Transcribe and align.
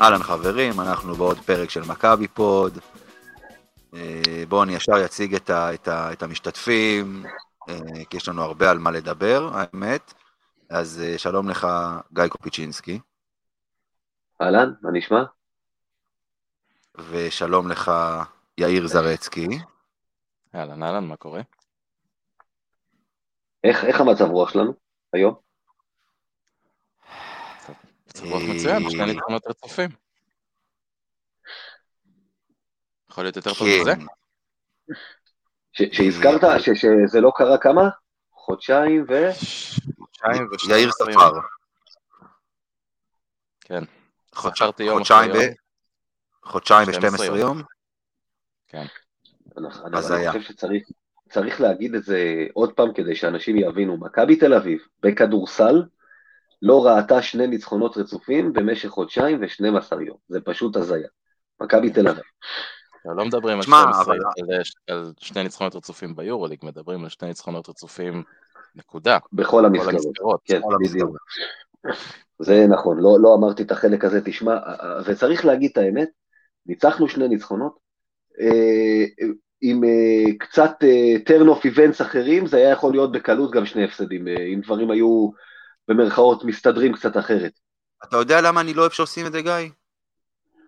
אהלן 0.00 0.22
חברים, 0.22 0.80
אנחנו 0.80 1.14
בעוד 1.14 1.38
פרק 1.38 1.70
של 1.70 1.80
מכבי 1.88 2.28
פוד. 2.28 2.78
אה, 3.94 4.42
בואו 4.48 4.62
אני 4.62 4.72
ישר 4.72 5.04
אציג 5.04 5.34
את, 5.34 5.50
ה, 5.50 5.74
את, 5.74 5.88
ה, 5.88 6.12
את 6.12 6.22
המשתתפים, 6.22 7.24
אה, 7.68 8.04
כי 8.10 8.16
יש 8.16 8.28
לנו 8.28 8.42
הרבה 8.42 8.70
על 8.70 8.78
מה 8.78 8.90
לדבר, 8.90 9.50
האמת. 9.54 10.14
אז 10.70 11.02
אה, 11.04 11.18
שלום 11.18 11.48
לך, 11.48 11.66
גיא 12.12 12.28
קופיצ'ינסקי. 12.28 13.00
אהלן, 14.42 14.72
מה 14.82 14.90
נשמע? 14.92 15.22
ושלום 17.10 17.68
לך, 17.68 17.92
יאיר 18.58 18.86
זרצקי. 18.86 19.48
אהלן, 20.54 20.82
אהלן, 20.82 21.04
מה 21.04 21.16
קורה? 21.16 21.40
איך, 23.64 23.84
איך 23.84 24.00
המצב 24.00 24.24
רוח 24.24 24.50
שלנו 24.50 24.72
היום? 25.12 25.49
מצוין, 28.18 28.90
שני 28.90 29.04
ניצחונות 29.06 29.46
רצופים. 29.46 29.90
יכול 33.10 33.24
להיות 33.24 33.36
יותר 33.36 33.54
טוב 33.54 33.68
מזה? 33.80 33.92
כן, 35.72 35.84
שהזכרת 35.92 36.40
ש- 36.60 36.70
שזה 36.80 37.20
לא 37.20 37.32
קרה 37.34 37.58
כמה? 37.58 37.88
חודשיים 38.32 39.04
ו... 39.08 39.14
חודשיים 39.98 40.48
ושני 40.54 40.74
יאיר. 40.74 40.90
ספר. 40.92 41.40
כן, 43.60 43.82
חודשיים 44.34 44.70
אחרי 44.72 44.86
ו... 44.86 45.42
יום. 45.42 45.54
חודשיים 46.44 46.92
12 46.92 47.30
ו-12 47.32 47.38
יום. 47.38 47.62
כן. 48.68 48.86
אני. 49.56 50.28
חושב 50.30 50.40
שצריך 50.40 50.88
צריך 51.30 51.60
להגיד 51.60 51.94
את 51.94 52.04
זה 52.04 52.46
עוד 52.54 52.72
פעם 52.72 52.92
כדי 52.94 53.16
שאנשים 53.16 53.56
יבינו. 53.56 53.96
מכבי 53.96 54.36
תל 54.36 54.54
אביב 54.54 54.80
בכדורסל 55.02 55.82
לא 56.62 56.86
ראתה 56.86 57.22
שני 57.22 57.46
ניצחונות 57.46 57.96
רצופים 57.96 58.52
במשך 58.52 58.88
חודשיים 58.88 59.40
ו-12 59.40 60.00
יום. 60.06 60.16
זה 60.28 60.40
פשוט 60.40 60.76
הזיה. 60.76 61.08
מכבי 61.60 61.90
תל 61.90 62.08
אביב. 62.08 62.22
אנחנו 62.94 63.14
לא 63.14 63.24
מדברים 63.24 63.56
על 63.56 63.62
12 63.62 64.02
אבל- 64.04 64.18
על- 64.48 64.60
על 64.96 65.12
שני 65.20 65.42
ניצחונות 65.42 65.74
רצופים 65.76 66.16
ביורוליג, 66.16 66.58
מדברים 66.62 67.02
על 67.02 67.08
שני 67.08 67.28
ניצחונות 67.28 67.68
רצופים, 67.68 68.22
נקודה. 68.74 69.18
בכל 69.32 69.50
כל 69.50 69.64
המסגרות. 69.64 70.40
כן, 70.44 70.60
בדיוק. 70.84 71.16
זה 72.38 72.66
נכון, 72.68 72.98
לא, 73.00 73.16
לא 73.20 73.34
אמרתי 73.34 73.62
את 73.62 73.70
החלק 73.70 74.04
הזה, 74.04 74.20
תשמע, 74.24 74.56
וצריך 75.06 75.44
להגיד 75.44 75.70
את 75.72 75.78
האמת, 75.78 76.08
ניצחנו 76.66 77.08
שני 77.08 77.28
ניצחונות, 77.28 77.78
אה, 78.40 79.04
עם 79.60 79.84
אה, 79.84 80.32
קצת 80.38 80.72
אה, 80.82 81.14
turn 81.26 81.46
of 81.48 81.62
events 81.66 82.02
אחרים, 82.02 82.46
זה 82.46 82.56
היה 82.56 82.70
יכול 82.70 82.92
להיות 82.92 83.12
בקלות 83.12 83.50
גם 83.50 83.66
שני 83.66 83.84
הפסדים, 83.84 84.28
אה, 84.28 84.44
אם 84.54 84.60
דברים 84.64 84.90
היו 84.90 85.30
במרכאות 85.90 86.44
מסתדרים 86.44 86.92
קצת 86.92 87.16
אחרת. 87.16 87.52
אתה 88.04 88.16
יודע 88.16 88.40
למה 88.40 88.60
אני 88.60 88.74
לא 88.74 88.80
אוהב 88.80 88.92
שעושים 88.92 89.26
את 89.26 89.32
זה, 89.32 89.42
גיא? 89.42 89.52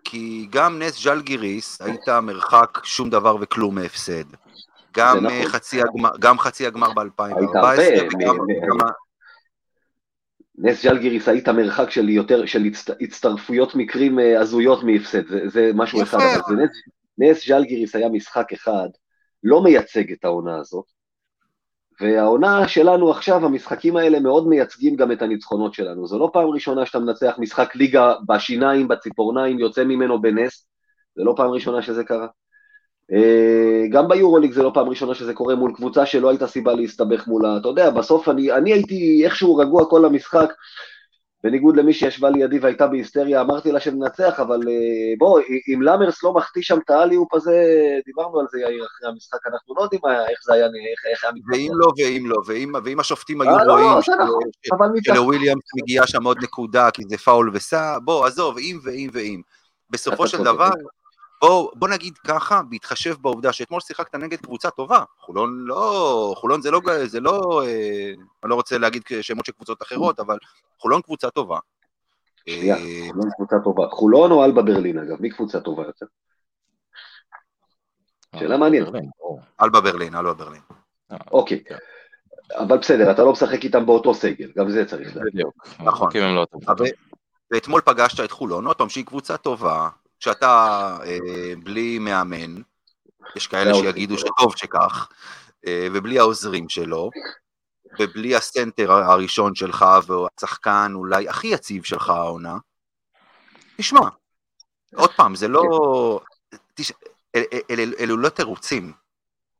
כי 0.03 0.47
גם 0.49 0.79
נס 0.79 1.03
ז'לגיריס 1.03 1.81
היית 1.81 2.09
מרחק 2.09 2.79
שום 2.83 3.09
דבר 3.09 3.35
וכלום 3.41 3.75
מהפסד. 3.75 4.23
גם 4.93 5.25
אה, 5.25 5.39
נכון. 5.39 5.51
חצי 5.51 5.81
הגמר, 5.81 6.09
גם 6.19 6.39
חצי 6.39 6.67
הגמר 6.67 6.87
היית 6.87 6.95
ב-2014, 6.95 7.21
הרבה, 7.57 8.03
וגם... 8.13 8.35
מ- 8.35 8.41
מ- 8.41 8.79
גם- 8.79 8.87
נס 10.57 10.85
ג'לגיריס 10.85 11.29
היית 11.29 11.49
מרחק 11.49 11.89
של 11.89 12.09
יותר, 12.09 12.45
של 12.45 12.63
הצט, 12.63 12.89
הצטרפויות 13.01 13.75
מקרים 13.75 14.19
אה, 14.19 14.39
הזויות 14.39 14.83
מהפסד, 14.83 15.27
זה, 15.27 15.39
זה 15.49 15.71
משהו 15.73 16.01
יפה. 16.01 16.17
אחד, 16.17 16.25
אבל 16.25 16.55
זה 16.55 16.63
נס, 16.63 16.69
נס 17.17 17.47
ג'לגיריס 17.47 17.95
היה 17.95 18.09
משחק 18.09 18.53
אחד, 18.53 18.87
לא 19.43 19.63
מייצג 19.63 20.11
את 20.11 20.25
העונה 20.25 20.57
הזאת, 20.59 20.85
והעונה 22.03 22.67
שלנו 22.67 23.11
עכשיו, 23.11 23.45
המשחקים 23.45 23.97
האלה 23.97 24.19
מאוד 24.19 24.47
מייצגים 24.47 24.95
גם 24.95 25.11
את 25.11 25.21
הניצחונות 25.21 25.73
שלנו, 25.73 26.07
זו 26.07 26.19
לא 26.19 26.29
פעם 26.33 26.49
ראשונה 26.49 26.85
שאתה 26.85 26.99
מנצח 26.99 27.35
משחק 27.37 27.75
ליגה 27.75 28.13
בשיניים, 28.27 28.87
בציפורניים, 28.87 29.59
יוצא 29.59 29.83
ממנו 29.83 30.21
בנס, 30.21 30.67
זה 31.15 31.23
לא 31.23 31.33
פעם 31.37 31.49
ראשונה 31.49 31.81
שזה 31.81 32.03
קרה. 32.03 32.27
אה, 33.11 33.87
גם 33.89 34.07
ביורוליג 34.07 34.51
זה 34.51 34.63
לא 34.63 34.71
פעם 34.73 34.89
ראשונה 34.89 35.15
שזה 35.15 35.33
קורה 35.33 35.55
מול 35.55 35.71
קבוצה 35.75 36.05
שלא 36.05 36.29
הייתה 36.29 36.47
סיבה 36.47 36.73
להסתבך 36.73 37.27
מולה, 37.27 37.57
אתה 37.57 37.67
יודע, 37.67 37.89
בסוף 37.89 38.29
אני, 38.29 38.51
אני 38.51 38.73
הייתי 38.73 39.21
איכשהו 39.25 39.55
רגוע 39.55 39.85
כל 39.89 40.05
המשחק, 40.05 40.53
בניגוד 41.43 41.77
למי 41.77 41.93
שישבה 41.93 42.29
לידי 42.29 42.59
והייתה 42.59 42.87
בהיסטריה, 42.87 43.41
אמרתי 43.41 43.71
לה 43.71 43.79
שננצח, 43.79 44.39
אבל 44.39 44.59
אה, 44.67 45.13
בוא, 45.17 45.39
אם 45.73 45.81
למרס 45.81 46.23
לא 46.23 46.33
מחטיא 46.33 46.61
שם 46.61 46.77
את 46.85 46.89
האליופ 46.89 47.33
הזה, 47.33 47.63
דיברנו 48.05 48.39
על 48.39 48.45
זה 48.51 48.59
יאיר 48.59 48.85
אחרי 48.85 49.09
המשחק, 49.09 49.47
אנחנו 49.47 49.75
לא 49.75 49.81
יודעים 49.81 50.01
איך 50.29 50.39
זה 50.43 50.53
היה, 50.53 50.65
איך, 50.65 51.05
איך 51.11 51.23
היה 51.23 51.33
מתפתח. 51.33 51.53
ואם 51.53 51.71
לא, 51.73 51.87
ואם 51.97 52.23
לא, 52.25 52.41
ואם, 52.45 52.73
ואם 52.85 52.99
השופטים 52.99 53.41
היו 53.41 53.57
אה, 53.57 53.65
לא, 53.65 53.73
רואים 53.73 53.87
מצד... 53.97 55.13
שלוויליאמס 55.13 55.63
מגיעה 55.81 56.07
שם 56.07 56.23
עוד 56.23 56.43
נקודה, 56.43 56.91
כי 56.91 57.03
זה 57.09 57.17
פאול 57.17 57.51
וסע, 57.53 57.97
בוא, 58.03 58.25
עזוב, 58.25 58.57
אם 58.57 58.79
ואם 58.83 59.09
ואם. 59.13 59.41
בסופו 59.89 60.27
של. 60.27 60.43
דבר, 60.43 60.69
בוא, 61.43 61.71
בוא 61.75 61.89
נגיד 61.89 62.17
ככה, 62.17 62.61
בהתחשב 62.69 63.15
בעובדה 63.21 63.53
שאתמול 63.53 63.81
שיחקת 63.81 64.15
נגד 64.15 64.37
קבוצה 64.41 64.69
טובה. 64.69 65.03
חולון 65.19 65.63
לא, 65.65 66.33
חולון 66.37 66.61
זה 66.61 66.71
לא, 66.71 66.79
זה 67.05 67.19
לא, 67.19 67.61
אה, 67.65 68.11
אני 68.43 68.49
לא 68.49 68.55
רוצה 68.55 68.77
להגיד 68.77 69.03
שמות 69.21 69.45
של 69.45 69.51
קבוצות 69.51 69.81
אחרות, 69.81 70.19
אבל 70.19 70.37
חולון 70.79 71.01
קבוצה 71.01 71.29
טובה. 71.29 71.59
שנייה, 72.49 72.75
אה, 72.75 73.07
חולון 73.11 73.29
קבוצה 73.35 73.55
טובה. 73.63 73.87
חולון 73.91 74.31
או 74.31 74.45
אלבה 74.45 74.61
ברלין 74.61 74.99
אגב, 74.99 75.21
מי 75.21 75.29
קבוצה 75.29 75.59
טובה 75.59 75.83
יותר? 75.83 76.05
שאלה 78.39 78.57
מעניינת. 78.57 78.93
אלבה 79.61 79.81
ברלין, 79.81 80.15
אלבה 80.15 80.33
ברלין. 80.33 80.61
אה, 81.11 81.17
אוקיי, 81.31 81.63
כן, 81.63 81.77
אבל 82.55 82.77
בסדר, 82.77 83.11
אתה 83.11 83.23
לא 83.23 83.31
משחק 83.31 83.63
איתם 83.63 83.85
באותו 83.85 84.13
סגל, 84.13 84.51
גם 84.57 84.71
זה 84.71 84.85
צריך 84.85 85.15
להגיד. 85.15 85.33
בדיוק. 85.33 85.67
נכון. 85.79 86.09
לא 86.15 86.45
ואתמול 87.51 87.81
פגשת 87.81 88.23
את 88.23 88.31
חולון, 88.31 88.65
עוד 88.65 88.77
פעם, 88.77 88.89
שהיא 88.89 89.05
קבוצה 89.05 89.37
טובה, 89.37 89.89
שאתה 90.23 90.97
אה, 91.05 91.53
בלי 91.63 91.99
מאמן, 91.99 92.61
יש 93.35 93.47
כאלה 93.47 93.71
והעוזרים. 93.71 93.93
שיגידו 93.93 94.17
שטוב 94.17 94.53
שכך, 94.55 95.09
אה, 95.67 95.87
ובלי 95.93 96.19
העוזרים 96.19 96.69
שלו, 96.69 97.09
ובלי 97.99 98.35
הסנטר 98.35 98.91
הראשון 98.91 99.55
שלך, 99.55 99.85
והשחקן 100.07 100.91
אולי 100.95 101.29
הכי 101.29 101.47
יציב 101.47 101.83
שלך 101.83 102.09
העונה, 102.09 102.57
תשמע, 103.77 103.99
עוד 104.95 105.11
פעם, 105.15 105.35
זה 105.35 105.47
לא... 105.47 105.61
תש... 106.73 106.91
אל, 107.35 107.43
אל, 107.71 107.79
אל, 107.79 107.93
אלו 107.99 108.17
לא 108.17 108.29
תירוצים, 108.29 108.93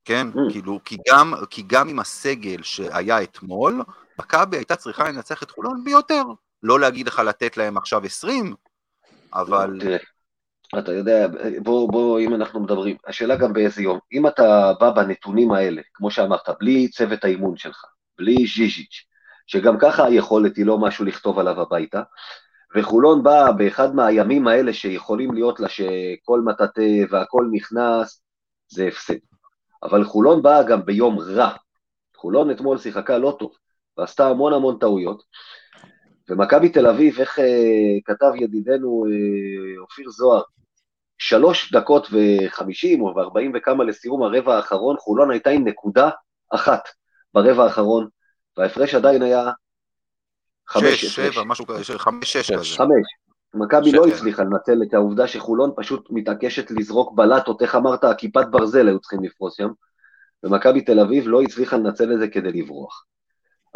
כן? 0.06 0.28
Mm. 0.34 0.52
כאילו, 0.52 0.80
כי 0.86 0.98
גם, 1.10 1.34
כי 1.50 1.64
גם 1.68 1.90
עם 1.90 2.00
הסגל 2.00 2.64
שהיה 2.64 3.24
אתמול, 3.24 3.82
מכבי 4.20 4.58
הייתה 4.58 4.76
צריכה 4.76 5.04
לנצח 5.04 5.44
את 5.44 5.52
חולון 5.52 5.84
ביותר. 5.84 6.24
לא 6.64 6.80
להגיד 6.80 7.08
לך 7.08 7.20
לתת 7.20 7.58
להם 7.58 7.78
עכשיו 7.78 8.04
20, 8.04 8.56
אבל... 9.34 9.80
אתה 10.80 10.94
יודע, 10.94 11.28
בוא, 11.64 11.92
בוא, 11.92 12.20
אם 12.20 12.36
אנחנו 12.36 12.60
מדברים, 12.60 12.98
השאלה 13.08 13.36
גם 13.36 13.54
באיזה 13.54 13.82
יום, 13.82 14.00
אם 14.14 14.28
אתה 14.28 14.74
בא 14.80 14.92
בנתונים 14.92 15.52
האלה, 15.52 15.82
כמו 15.94 16.12
שאמרת, 16.12 16.50
בלי 16.60 16.88
צוות 16.88 17.24
האימון 17.24 17.58
שלך, 17.58 17.86
בלי 18.18 18.36
ז'יז'יץ', 18.36 19.06
שגם 19.48 19.78
ככה 19.80 20.06
היכולת 20.06 20.58
היא 20.58 20.66
לא 20.66 20.78
משהו 20.78 21.06
לכתוב 21.06 21.40
עליו 21.40 21.62
הביתה, 21.62 22.02
וחולון 22.76 23.24
באה 23.24 23.52
באחד 23.52 23.96
מהימים 23.96 24.48
האלה 24.48 24.74
שיכולים 24.74 25.34
להיות 25.34 25.60
לה 25.60 25.70
שכל 25.70 26.42
מטאטא 26.42 27.06
והכל 27.10 27.48
נכנס, 27.52 28.24
זה 28.68 28.88
הפסד. 28.88 29.18
אבל 29.84 30.04
חולון 30.04 30.42
באה 30.42 30.64
גם 30.64 30.86
ביום 30.86 31.20
רע. 31.20 31.50
חולון 32.18 32.52
אתמול 32.52 32.78
שיחקה 32.78 33.18
לא 33.18 33.36
טוב, 33.40 33.52
ועשתה 33.98 34.28
המון 34.28 34.54
המון 34.54 34.78
טעויות, 34.80 35.24
ומכבי 36.30 36.70
תל 36.70 36.88
אביב, 36.88 37.20
איך 37.20 37.40
אה, 37.40 38.00
כתב 38.06 38.32
ידידנו 38.36 39.06
אה, 39.06 39.82
אופיר 39.82 40.10
זוהר, 40.10 40.42
שלוש 41.26 41.74
דקות 41.74 42.08
וחמישים 42.12 43.02
או 43.02 43.14
וארבעים 43.16 43.52
וכמה 43.56 43.84
לסיום 43.84 44.24
הרבע 44.24 44.56
האחרון, 44.56 44.96
חולון 45.00 45.32
הייתה 45.32 45.50
עם 45.50 45.68
נקודה 45.68 46.10
אחת 46.50 46.84
ברבע 47.34 47.64
האחרון, 47.64 48.08
וההפרש 48.58 48.96
עדיין 48.96 49.22
היה 49.22 49.52
חמש 50.68 51.06
שש. 51.06 51.16
שבע, 51.16 51.44
משהו 51.44 51.66
כזה, 51.68 52.00
חמש, 52.00 52.38
שש. 52.38 52.52
כזה. 52.52 52.64
חמש. 52.78 53.06
מכבי 53.54 53.92
לא 53.92 54.04
שקל. 54.04 54.16
הצליחה 54.16 54.44
לנצל 54.44 54.84
את 54.88 54.94
העובדה 54.94 55.28
שחולון 55.28 55.72
פשוט 55.76 56.08
מתעקשת 56.10 56.72
לזרוק 56.72 57.14
בלטות, 57.16 57.62
איך 57.62 57.76
אמרת, 57.76 58.06
כיפת 58.18 58.46
ברזל 58.52 58.88
היו 58.88 59.00
צריכים 59.00 59.24
לפרוס 59.24 59.58
שם, 59.58 59.70
ומכבי 60.44 60.82
תל 60.82 61.00
אביב 61.00 61.28
לא 61.28 61.42
הצליחה 61.42 61.78
לנצל 61.78 62.14
את 62.14 62.20
זה 62.20 62.28
כדי 62.28 62.52
לברוח. 62.52 63.06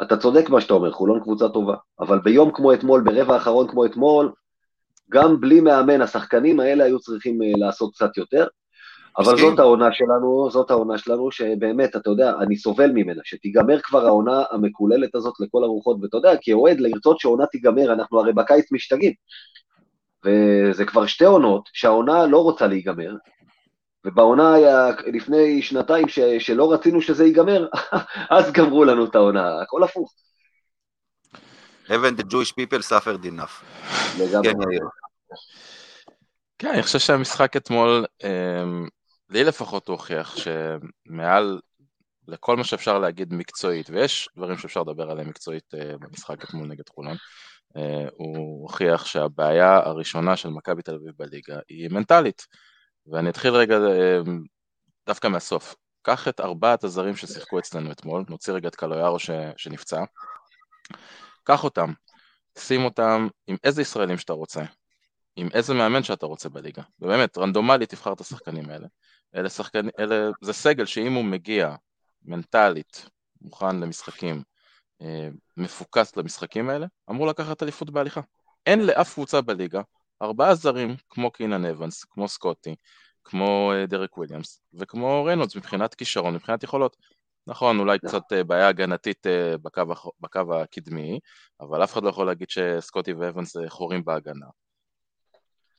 אתה 0.02 0.18
צודק 0.18 0.50
מה 0.50 0.62
שאתה 0.62 0.74
אומר, 0.74 0.92
חולון 0.92 1.20
קבוצה 1.20 1.50
טובה, 1.50 1.76
אבל 2.00 2.20
ביום 2.20 2.52
כמו 2.54 2.74
אתמול, 2.74 3.02
ברבע 3.02 3.34
האחרון 3.34 3.68
כמו 3.68 3.86
אתמול, 3.86 4.32
גם 5.12 5.42
בלי 5.42 5.62
מאמן, 5.62 6.02
השחקנים 6.02 6.60
האלה 6.60 6.84
היו 6.84 7.00
צריכים 7.00 7.42
אה, 7.42 7.52
לעשות 7.58 7.94
קצת 7.94 8.18
יותר, 8.18 8.48
אבל 9.18 9.34
מסכים. 9.34 9.50
זאת 9.50 9.60
העונה 9.60 9.94
שלנו, 9.94 10.50
זאת 10.52 10.72
העונה 10.72 10.98
שלנו, 10.98 11.32
שבאמת, 11.32 11.96
אתה 11.96 12.10
יודע, 12.10 12.34
אני 12.40 12.58
סובל 12.58 12.92
ממנה, 12.92 13.22
שתיגמר 13.24 13.80
כבר 13.80 14.06
העונה 14.06 14.44
המקוללת 14.52 15.16
הזאת 15.16 15.34
לכל 15.40 15.64
הרוחות, 15.64 15.98
ואתה 16.02 16.18
יודע, 16.18 16.32
כאוהד, 16.42 16.80
לרצות 16.80 17.20
שהעונה 17.20 17.46
תיגמר, 17.46 17.94
אנחנו 17.94 18.20
הרי 18.20 18.34
בקיץ 18.34 18.72
משתגעים. 18.72 19.14
וזה 20.26 20.86
כבר 20.86 21.06
שתי 21.06 21.26
עונות 21.26 21.70
שהעונה 21.74 22.26
לא 22.26 22.44
רוצה 22.44 22.68
להיגמר, 22.68 23.16
ובעונה 24.06 24.54
היה 24.54 24.90
לפני 25.14 25.62
שנתיים 25.62 26.08
ש, 26.08 26.20
שלא 26.20 26.74
רצינו 26.74 27.02
שזה 27.02 27.26
ייגמר, 27.26 27.68
אז 28.38 28.52
גמרו 28.52 28.86
לנו 28.86 29.06
את 29.06 29.16
העונה, 29.16 29.62
הכל 29.62 29.84
הפוך. 29.84 30.14
Haven't 31.88 32.18
the 32.18 32.24
Jewish 32.24 32.54
people 32.56 32.82
suffered 32.82 33.26
enough. 33.26 33.64
כן, 34.44 34.62
יאיר. 34.62 34.88
כן, 36.60 36.70
אני 36.74 36.84
חושב 36.84 37.00
שהמשחק 37.00 37.58
אתמול, 37.58 38.06
אמ, 38.24 38.88
לי 39.30 39.44
לפחות 39.44 39.88
הוא 39.88 39.94
הוכיח 39.94 40.36
שמעל 40.38 41.60
לכל 42.28 42.58
מה 42.58 42.64
שאפשר 42.64 43.00
להגיד 43.00 43.34
מקצועית, 43.34 43.90
ויש 43.90 44.30
דברים 44.38 44.58
שאפשר 44.58 44.82
לדבר 44.82 45.12
עליהם 45.12 45.30
מקצועית 45.30 45.74
אה, 45.74 45.98
במשחק 46.00 46.44
אתמול 46.44 46.68
נגד 46.68 46.90
חולון, 46.90 47.16
אה, 47.78 48.08
הוא 48.14 48.62
הוכיח 48.62 49.06
שהבעיה 49.06 49.78
הראשונה 49.78 50.38
של 50.38 50.50
מכבי 50.50 50.82
תל 50.82 50.96
אביב 50.96 51.12
בליגה 51.18 51.60
היא 51.70 51.90
מנטלית. 51.92 52.48
ואני 53.12 53.30
אתחיל 53.30 53.54
רגע 53.54 53.78
אה, 53.78 54.20
דווקא 55.08 55.28
מהסוף. 55.28 55.76
קח 56.02 56.28
את 56.28 56.40
ארבעת 56.40 56.84
הזרים 56.84 57.16
ששיחקו 57.16 57.60
אצלנו 57.60 57.92
אתמול, 57.92 58.24
נוציא 58.30 58.54
רגע 58.54 58.68
את 58.68 58.76
קלויארו 58.76 59.20
ש... 59.20 59.30
שנפצע, 59.58 60.04
קח 61.48 61.64
אותם, 61.64 61.92
שים 62.58 62.86
אותם 62.86 63.28
עם 63.48 63.56
איזה 63.64 63.82
ישראלים 63.82 64.18
שאתה 64.18 64.34
רוצה, 64.34 64.64
עם 65.36 65.50
איזה 65.54 65.74
מאמן 65.74 66.04
שאתה 66.04 66.26
רוצה 66.26 66.50
בליגה, 66.50 66.82
ובאמת, 67.00 67.38
רנדומלית 67.38 67.90
תבחר 67.90 68.14
את 68.14 68.22
השחקנים 68.22 68.70
האלה. 68.70 68.88
אלה 69.36 69.50
שחקנים, 69.50 69.90
אלה, 70.00 70.30
זה 70.42 70.54
סגל 70.54 70.86
שאם 70.86 71.14
הוא 71.14 71.26
מגיע 71.26 71.76
מנטלית, 72.22 73.10
מוכן 73.42 73.80
למשחקים, 73.80 74.44
אה, 75.02 75.30
מפוקס 75.58 76.18
למשחקים 76.18 76.70
האלה, 76.70 76.88
אמור 77.10 77.28
לקחת 77.28 77.64
אליפות 77.64 77.90
בהליכה. 77.90 78.22
אין 78.66 78.86
לאף 78.86 79.14
קבוצה 79.14 79.42
בליגה 79.42 79.82
ארבעה 80.22 80.56
זרים 80.56 80.96
כמו 81.10 81.32
קינן 81.32 81.66
אוונס, 81.66 82.04
כמו 82.04 82.28
סקוטי, 82.28 82.76
כמו 83.24 83.74
אה, 83.76 83.86
דרק 83.86 84.18
וויליאמס 84.18 84.62
וכמו 84.74 85.24
ריינולדס 85.24 85.56
מבחינת 85.56 85.96
כישרון, 85.96 86.34
מבחינת 86.34 86.64
יכולות. 86.64 86.98
נכון, 87.48 87.80
אולי 87.80 88.00
קצת 88.00 88.34
אה, 88.34 88.44
בעיה 88.44 88.68
הגנתית 88.68 89.28
בקו, 89.62 89.84
בקו 90.20 90.56
הקדמי, 90.56 91.20
אבל 91.62 91.84
אף 91.84 91.94
אחד 91.94 92.04
לא 92.04 92.10
יכול 92.10 92.28
להגיד 92.28 92.50
שסקוטי 92.50 93.14
ואבנס 93.14 93.56
חורים 93.68 94.06
בהגנה. 94.06 94.46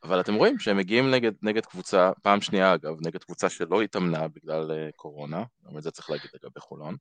אבל 0.03 0.20
אתם 0.20 0.35
רואים 0.35 0.59
שהם 0.59 0.76
מגיעים 0.76 1.11
נגד, 1.11 1.32
נגד 1.43 1.67
קבוצה, 1.67 2.11
פעם 2.23 2.41
שנייה 2.41 2.75
אגב, 2.75 2.97
נגד 3.06 3.25
קבוצה 3.25 3.49
שלא 3.49 3.82
התאמנה 3.82 4.29
בגלל 4.29 4.91
קורונה, 4.97 5.44
גם 5.67 5.79
את 5.79 5.82
זה 5.82 5.91
צריך 5.91 6.11
להגיד 6.11 6.31
לגבי 6.35 6.61
חולון, 6.61 6.97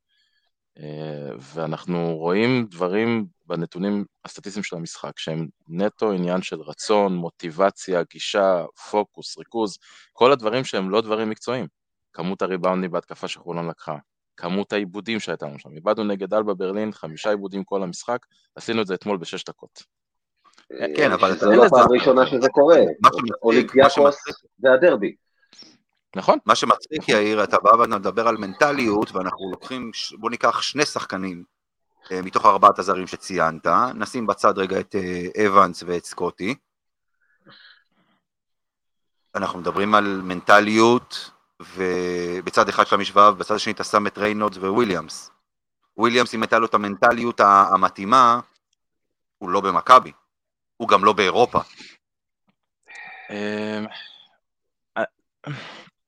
אה, 0.79 1.29
ואנחנו 1.39 2.17
רואים 2.17 2.65
דברים 2.71 3.27
בנתונים 3.45 4.05
הסטטיסטיים 4.25 4.63
של 4.63 4.75
המשחק 4.75 5.19
שהם 5.19 5.47
נטו 5.67 6.11
עניין 6.11 6.41
של 6.41 6.61
רצון, 6.61 7.15
מוטיבציה, 7.15 8.03
גישה, 8.11 8.65
פוקוס, 8.91 9.37
ריכוז, 9.37 9.77
כל 10.13 10.31
הדברים 10.31 10.63
שהם 10.63 10.89
לא 10.89 11.01
דברים 11.01 11.29
מקצועיים. 11.29 11.67
כמות 12.13 12.41
הריבאונדים 12.41 12.91
בהתקפה 12.91 13.27
שחולון 13.27 13.69
לקחה, 13.69 13.95
כמות 14.37 14.73
העיבודים 14.73 15.19
שהייתה 15.19 15.45
לנו 15.45 15.59
שם. 15.59 15.69
איבדנו 15.75 16.03
נגד 16.03 16.33
אלבה 16.33 16.53
ברלין, 16.53 16.91
חמישה 16.91 17.29
עיבודים 17.29 17.63
כל 17.63 17.83
המשחק, 17.83 18.25
עשינו 18.55 18.81
את 18.81 18.87
זה 18.87 18.93
אתמול 18.93 19.17
בשש 19.17 19.43
דקות. 19.43 19.83
כן, 20.95 21.11
אבל 21.11 21.37
זה 21.37 21.45
לא 21.45 21.65
הפעם 21.65 21.87
הראשונה 21.89 22.27
שזה 22.27 22.47
קורה, 22.51 22.79
אולימפיאקוס 23.43 24.15
זה 24.59 24.73
הדרבי. 24.73 25.15
נכון. 26.15 26.39
מה 26.45 26.55
שמצחיק 26.55 27.09
יאיר, 27.09 27.43
אתה 27.43 27.57
בא 27.63 27.75
ואתה 27.75 27.97
מדבר 27.97 28.27
על 28.27 28.37
מנטליות, 28.37 29.11
ואנחנו 29.11 29.51
לוקחים, 29.51 29.91
בוא 30.19 30.29
ניקח 30.29 30.61
שני 30.61 30.85
שחקנים 30.85 31.43
אה, 32.11 32.21
מתוך 32.21 32.45
ארבעת 32.45 32.79
הזרים 32.79 33.07
שציינת, 33.07 33.67
נשים 33.95 34.27
בצד 34.27 34.57
רגע 34.57 34.79
את 34.79 34.95
אה, 34.95 35.47
אבנס 35.47 35.83
ואת 35.87 36.05
סקוטי. 36.05 36.55
אנחנו 39.35 39.59
מדברים 39.59 39.95
על 39.95 40.21
מנטליות, 40.23 41.31
ובצד 41.59 42.69
אחד 42.69 42.87
של 42.87 42.95
המשוואה, 42.95 43.31
ובצד 43.31 43.55
השני 43.55 43.73
אתה 43.73 43.83
שם 43.83 44.07
את 44.07 44.17
ריינולדס 44.17 44.57
וויליאמס. 44.57 45.31
וויליאמס, 45.97 46.33
אם 46.33 46.41
הייתה 46.41 46.59
לו 46.59 46.65
את 46.65 46.73
המנטליות 46.73 47.39
המתאימה, 47.39 48.39
הוא 49.37 49.49
לא 49.49 49.61
במכבי, 49.61 50.11
הוא 50.77 50.87
גם 50.87 51.05
לא 51.05 51.13
באירופה. 51.13 51.59
אמ, 53.29 53.85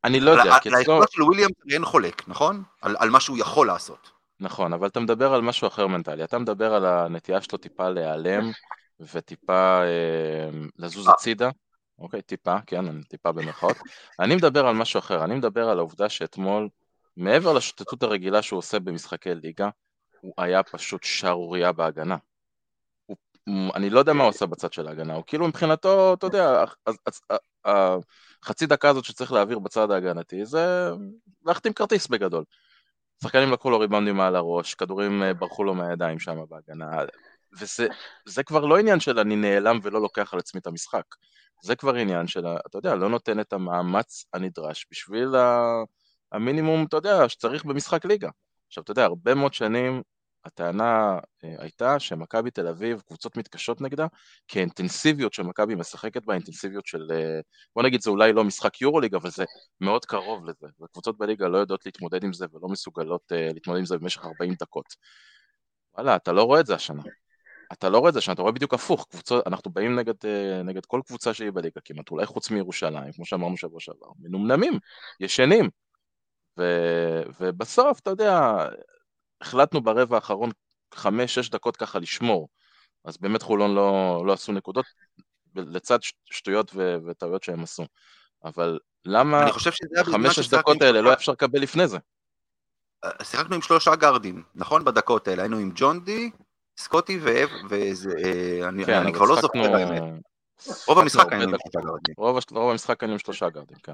אני 0.04 0.19
לא 0.19 0.31
יודע. 0.31 0.57
על 0.66 0.75
היכולת 0.75 1.12
של 1.12 1.24
וויליאמס 1.24 1.50
אין 1.72 1.86
חולק, 1.86 2.28
נכון? 2.28 2.63
על, 2.81 3.10
מה 3.10 3.19
שהוא 3.19 3.38
יכול 3.38 3.68
לעשות. 3.68 4.12
נכון, 4.40 4.74
אבל 4.74 4.88
אתה 4.88 5.00
מדבר 5.00 5.34
על 5.34 5.42
משהו 5.42 5.68
אחר 5.68 5.88
מנטלי. 5.88 6.24
אתה 6.24 6.40
מדבר 6.40 6.74
על 6.74 6.86
הנטייה 6.86 7.42
שלו 7.42 7.57
טיפה 7.57 7.90
להיעלם 7.90 8.51
וטיפה 9.00 9.81
אה, 9.81 10.50
לזוז 10.78 11.07
אה. 11.07 11.13
הצידה. 11.13 11.50
אוקיי, 12.00 12.22
טיפה, 12.22 12.56
כן, 12.68 13.01
טיפה 13.01 13.31
במרכאות. 13.31 13.78
אני 14.19 14.36
מדבר 14.36 14.68
על 14.68 14.75
משהו 14.75 15.00
אחר, 15.00 15.24
אני 15.24 15.36
מדבר 15.36 15.69
על 15.69 15.78
העובדה 15.78 16.10
שאתמול, 16.10 16.69
מעבר 17.18 17.54
לשוטטות 17.54 18.04
הרגילה 18.04 18.42
שהוא 18.42 18.57
עושה 18.57 18.80
במשחקי 18.80 19.36
ליגה, 19.36 19.69
הוא 20.22 20.34
היה 20.38 20.63
פשוט 20.63 21.04
שערורייה 21.04 21.72
בהגנה. 21.72 22.18
הוא, 23.06 23.18
אני 23.75 23.90
לא 23.90 24.00
יודע 24.00 24.13
מה 24.13 24.24
הוא 24.24 24.30
עושה 24.30 24.46
בצד 24.46 24.74
של 24.74 24.88
ההגנה, 24.88 25.13
הוא 25.13 25.24
כאילו 25.28 25.48
מבחינתו, 25.48 26.13
אתה 26.13 26.25
יודע, 26.25 26.63
החצי 28.44 28.66
דקה 28.66 28.90
הזאת 28.90 29.06
שצריך 29.06 29.31
להעביר 29.31 29.60
בצד 29.60 29.92
ההגנתי 29.92 30.46
זה 30.46 30.90
להחתים 31.46 31.74
כרטיס 31.74 32.07
בגדול. 32.07 32.44
שחקנים 33.24 33.51
לקחו 33.51 33.69
לו 33.69 33.80
ריבנדים 33.80 34.16
מעל 34.16 34.36
הראש, 34.36 34.74
כדורים 34.74 35.24
אה, 35.24 35.34
ברחו 35.34 35.63
לו 35.63 35.75
מהידיים 35.75 36.19
שם 36.19 36.38
בהגנה, 36.50 36.86
וזה 37.60 38.44
כבר 38.44 38.66
לא 38.66 38.78
עניין 38.78 39.00
של 39.00 39.19
אני 39.19 39.36
נעלם 39.36 39.80
ולא 39.84 40.01
לוקח 40.01 40.34
על 40.34 40.40
עצמי 40.40 40.60
את 40.60 40.68
המשחק. 40.68 41.04
זה 41.63 41.75
כבר 41.75 41.95
עניין 41.95 42.27
של, 42.27 42.45
אתה 42.67 42.77
יודע, 42.77 42.95
לא 42.95 43.09
נותן 43.09 43.39
את 43.39 43.53
המאמץ 43.53 44.25
הנדרש 44.33 44.88
בשביל 44.91 45.27
המינימום, 46.31 46.85
אתה 46.85 46.97
יודע, 46.97 47.29
שצריך 47.29 47.65
במשחק 47.65 48.06
ליגה. 48.06 48.29
עכשיו, 48.67 48.83
אתה 48.83 48.91
יודע, 48.91 49.06
הרבה 49.06 49.35
מאוד 49.35 49.53
שנים 49.53 50.01
הטענה 50.45 51.19
אה, 51.43 51.55
הייתה 51.57 52.00
שמכבי 52.00 52.51
תל 52.51 52.67
אביב, 52.67 53.01
קבוצות 53.07 53.38
מתקשות 53.38 53.81
נגדה, 53.81 54.07
כי 54.48 54.60
האינטנסיביות 54.60 55.34
שמכבי 55.34 55.75
משחקת 55.75 56.25
בה, 56.25 56.34
האינטנסיביות 56.34 56.86
של, 56.86 57.07
אה, 57.12 57.39
בוא 57.75 57.84
נגיד 57.84 58.01
זה 58.01 58.10
אולי 58.10 58.34
לא 58.34 58.43
משחק 58.43 58.81
יורוליג, 58.81 59.15
אבל 59.15 59.29
זה 59.29 59.43
מאוד 59.81 60.05
קרוב 60.05 60.45
לזה, 60.45 60.67
וקבוצות 60.81 61.17
בליגה 61.17 61.48
לא 61.48 61.57
יודעות 61.57 61.86
להתמודד 61.86 62.24
עם 62.24 62.34
זה 62.34 62.45
ולא 62.53 62.67
מסוגלות 62.67 63.31
uh, 63.31 63.53
להתמודד 63.53 63.79
עם 63.79 63.86
זה 63.86 63.98
במשך 63.98 64.25
40 64.25 64.53
דקות. 64.60 64.86
וואלה, 65.93 66.15
אתה 66.15 66.31
לא 66.31 66.43
רואה 66.43 66.60
את 66.60 66.65
זה 66.65 66.75
השנה. 66.75 67.03
אתה 67.73 67.89
לא 67.89 67.97
רואה 67.97 68.09
את 68.09 68.13
זה 68.13 68.19
השנה, 68.19 68.33
אתה 68.33 68.41
רואה 68.41 68.53
בדיוק 68.53 68.73
הפוך, 68.73 69.07
קבוצות, 69.09 69.47
אנחנו 69.47 69.71
באים 69.71 69.95
נגד, 69.95 70.13
uh, 70.13 70.63
נגד 70.63 70.85
כל 70.85 71.01
קבוצה 71.05 71.33
שהיא 71.33 71.51
בליגה 71.51 71.81
כמעט, 71.85 72.11
אולי 72.11 72.25
חוץ 72.25 72.51
מירושלים, 72.51 73.11
כמו 73.11 73.25
שאמרנו 73.25 73.57
שבוע 73.57 73.79
שעבר, 73.79 74.07
מנומנמים, 74.19 74.79
ישנים. 75.19 75.69
ו, 76.57 76.63
ובסוף, 77.39 77.99
אתה 77.99 78.09
יודע, 78.09 78.55
החלטנו 79.41 79.81
ברבע 79.81 80.15
האחרון 80.15 80.51
חמש-שש 80.93 81.49
דקות 81.49 81.77
ככה 81.77 81.99
לשמור, 81.99 82.49
אז 83.05 83.17
באמת 83.17 83.41
חולון 83.41 83.75
לא, 83.75 84.23
לא 84.25 84.33
עשו 84.33 84.51
נקודות, 84.51 84.85
לצד 85.55 85.99
שטויות 86.25 86.75
וטעויות 86.75 87.43
שהם 87.43 87.63
עשו. 87.63 87.83
אבל 88.43 88.79
למה 89.05 89.45
חמש-שש 90.05 90.49
דקות 90.49 90.81
האלה 90.81 91.01
לא 91.01 91.13
אפשר 91.13 91.31
לקבל 91.31 91.61
לפני 91.61 91.88
זה? 91.88 91.97
אה, 93.03 93.25
שיחקנו 93.25 93.55
עם 93.55 93.61
שלושה 93.61 93.95
גארדים, 93.95 94.43
נכון? 94.55 94.85
בדקות 94.85 95.27
האלה, 95.27 95.41
היינו 95.41 95.57
עם 95.57 95.71
ג'ון 95.75 96.03
די, 96.03 96.31
סקוטי 96.79 97.19
ואב, 97.21 97.50
וזה, 97.69 98.09
אה, 98.24 98.69
אני, 98.69 98.86
כן, 98.86 98.93
אני 98.93 99.13
כבר 99.13 99.25
לא 99.25 99.36
זוכר 99.41 99.75
האמת. 99.75 100.01
רוב 100.88 101.00
המשחק 101.00 101.33
היינו 101.33 101.43
עם 101.43 101.57
שלושה 101.59 101.79
גארדים. 101.86 102.15
רוב 102.51 102.69
המשחק 102.71 103.03
היינו 103.03 103.13
עם 103.13 103.19
שלושה 103.19 103.50
גארדים, 103.50 103.77
כן. 103.83 103.93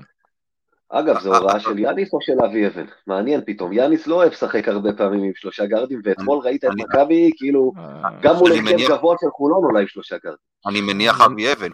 אגב, 0.89 1.19
זו 1.19 1.37
הוראה 1.37 1.59
של 1.59 1.79
יאניס 1.79 2.13
או 2.13 2.21
של 2.21 2.33
אבי 2.45 2.67
אבן? 2.67 2.85
מעניין 3.07 3.41
פתאום. 3.45 3.73
יאניס 3.73 4.07
לא 4.07 4.15
אוהב 4.15 4.31
לשחק 4.31 4.67
הרבה 4.67 4.93
פעמים 4.93 5.23
עם 5.23 5.31
שלושה 5.35 5.65
גארדים, 5.65 6.01
ואתמול 6.03 6.39
ראית 6.43 6.63
את 6.63 6.69
מכבי, 6.75 7.31
כאילו, 7.37 7.71
אה, 7.77 8.09
גם 8.21 8.35
מול 8.35 8.51
הרכב 8.51 8.77
גבוה 8.89 9.15
של 9.21 9.27
חולון 9.31 9.63
אולי 9.63 9.81
עם 9.81 9.87
שלושה 9.87 10.15
גארדים. 10.23 10.45
אני 10.67 10.81
מניח 10.81 11.21
אבי 11.21 11.53
אבן, 11.53 11.69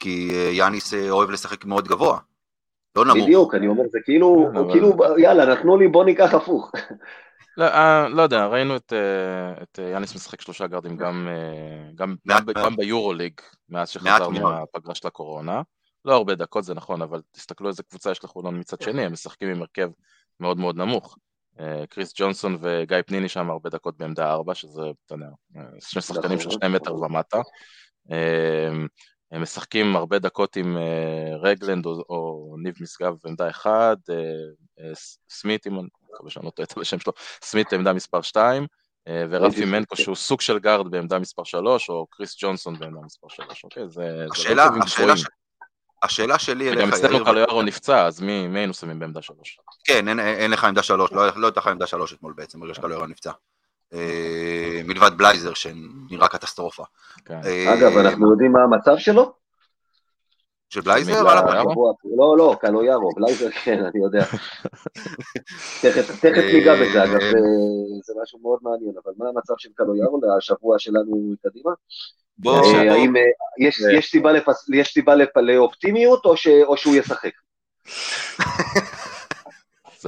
כי 0.00 0.30
אה, 0.32 0.50
יאניס 0.52 0.94
אה, 0.94 1.10
אוהב 1.10 1.30
לשחק 1.30 1.64
מאוד 1.64 1.88
גבוה. 1.88 2.18
לא 2.96 3.04
נמוך. 3.04 3.24
בדיוק, 3.24 3.54
אני 3.54 3.66
אומר, 3.66 3.82
זה 3.90 3.98
כאילו, 4.04 4.50
כן, 4.54 4.72
כאילו, 4.72 4.96
יאללה, 5.18 5.46
נתנו 5.46 5.76
לי, 5.76 5.88
בוא 5.88 6.04
ניקח 6.04 6.34
הפוך. 6.34 6.72
לא, 7.58 8.08
לא 8.08 8.22
יודע, 8.22 8.46
ראינו 8.46 8.76
את 8.76 9.78
יאניס 9.92 10.14
משחק 10.14 10.40
שלושה 10.40 10.66
גארדים 10.66 10.96
גם 10.96 12.76
ביורוליג, 12.76 13.32
מאז 13.68 13.88
שחזרנו 13.88 14.40
מהפגרה 14.40 14.94
של 14.94 15.06
הקורונה. 15.06 15.62
לא 16.04 16.14
הרבה 16.14 16.34
דקות 16.34 16.64
זה 16.64 16.74
נכון, 16.74 17.02
אבל 17.02 17.22
תסתכלו 17.32 17.68
איזה 17.68 17.82
קבוצה 17.82 18.10
יש 18.10 18.24
לחולון 18.24 18.58
מצד 18.58 18.82
שני, 18.82 19.04
הם 19.04 19.12
משחקים 19.12 19.48
עם 19.48 19.60
הרכב 19.60 19.90
מאוד 20.40 20.58
מאוד 20.58 20.76
נמוך. 20.76 21.16
אה, 21.60 21.86
קריס 21.86 22.12
ג'ונסון 22.16 22.58
וגיא 22.60 22.96
פניני 23.06 23.28
שם 23.28 23.50
הרבה 23.50 23.70
דקות 23.70 23.96
בעמדה 23.96 24.30
ארבע, 24.30 24.54
שזה, 24.54 24.82
אתה 25.06 25.14
יודע, 25.14 25.26
אה, 25.56 25.62
שני 25.80 26.02
שחקנים 26.02 26.40
של 26.40 26.50
שני 26.50 26.68
מטר 26.68 26.94
ומטה. 26.94 27.40
אה, 28.10 28.68
הם 29.32 29.42
משחקים 29.42 29.96
הרבה 29.96 30.18
דקות 30.18 30.56
עם 30.56 30.76
רגלנד 31.42 31.86
או, 31.86 32.04
או 32.08 32.54
ניב 32.62 32.74
משגב 32.80 33.14
בעמדה 33.24 33.50
אחד, 33.50 33.96
סמית, 35.28 35.66
אם 35.66 35.78
מקווה 36.14 36.30
שאני 36.30 36.46
לא 36.46 36.50
טועה 36.50 36.66
את 36.66 36.78
השם 36.78 36.98
שלו, 36.98 37.12
סמית 37.42 37.66
בעמדה 37.72 37.92
מספר 37.92 38.22
שתיים, 38.22 38.66
ורפי 39.30 39.64
מנקו 39.64 39.96
שהוא 39.96 40.16
סוג 40.16 40.40
של 40.40 40.58
גארד 40.58 40.90
בעמדה 40.90 41.18
מספר 41.18 41.44
שלוש, 41.44 41.88
או 41.88 42.06
קריס 42.10 42.36
ג'ונסון 42.40 42.78
בעמדה 42.78 43.00
מספר 43.04 43.28
שלוש, 43.28 43.64
אוקיי? 43.64 43.88
זה, 43.88 44.26
השאלה, 44.32 44.66
לא 44.76 44.82
השאלה, 44.84 45.14
השאלה 46.02 46.38
שלי 46.38 46.68
אליך... 46.68 46.80
גם 46.80 46.88
אצלנו 46.88 47.24
קלויארו 47.24 47.62
נפצע, 47.62 48.06
אז 48.06 48.20
מי, 48.20 48.48
מי 48.48 48.58
היינו 48.58 48.74
שמים 48.74 48.98
בעמדה 48.98 49.22
שלוש? 49.22 49.58
כן, 49.84 50.08
אין, 50.08 50.20
אין 50.20 50.50
לך 50.50 50.64
עמדה 50.64 50.82
שלוש, 50.82 51.12
לא, 51.12 51.26
לא 51.36 51.46
הייתה 51.46 51.60
לך 51.60 51.66
עמדה 51.66 51.86
שלוש 51.86 52.12
אתמול 52.12 52.32
בעצם, 52.36 52.60
ברגע 52.60 52.74
שקלויארו 52.74 53.06
נפצע. 53.06 53.32
אה, 53.94 54.80
מלבד 54.84 55.10
בלייזר 55.16 55.54
שנראה 55.54 56.28
קטסטרופה. 56.28 56.84
כן. 57.24 57.40
אה, 57.44 57.74
אגב, 57.74 57.96
אנחנו 57.98 58.30
יודעים 58.30 58.52
מה 58.52 58.62
המצב 58.62 58.98
שלו? 58.98 59.32
של 60.70 60.80
בלייזר? 60.80 61.28
על? 61.30 61.38
הפנים. 61.38 61.68
השבוע- 61.68 61.92
לא, 62.16 62.36
לא, 62.38 62.56
קלויארו, 62.60 63.10
בלייזר 63.16 63.50
כן, 63.50 63.84
אני 63.84 64.04
יודע. 64.04 64.24
תכף 66.20 66.44
ניגע 66.52 66.74
בזה, 66.74 67.04
אגב, 67.04 67.20
זה- 67.20 67.38
משהו 68.22 68.38
מאוד 68.42 68.58
מעניין, 68.62 68.92
אבל 69.04 69.12
מה 69.18 69.28
המצב 69.28 69.54
של 69.58 69.68
קלויארו 69.74 70.20
לשבוע 70.38 70.78
שלנו 70.78 71.34
קדימה? 71.42 71.70
אה, 72.46 72.92
האם 72.92 73.16
אה, 73.16 73.22
יש- 73.58 73.80
סיבה 74.92 75.14
לאופטימיות, 75.40 76.24
או 76.24 76.36
שהוא 76.76 76.96
ישחק? 76.96 77.30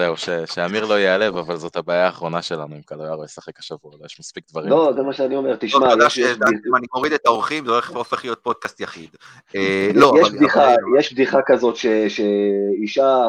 זהו, 0.00 0.16
ש- 0.16 0.54
שאמיר 0.54 0.84
לא 0.86 0.94
ייעלב, 0.98 1.36
אבל 1.36 1.56
זאת 1.56 1.76
הבעיה 1.76 2.06
האחרונה 2.06 2.42
שלנו 2.42 2.76
אם 2.76 2.82
קלויארו 2.82 3.24
ישחק 3.24 3.58
השבוע, 3.58 3.92
לא, 4.00 4.06
יש 4.06 4.20
מספיק 4.20 4.44
דברים. 4.50 4.68
לא, 4.70 4.92
זה 4.96 5.02
מה 5.02 5.12
שאני 5.12 5.36
אומר, 5.36 5.50
טוב, 5.50 5.68
תשמע, 5.68 5.90
יודע 5.90 6.04
יש- 6.06 6.18
יש- 6.18 6.36
שאם 6.36 6.76
אני 6.76 6.86
מוריד 6.94 7.12
את 7.12 7.26
האורחים 7.26 7.64
זה 7.64 7.70
הולך 7.70 7.90
הופך 7.90 8.24
להיות 8.24 8.38
פודקאסט 8.42 8.80
יחיד. 8.80 9.10
אה, 9.54 9.90
לא, 9.94 10.12
יש 10.20 10.28
אבל- 10.28 10.36
בדיחה, 10.36 10.64
אבל- 10.74 10.76
יש 10.98 11.12
בדיחה 11.12 11.38
כזאת 11.46 11.76
ש- 11.76 11.86
שאישה, 12.08 13.28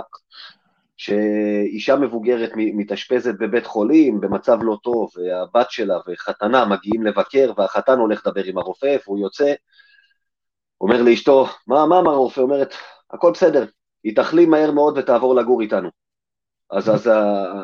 שאישה 0.97 1.95
מבוגרת 1.95 2.51
מתאשפזת 2.55 3.33
בבית 3.39 3.65
חולים 3.65 4.21
במצב 4.21 4.57
לא 4.63 4.77
טוב, 4.83 5.09
והבת 5.15 5.71
שלה 5.71 5.97
וחתנה 6.07 6.65
מגיעים 6.65 7.03
לבקר, 7.05 7.51
והחתן 7.57 7.97
הולך 7.99 8.27
לדבר 8.27 8.43
עם 8.43 8.57
הרופא, 8.57 8.97
והוא 9.07 9.19
יוצא, 9.19 9.53
אומר 10.81 11.01
לאשתו, 11.01 11.47
מה, 11.67 11.85
מה 11.85 11.99
אמר 11.99 12.11
הרופא? 12.11 12.41
אומרת, 12.41 12.73
הכל 13.13 13.31
בסדר, 13.31 13.65
היא 14.03 14.15
תחלים 14.15 14.49
מהר 14.49 14.71
מאוד 14.71 14.97
ותעבור 14.97 15.35
לגור 15.35 15.61
איתנו. 15.61 15.89
אז, 16.71 16.89
אז 16.89 17.09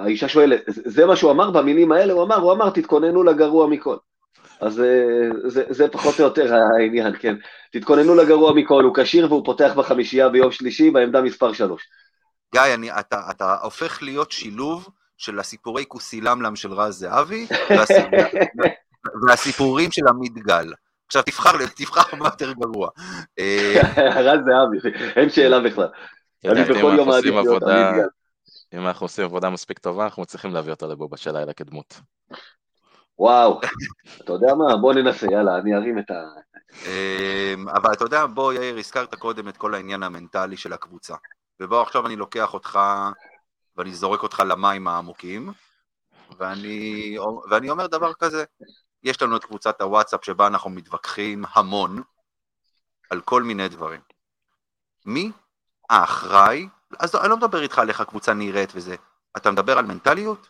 האישה 0.03 0.27
שואלת, 0.27 0.61
"זה- 0.67 0.81
זה 0.85 1.05
מה 1.05 1.15
שהוא 1.15 1.31
אמר 1.31 1.51
במילים 1.51 1.91
האלה? 1.91 2.13
הוא 2.13 2.23
אמר, 2.23 2.35
הוא 2.35 2.51
אמר, 2.53 2.69
תתכוננו 2.69 3.23
לגרוע 3.23 3.67
מכל. 3.67 3.95
אז 4.61 4.79
אה, 4.79 4.85
זה, 5.49 5.63
זה 5.69 5.87
פחות 5.87 6.19
או 6.19 6.23
יותר 6.23 6.53
העניין, 6.55 7.13
כן. 7.19 7.35
תתכוננו 7.71 8.15
לגרוע 8.15 8.53
מכל, 8.53 8.83
הוא 8.83 8.95
כשיר 8.95 9.25
והוא 9.31 9.45
פותח 9.45 9.73
בחמישייה 9.75 10.29
ביום 10.29 10.51
שלישי 10.51 10.91
בעמדה 10.91 11.21
מספר 11.21 11.53
שלוש. 11.53 11.83
גיא, 12.53 12.61
אני, 12.73 12.91
אתה, 12.91 13.21
אתה 13.31 13.55
הופך 13.63 14.03
להיות 14.03 14.31
שילוב 14.31 14.89
של 15.17 15.39
הסיפורי 15.39 15.85
כוסילמלם 15.87 16.55
של 16.55 16.71
רז 16.73 16.93
זהבי 16.99 17.47
והסיפור, 17.69 18.19
והסיפורים 19.27 19.91
של 19.91 20.07
עמית 20.07 20.33
גל. 20.33 20.73
עכשיו 21.07 21.21
תבחר, 21.23 21.51
תבחר 21.75 22.15
מה 22.17 22.25
יותר 22.25 22.51
גרוע. 22.53 22.89
אה, 23.39 23.81
רז 24.25 24.39
זהבי, 24.45 24.97
אין 25.15 25.29
שאלה 25.29 25.59
בכלל. 25.59 25.87
אני 26.45 26.63
בכל 26.63 26.93
יום 26.97 27.07
מעדיף 27.07 27.33
להיות 27.33 27.63
עמית 27.63 27.95
גל. 27.95 28.07
אם 28.73 28.87
אנחנו 28.87 29.05
עושים 29.05 29.25
עבודה 29.25 29.49
מספיק 29.49 29.79
טובה, 29.79 30.03
אנחנו 30.03 30.21
מצליחים 30.21 30.53
להביא 30.53 30.71
אותו 30.71 30.87
לבובה 30.87 31.17
של 31.17 31.37
לילה 31.37 31.53
כדמות. 31.53 31.99
וואו, 33.19 33.59
אתה 34.21 34.33
יודע 34.33 34.55
מה? 34.55 34.75
בוא 34.75 34.93
ננסה, 34.93 35.27
יאללה, 35.31 35.57
אני 35.57 35.75
ארים 35.75 35.99
את 35.99 36.11
ה... 36.11 36.23
אמ, 36.85 37.69
אבל 37.69 37.93
אתה 37.93 38.03
יודע, 38.03 38.25
בוא 38.25 38.53
יאיר, 38.53 38.77
הזכרת 38.77 39.15
קודם 39.15 39.47
את 39.47 39.57
כל 39.57 39.73
העניין 39.73 40.03
המנטלי 40.03 40.57
של 40.57 40.73
הקבוצה. 40.73 41.15
ובוא 41.59 41.81
עכשיו 41.81 42.05
אני 42.05 42.15
לוקח 42.15 42.53
אותך 42.53 42.79
ואני 43.77 43.93
זורק 43.93 44.23
אותך 44.23 44.43
למים 44.47 44.87
העמוקים, 44.87 45.51
ואני, 46.37 47.17
ואני 47.49 47.69
אומר 47.69 47.87
דבר 47.87 48.13
כזה, 48.13 48.43
יש 49.03 49.21
לנו 49.21 49.37
את 49.37 49.43
קבוצת 49.43 49.81
הוואטסאפ 49.81 50.25
שבה 50.25 50.47
אנחנו 50.47 50.69
מתווכחים 50.69 51.43
המון 51.53 52.01
על 53.09 53.21
כל 53.21 53.43
מיני 53.43 53.67
דברים. 53.69 54.01
מי 55.05 55.31
האחראי, 55.89 56.67
אז 56.99 57.15
אני 57.15 57.29
לא 57.29 57.37
מדבר 57.37 57.61
איתך 57.61 57.79
על 57.79 57.89
איך 57.89 58.01
הקבוצה 58.01 58.33
נראית 58.33 58.71
וזה, 58.75 58.95
אתה 59.37 59.51
מדבר 59.51 59.77
על 59.77 59.85
מנטליות? 59.85 60.49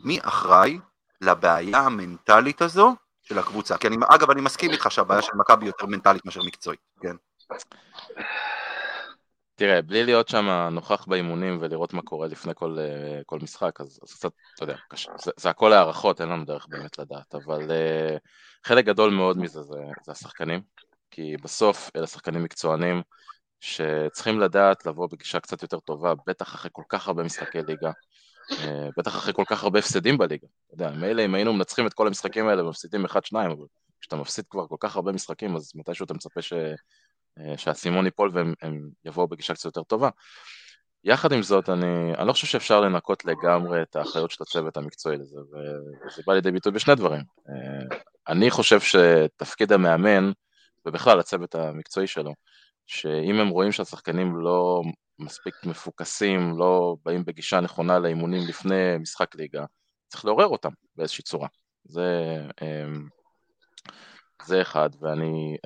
מי 0.00 0.18
אחראי 0.22 0.78
לבעיה 1.20 1.78
המנטלית 1.78 2.62
הזו 2.62 2.94
של 3.22 3.38
הקבוצה. 3.38 3.78
כי 3.78 3.86
אני, 3.86 3.96
אגב, 4.08 4.30
אני 4.30 4.40
מסכים 4.40 4.70
איתך 4.70 4.90
שהבעיה 4.90 5.22
של 5.22 5.32
מכבי 5.36 5.66
יותר 5.66 5.86
מנטלית 5.86 6.24
מאשר 6.24 6.42
מקצועית, 6.42 6.80
כן. 7.00 7.16
תראה, 9.54 9.82
בלי 9.82 10.04
להיות 10.04 10.28
שם 10.28 10.68
נוכח 10.72 11.04
באימונים 11.06 11.58
ולראות 11.60 11.94
מה 11.94 12.02
קורה 12.02 12.26
לפני 12.26 12.52
כל, 12.54 12.76
אה, 12.78 13.20
כל 13.26 13.38
משחק, 13.42 13.80
אז, 13.80 14.00
אז 14.02 14.14
קצת, 14.14 14.30
אתה 14.54 14.64
יודע, 14.64 14.76
קשה. 14.88 15.12
זה, 15.18 15.30
זה 15.36 15.50
הכל 15.50 15.72
הערכות, 15.72 16.20
אין 16.20 16.28
לנו 16.28 16.44
דרך 16.44 16.66
באמת 16.68 16.98
לדעת, 16.98 17.34
אבל 17.34 17.60
uh, 17.60 18.18
חלק 18.66 18.84
גדול 18.84 19.10
מאוד 19.10 19.38
מזה 19.38 19.62
זה, 19.62 19.78
זה 20.04 20.12
השחקנים, 20.12 20.60
כי 21.10 21.36
בסוף 21.42 21.90
אלה 21.96 22.06
שחקנים 22.06 22.42
מקצוענים 22.42 23.02
שצריכים 23.66 24.40
לדעת 24.40 24.86
לבוא 24.86 25.08
בגישה 25.12 25.40
קצת 25.40 25.62
יותר 25.62 25.80
טובה, 25.80 26.14
בטח 26.26 26.54
אחרי 26.54 26.70
כל 26.72 26.82
כך 26.88 27.08
הרבה 27.08 27.22
משחקי 27.22 27.58
ליגה, 27.68 27.90
uh, 28.50 28.56
בטח 28.96 29.16
אחרי 29.16 29.32
כל 29.34 29.44
כך 29.46 29.64
הרבה 29.64 29.78
הפסדים 29.78 30.18
בליגה. 30.18 30.46
אתה 30.66 30.74
יודע, 30.74 30.90
מילא 30.90 31.24
אם 31.24 31.34
היינו 31.34 31.52
מנצחים 31.52 31.86
את 31.86 31.94
כל 31.94 32.06
המשחקים 32.06 32.48
האלה 32.48 32.64
ומפסידים 32.64 33.06
1-2, 33.06 33.08
אבל 33.32 33.66
כשאתה 34.00 34.16
מפסיד 34.16 34.44
כבר 34.50 34.66
כל 34.66 34.76
כך 34.80 34.96
הרבה 34.96 35.12
משחקים, 35.12 35.56
אז 35.56 35.72
מתישהו 35.74 36.04
אתה 36.04 36.14
מצפה 36.14 36.42
ש... 36.42 36.52
שהאסימון 37.56 38.04
ייפול 38.04 38.30
והם 38.34 38.54
הם 38.62 38.88
יבואו 39.04 39.28
בגישה 39.28 39.54
קצת 39.54 39.64
יותר 39.64 39.82
טובה. 39.82 40.08
יחד 41.04 41.32
עם 41.32 41.42
זאת, 41.42 41.68
אני, 41.68 42.14
אני 42.18 42.26
לא 42.28 42.32
חושב 42.32 42.46
שאפשר 42.46 42.80
לנקות 42.80 43.24
לגמרי 43.24 43.82
את 43.82 43.96
האחריות 43.96 44.30
של 44.30 44.42
הצוות 44.42 44.76
המקצועי 44.76 45.16
לזה, 45.16 45.36
וזה 45.40 46.22
בא 46.26 46.34
לידי 46.34 46.50
ביטוי 46.50 46.72
בשני 46.72 46.94
דברים. 46.94 47.22
אני 48.28 48.50
חושב 48.50 48.80
שתפקיד 48.80 49.72
המאמן, 49.72 50.30
ובכלל 50.86 51.20
הצוות 51.20 51.54
המקצועי 51.54 52.06
שלו, 52.06 52.34
שאם 52.86 53.40
הם 53.40 53.48
רואים 53.48 53.72
שהשחקנים 53.72 54.36
לא 54.36 54.82
מספיק 55.18 55.54
מפוקסים, 55.64 56.58
לא 56.58 56.96
באים 57.04 57.24
בגישה 57.24 57.60
נכונה 57.60 57.98
לאימונים 57.98 58.42
לפני 58.48 58.98
משחק 59.00 59.34
ליגה, 59.34 59.64
צריך 60.08 60.24
לעורר 60.24 60.46
אותם 60.46 60.70
באיזושהי 60.96 61.24
צורה. 61.24 61.48
זה, 61.84 62.40
זה 64.44 64.62
אחד, 64.62 64.90
ואני 65.00 65.56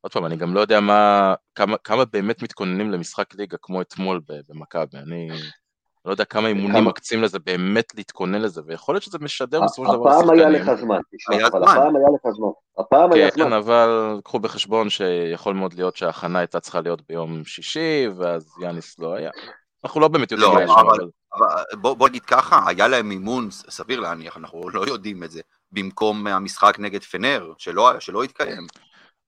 עוד 0.00 0.12
פעם, 0.12 0.26
אני 0.26 0.36
גם 0.36 0.54
לא 0.54 0.60
יודע 0.60 0.80
מה, 0.80 1.34
כמה, 1.54 1.78
כמה 1.78 2.04
באמת 2.04 2.42
מתכוננים 2.42 2.90
למשחק 2.90 3.34
ליגה 3.34 3.56
כמו 3.62 3.82
אתמול 3.82 4.20
במכבי, 4.48 4.98
אני 4.98 5.28
לא 6.08 6.12
יודע 6.12 6.24
כמה 6.24 6.48
אימונים 6.48 6.84
מקצים 6.84 7.22
לזה, 7.22 7.38
באמת 7.38 7.94
להתכונן 7.96 8.42
לזה, 8.42 8.60
ויכול 8.66 8.94
להיות 8.94 9.02
שזה 9.02 9.18
משדר 9.20 9.60
בסופו 9.60 9.92
של 9.92 9.98
דבר 9.98 10.10
הפעם 10.10 10.30
היה 10.30 10.48
לך 10.48 10.74
זמן, 10.74 11.00
תשמע, 11.16 11.46
אבל 11.46 11.62
הפעם 11.62 11.96
היה 11.96 12.06
לך 12.14 12.34
זמן, 12.36 12.48
הפעם 12.78 13.12
היה 13.12 13.30
זמן. 13.34 13.44
כן, 13.44 13.52
אבל 13.52 14.20
קחו 14.24 14.38
בחשבון 14.38 14.90
שיכול 14.90 15.54
מאוד 15.54 15.74
להיות 15.74 15.96
שההכנה 15.96 16.38
הייתה 16.38 16.60
צריכה 16.60 16.80
להיות 16.80 17.02
ביום 17.08 17.44
שישי, 17.44 18.08
ואז 18.16 18.54
יאניס 18.60 18.98
לא 18.98 19.14
היה. 19.14 19.30
אנחנו 19.84 20.00
לא 20.00 20.08
באמת 20.08 20.32
יודעים 20.32 20.50
לא, 20.50 20.56
מה 20.56 20.62
יש 20.62 20.70
אבל, 20.70 21.08
אבל 21.38 21.80
בוא, 21.80 21.94
בוא 21.94 22.08
נגיד 22.08 22.22
ככה, 22.22 22.60
היה 22.66 22.88
להם 22.88 23.10
אימון, 23.10 23.50
סביר 23.50 24.00
להניח, 24.00 24.36
אנחנו 24.36 24.70
לא 24.70 24.86
יודעים 24.86 25.24
את 25.24 25.30
זה, 25.30 25.40
במקום 25.72 26.26
המשחק 26.26 26.76
נגד 26.78 27.02
פנר, 27.02 27.52
שלא, 27.58 28.00
שלא 28.00 28.22
התקיים. 28.22 28.66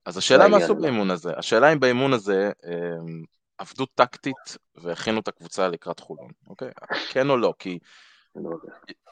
אז 0.07 0.17
השאלה 0.17 0.49
מה 0.49 0.57
עשו 0.57 0.75
באימון 0.75 1.11
הזה, 1.11 1.33
השאלה 1.37 1.73
אם 1.73 1.81
באימון 1.81 2.13
הזה 2.13 2.51
הם, 2.63 3.23
עבדו 3.61 3.87
טקטית 3.87 4.57
והכינו 4.75 5.21
את 5.21 5.29
הקבוצה 5.29 5.69
לקראת 5.69 6.01
חולון, 6.01 6.31
אוקיי? 6.49 6.71
כן 7.11 7.31
או 7.31 7.37
לא, 7.37 7.55
כי 7.59 7.79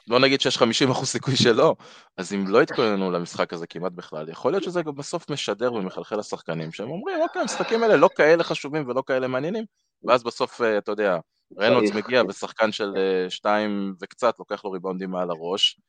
לא 0.07 0.19
נגיד 0.19 0.41
שיש 0.41 0.57
50% 0.57 1.05
סיכוי 1.05 1.35
שלא, 1.35 1.75
אז 2.17 2.33
אם 2.33 2.47
לא 2.47 2.61
התכוננו 2.61 3.11
למשחק 3.11 3.53
הזה 3.53 3.67
כמעט 3.67 3.91
בכלל, 3.91 4.29
יכול 4.29 4.51
להיות 4.51 4.63
שזה 4.63 4.81
גם 4.81 4.95
בסוף 4.95 5.29
משדר 5.29 5.73
ומחלחל 5.73 6.15
לשחקנים, 6.15 6.71
שהם 6.71 6.89
אומרים, 6.89 7.21
אוקיי, 7.21 7.41
המשחקים 7.41 7.83
האלה 7.83 7.95
לא 7.95 8.09
כאלה 8.15 8.43
חשובים 8.43 8.87
ולא 8.87 9.03
כאלה 9.05 9.27
מעניינים, 9.27 9.65
ואז 10.03 10.23
בסוף, 10.23 10.61
אתה 10.61 10.91
יודע, 10.91 11.17
רנולדס 11.59 11.95
מגיע 11.95 12.23
ושחקן 12.29 12.71
של 12.71 12.93
שתיים 13.29 13.93
וקצת, 14.01 14.39
לוקח 14.39 14.65
לו 14.65 14.71
ריבאונדים 14.71 15.11
מעל 15.11 15.29
הראש, 15.29 15.79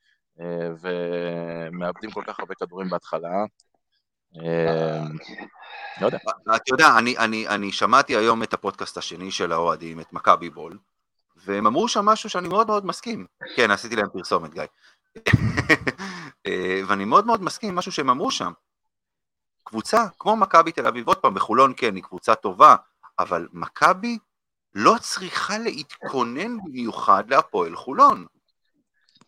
ומאבדים 0.81 2.11
כל 2.11 2.23
כך 2.26 2.40
הרבה 2.40 2.55
כדורים 2.55 2.88
בהתחלה, 2.88 3.45
לא 6.00 6.06
יודע. 6.06 6.18
אתה 6.56 6.75
יודע, 6.75 6.99
אני, 6.99 7.18
אני, 7.18 7.49
אני 7.49 7.72
שמעתי 7.72 8.16
היום 8.16 8.42
את 8.42 8.54
הפודקאסט 8.54 8.96
השני 8.96 9.30
של 9.30 9.52
האוהדים, 9.52 10.00
את 10.00 10.12
מכבי 10.12 10.50
בול, 10.50 10.78
והם 11.37 11.66
אמרו 11.66 11.88
שם 11.88 12.04
משהו 12.04 12.30
שאני 12.30 12.49
מאוד 12.49 12.66
מאוד 12.66 12.87
מסכים. 12.87 13.26
כן, 13.56 13.70
עשיתי 13.70 13.96
להם 13.96 14.08
פרסומת, 14.12 14.54
גיא. 14.54 14.62
ואני 16.87 17.04
מאוד 17.04 17.26
מאוד 17.26 17.42
מסכים 17.42 17.68
עם 17.68 17.75
משהו 17.75 17.92
שהם 17.92 18.10
אמרו 18.10 18.30
שם. 18.30 18.52
קבוצה 19.64 20.04
כמו 20.18 20.37
מכבי 20.37 20.72
תל 20.72 20.87
אביב, 20.87 21.08
עוד 21.08 21.16
פעם, 21.16 21.34
בחולון 21.34 21.72
כן, 21.76 21.94
היא 21.94 22.02
קבוצה 22.02 22.34
טובה, 22.34 22.76
אבל 23.18 23.49
מכבי 23.52 24.18
לא 24.75 24.94
צריכה 25.00 25.58
להתכונן 25.58 26.58
במיוחד 26.58 27.30
להפועל 27.30 27.76
חולון. 27.76 28.26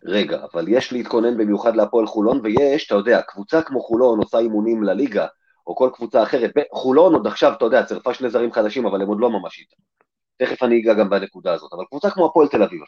רגע, 0.04 0.38
אבל 0.52 0.68
יש 0.68 0.92
להתכונן 0.92 1.36
במיוחד 1.36 1.76
להפועל 1.76 2.06
חולון, 2.06 2.40
ויש, 2.42 2.86
אתה 2.86 2.94
יודע, 2.94 3.22
קבוצה 3.22 3.62
כמו 3.62 3.80
חולון 3.80 4.18
עושה 4.18 4.38
אימונים 4.38 4.82
לליגה, 4.82 5.26
או 5.66 5.76
כל 5.76 5.90
קבוצה 5.94 6.22
אחרת. 6.22 6.50
חולון 6.72 7.14
עוד 7.14 7.26
עכשיו, 7.26 7.52
אתה 7.52 7.64
יודע, 7.64 7.82
צירפה 7.82 8.14
שני 8.14 8.30
זרים 8.30 8.52
חדשים, 8.52 8.86
אבל 8.86 9.02
הם 9.02 9.08
עוד 9.08 9.20
לא 9.20 9.30
ממש 9.30 9.58
איתם. 9.58 9.76
תכף 10.38 10.62
אני 10.62 10.80
אגע 10.80 10.94
גם 10.94 11.10
בנקודה 11.10 11.52
הזאת. 11.52 11.72
אבל 11.72 11.84
קבוצה 11.88 12.10
כמו 12.10 12.26
הפועל 12.26 12.48
תל 12.48 12.62
אביב, 12.62 12.80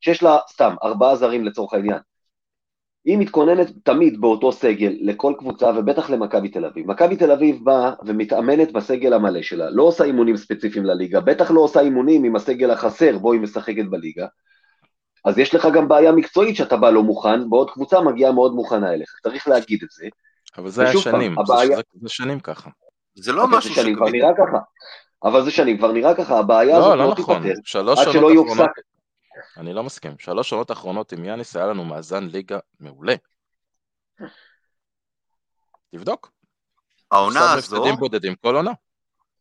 שיש 0.00 0.22
לה 0.22 0.38
סתם 0.52 0.74
ארבעה 0.82 1.16
זרים 1.16 1.44
לצורך 1.44 1.72
העניין, 1.74 1.98
היא 3.04 3.18
מתכוננת 3.18 3.72
תמיד 3.84 4.20
באותו 4.20 4.52
סגל 4.52 4.96
לכל 5.00 5.34
קבוצה, 5.38 5.70
ובטח 5.76 6.10
למכבי 6.10 6.48
תל 6.48 6.64
אביב. 6.64 6.86
מכבי 6.86 7.16
תל 7.16 7.30
אביב 7.32 7.64
באה 7.64 7.92
ומתאמנת 8.06 8.72
בסגל 8.72 9.12
המלא 9.12 9.42
שלה, 9.42 9.70
לא 9.70 9.82
עושה 9.82 10.04
אימונים 10.04 10.36
ספציפיים 10.36 10.84
לליגה, 10.84 11.20
בטח 11.20 11.50
לא 11.50 11.60
עושה 11.60 11.80
אימונים 11.80 12.24
עם 12.24 12.36
הסגל 12.36 12.70
החסר 12.70 13.18
בו 13.18 13.32
היא 13.32 13.40
משחקת 13.40 13.84
בליגה, 13.90 14.26
אז 15.26 15.38
יש 15.38 15.54
לך 15.54 15.68
גם 15.74 15.88
בעיה 15.88 16.12
מקצועית 16.12 16.56
שאתה 16.56 16.76
בא 16.76 16.90
לא 16.90 17.02
מוכן, 17.02 17.50
בעוד 17.50 17.70
קבוצה 17.70 18.00
מגיעה 18.00 18.32
מאוד 18.32 18.52
מוכנה 18.52 18.92
אליך, 18.92 19.18
צריך 19.22 19.48
להגיד 19.48 19.82
את 19.82 19.90
זה. 19.90 20.06
אבל 20.58 20.70
זה 20.70 20.82
היה 20.82 20.98
שנים, 20.98 21.38
הבעיה... 21.38 21.76
זה, 21.76 21.82
זה 22.00 22.08
שנים 22.08 22.40
ככה. 22.40 22.70
זה 23.14 23.32
לא 23.32 23.46
משהו 23.46 23.74
זה 23.74 23.82
שאני 23.82 23.94
כבר. 23.96 24.10
נראה 24.10 24.30
ככה. 24.38 24.58
אבל 25.22 25.44
זה 25.44 25.50
שאני 25.50 25.78
כבר 25.78 25.92
נראה 25.92 26.14
ככה, 26.14 26.38
הבעיה 26.38 26.76
הזאת 26.76 26.88
לא, 26.88 26.98
לא 26.98 27.04
לא 27.04 27.14
נכון. 27.18 27.42
תיפתר. 27.42 27.60
שלוש 27.64 27.98
עד 27.98 28.12
שלא 28.12 28.32
יופסק. 28.32 28.52
אחרונות, 28.52 28.70
אני 29.56 29.72
לא 29.72 29.82
מסכים. 29.82 30.12
שלוש 30.18 30.52
עונות 30.52 30.70
אחרונות 30.70 31.12
עם 31.12 31.24
יאניס 31.24 31.56
היה 31.56 31.66
לנו 31.66 31.84
מאזן 31.84 32.24
ליגה 32.24 32.58
מעולה. 32.80 33.14
תבדוק. 35.92 36.30
העונה 37.10 37.40
הפסד 37.40 37.56
הזו, 37.56 37.76
בהפסדים 37.76 37.96
בודדים 37.96 38.34
כל 38.34 38.56
עונה. 38.56 38.72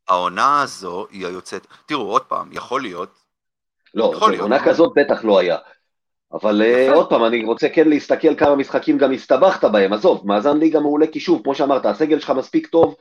העונה 0.07 0.61
הזו 0.61 1.07
היא 1.09 1.27
היוצאת, 1.27 1.67
תראו 1.85 2.11
עוד 2.11 2.21
פעם, 2.21 2.49
יכול 2.51 2.81
להיות, 2.81 3.25
לא, 3.93 4.13
יכול 4.15 4.29
להיות. 4.29 4.41
עונה 4.41 4.65
כזאת 4.65 4.93
בטח 4.95 5.23
לא 5.23 5.39
היה. 5.39 5.57
אבל 6.41 6.61
אה, 6.61 6.67
יפה. 6.67 6.95
עוד 6.95 7.09
פעם, 7.09 7.25
אני 7.25 7.43
רוצה 7.43 7.69
כן 7.69 7.89
להסתכל 7.89 8.35
כמה 8.35 8.55
משחקים 8.55 8.97
גם 8.97 9.11
הסתבכת 9.11 9.63
בהם. 9.63 9.93
עזוב, 9.93 10.21
מאזן 10.27 10.57
ליגה 10.57 10.79
מעולה 10.79 11.07
כי 11.07 11.19
שוב, 11.19 11.41
כמו 11.43 11.55
שאמרת, 11.55 11.85
הסגל 11.85 12.19
שלך 12.19 12.29
מספיק 12.29 12.67
טוב, 12.67 12.95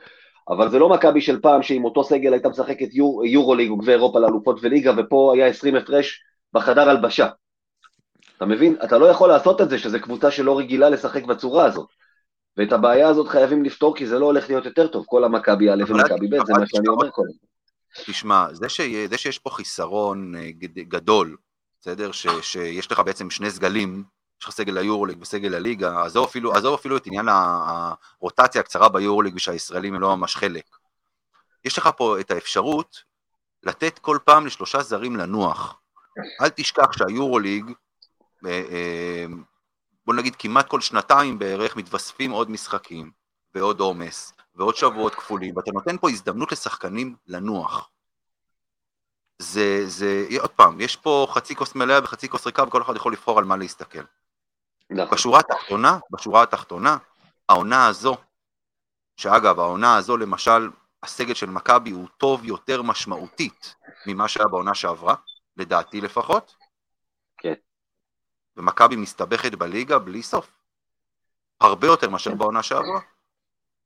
אבל 0.49 0.69
זה 0.69 0.79
לא 0.79 0.89
מכבי 0.89 1.21
של 1.21 1.41
פעם 1.41 1.63
שעם 1.63 1.85
אותו 1.85 2.03
סגל 2.03 2.33
היית 2.33 2.45
משחקת 2.45 2.87
יור, 2.93 3.25
יורו 3.25 3.55
ליג 3.55 3.71
וגביע 3.71 3.95
אירופה 3.95 4.19
לאלופות 4.19 4.59
וליגה, 4.61 4.93
ופה 4.97 5.33
היה 5.35 5.47
20 5.47 5.75
הפרש 5.75 6.23
בחדר 6.53 6.89
הלבשה. 6.89 7.27
אתה 8.37 8.45
מבין? 8.45 8.75
אתה 8.83 8.97
לא 8.97 9.05
יכול 9.05 9.29
לעשות 9.29 9.61
את 9.61 9.69
זה, 9.69 9.79
שזו 9.79 9.99
קבוצה 10.01 10.31
שלא 10.31 10.57
רגילה 10.59 10.89
לשחק 10.89 11.23
בצורה 11.23 11.65
הזאת. 11.65 11.87
ואת 12.57 12.73
הבעיה 12.73 13.07
הזאת 13.07 13.27
חייבים 13.27 13.63
לפתור, 13.63 13.95
כי 13.95 14.07
זה 14.07 14.19
לא 14.19 14.25
הולך 14.25 14.49
להיות 14.49 14.65
יותר 14.65 14.87
טוב, 14.87 15.05
כל 15.07 15.23
המכבי 15.23 15.69
א' 15.69 15.83
ומכבי 15.87 16.27
ב', 16.27 16.45
זה 16.45 16.53
מה 16.53 16.67
שאני 16.67 16.87
אומר 16.87 17.11
כל 17.11 17.21
הזמן. 17.29 18.05
תשמע, 18.05 18.45
זה, 18.51 18.69
ש... 18.69 18.81
זה 19.09 19.17
שיש 19.17 19.39
פה 19.39 19.49
חיסרון 19.49 20.35
אה, 20.35 20.51
גד- 20.51 20.79
גדול, 20.87 21.35
בסדר? 21.85 22.11
ש... 22.11 22.27
שיש 22.41 22.91
לך 22.91 22.99
בעצם 22.99 23.29
שני 23.29 23.51
סגלים, 23.51 24.03
יש 24.39 24.45
לך 24.45 24.51
סגל 24.51 24.77
היורוליג 24.77 25.21
וסגל 25.21 25.55
הליגה, 25.55 26.03
עזוב 26.05 26.25
אפילו, 26.25 26.53
עזוב 26.53 26.73
אפילו 26.73 26.97
את 26.97 27.07
עניין 27.07 27.27
הרוטציה 27.29 28.61
הקצרה 28.61 28.89
ביורוליג 28.89 29.35
ושהישראלים 29.35 29.95
הם 29.95 30.01
לא 30.01 30.17
ממש 30.17 30.35
חלק. 30.35 30.65
יש 31.65 31.77
לך 31.77 31.89
פה 31.97 32.19
את 32.19 32.31
האפשרות 32.31 33.03
לתת 33.63 33.99
כל 33.99 34.17
פעם 34.23 34.45
לשלושה 34.45 34.81
זרים 34.81 35.15
לנוח. 35.15 35.79
אל 36.41 36.49
תשכח 36.49 36.91
שהיורוליג, 36.91 37.71
אה, 38.45 38.63
אה, 38.71 39.25
בוא 40.05 40.13
נגיד 40.13 40.35
כמעט 40.35 40.67
כל 40.67 40.81
שנתיים 40.81 41.39
בערך 41.39 41.75
מתווספים 41.75 42.31
עוד 42.31 42.51
משחקים 42.51 43.11
ועוד 43.55 43.79
עומס 43.79 44.33
ועוד 44.55 44.75
שבועות 44.75 45.15
כפולים, 45.15 45.57
ואתה 45.57 45.71
נותן 45.71 45.97
פה 45.97 46.09
הזדמנות 46.09 46.51
לשחקנים 46.51 47.15
לנוח. 47.27 47.89
זה, 49.39 49.83
זה, 49.85 50.27
עוד 50.39 50.51
פעם, 50.51 50.81
יש 50.81 50.95
פה 50.95 51.27
חצי 51.29 51.55
כוס 51.55 51.75
מלאה 51.75 52.03
וחצי 52.03 52.29
כוס 52.29 52.45
ריקה 52.45 52.63
וכל 52.63 52.81
אחד 52.81 52.95
יכול 52.95 53.13
לבחור 53.13 53.39
על 53.39 53.45
מה 53.45 53.57
להסתכל. 53.57 54.03
נכון. 54.89 55.15
בשורה 55.15 55.39
התחתונה, 55.39 55.99
בשורה 56.11 56.43
התחתונה, 56.43 56.97
העונה 57.49 57.87
הזו, 57.87 58.17
שאגב, 59.17 59.59
העונה 59.59 59.95
הזו 59.97 60.17
למשל, 60.17 60.69
הסגל 61.03 61.33
של 61.33 61.49
מכבי 61.49 61.91
הוא 61.91 62.07
טוב 62.17 62.45
יותר 62.45 62.81
משמעותית 62.81 63.75
ממה 64.05 64.27
שהיה 64.27 64.47
בעונה 64.47 64.75
שעברה, 64.75 65.15
לדעתי 65.57 66.01
לפחות. 66.01 66.55
כן. 67.37 67.53
ומכבי 68.57 68.95
מסתבכת 68.95 69.55
בליגה 69.55 69.99
בלי 69.99 70.23
סוף. 70.23 70.51
הרבה 71.61 71.87
יותר 71.87 72.09
מאשר 72.09 72.31
כן. 72.31 72.37
בעונה 72.37 72.63
שעברה. 72.63 72.99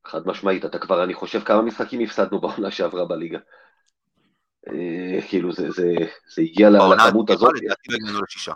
חד 0.05 0.27
משמעית, 0.27 0.65
אתה 0.65 0.79
כבר, 0.79 1.03
אני 1.03 1.13
חושב 1.13 1.43
כמה 1.43 1.61
משחקים 1.61 2.01
הפסדנו 2.01 2.41
בעונה 2.41 2.71
שעברה 2.71 3.05
בליגה. 3.05 3.39
אה, 4.67 5.21
כאילו 5.27 5.53
זה, 5.53 5.71
זה, 5.71 5.93
זה 6.35 6.41
הגיע 6.41 6.69
לכמות 6.69 7.29
הזאת, 7.29 7.51
לדעתי 7.55 7.87
לא 7.91 7.97
הגענו 8.03 8.21
לשישה. 8.23 8.53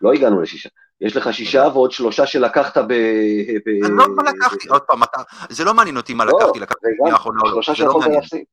לא 0.00 0.12
הגענו 0.12 0.40
לשישה. 0.42 0.68
יש 1.00 1.16
לך 1.16 1.34
שישה 1.34 1.68
ועוד 1.72 1.92
שלושה 1.92 2.26
שלקחת 2.26 2.78
ב... 2.78 2.92
ב... 3.66 3.68
אני 3.84 3.96
לא 3.96 4.04
מה 4.16 4.22
לקחתי, 4.30 4.68
עוד 4.68 4.82
פעם, 4.82 5.00
זה 5.50 5.64
לא 5.64 5.74
מעניין 5.74 5.96
אותי 5.96 6.14
מה 6.14 6.24
לא, 6.24 6.38
לקחתי, 6.40 6.58
לקחתי 6.60 6.86
גם 7.06 7.12
האחרונה, 7.12 7.40
שלושה 7.46 7.72
לא 7.72 7.76
שיכולת. 7.76 8.06
להפסיד. 8.14 8.44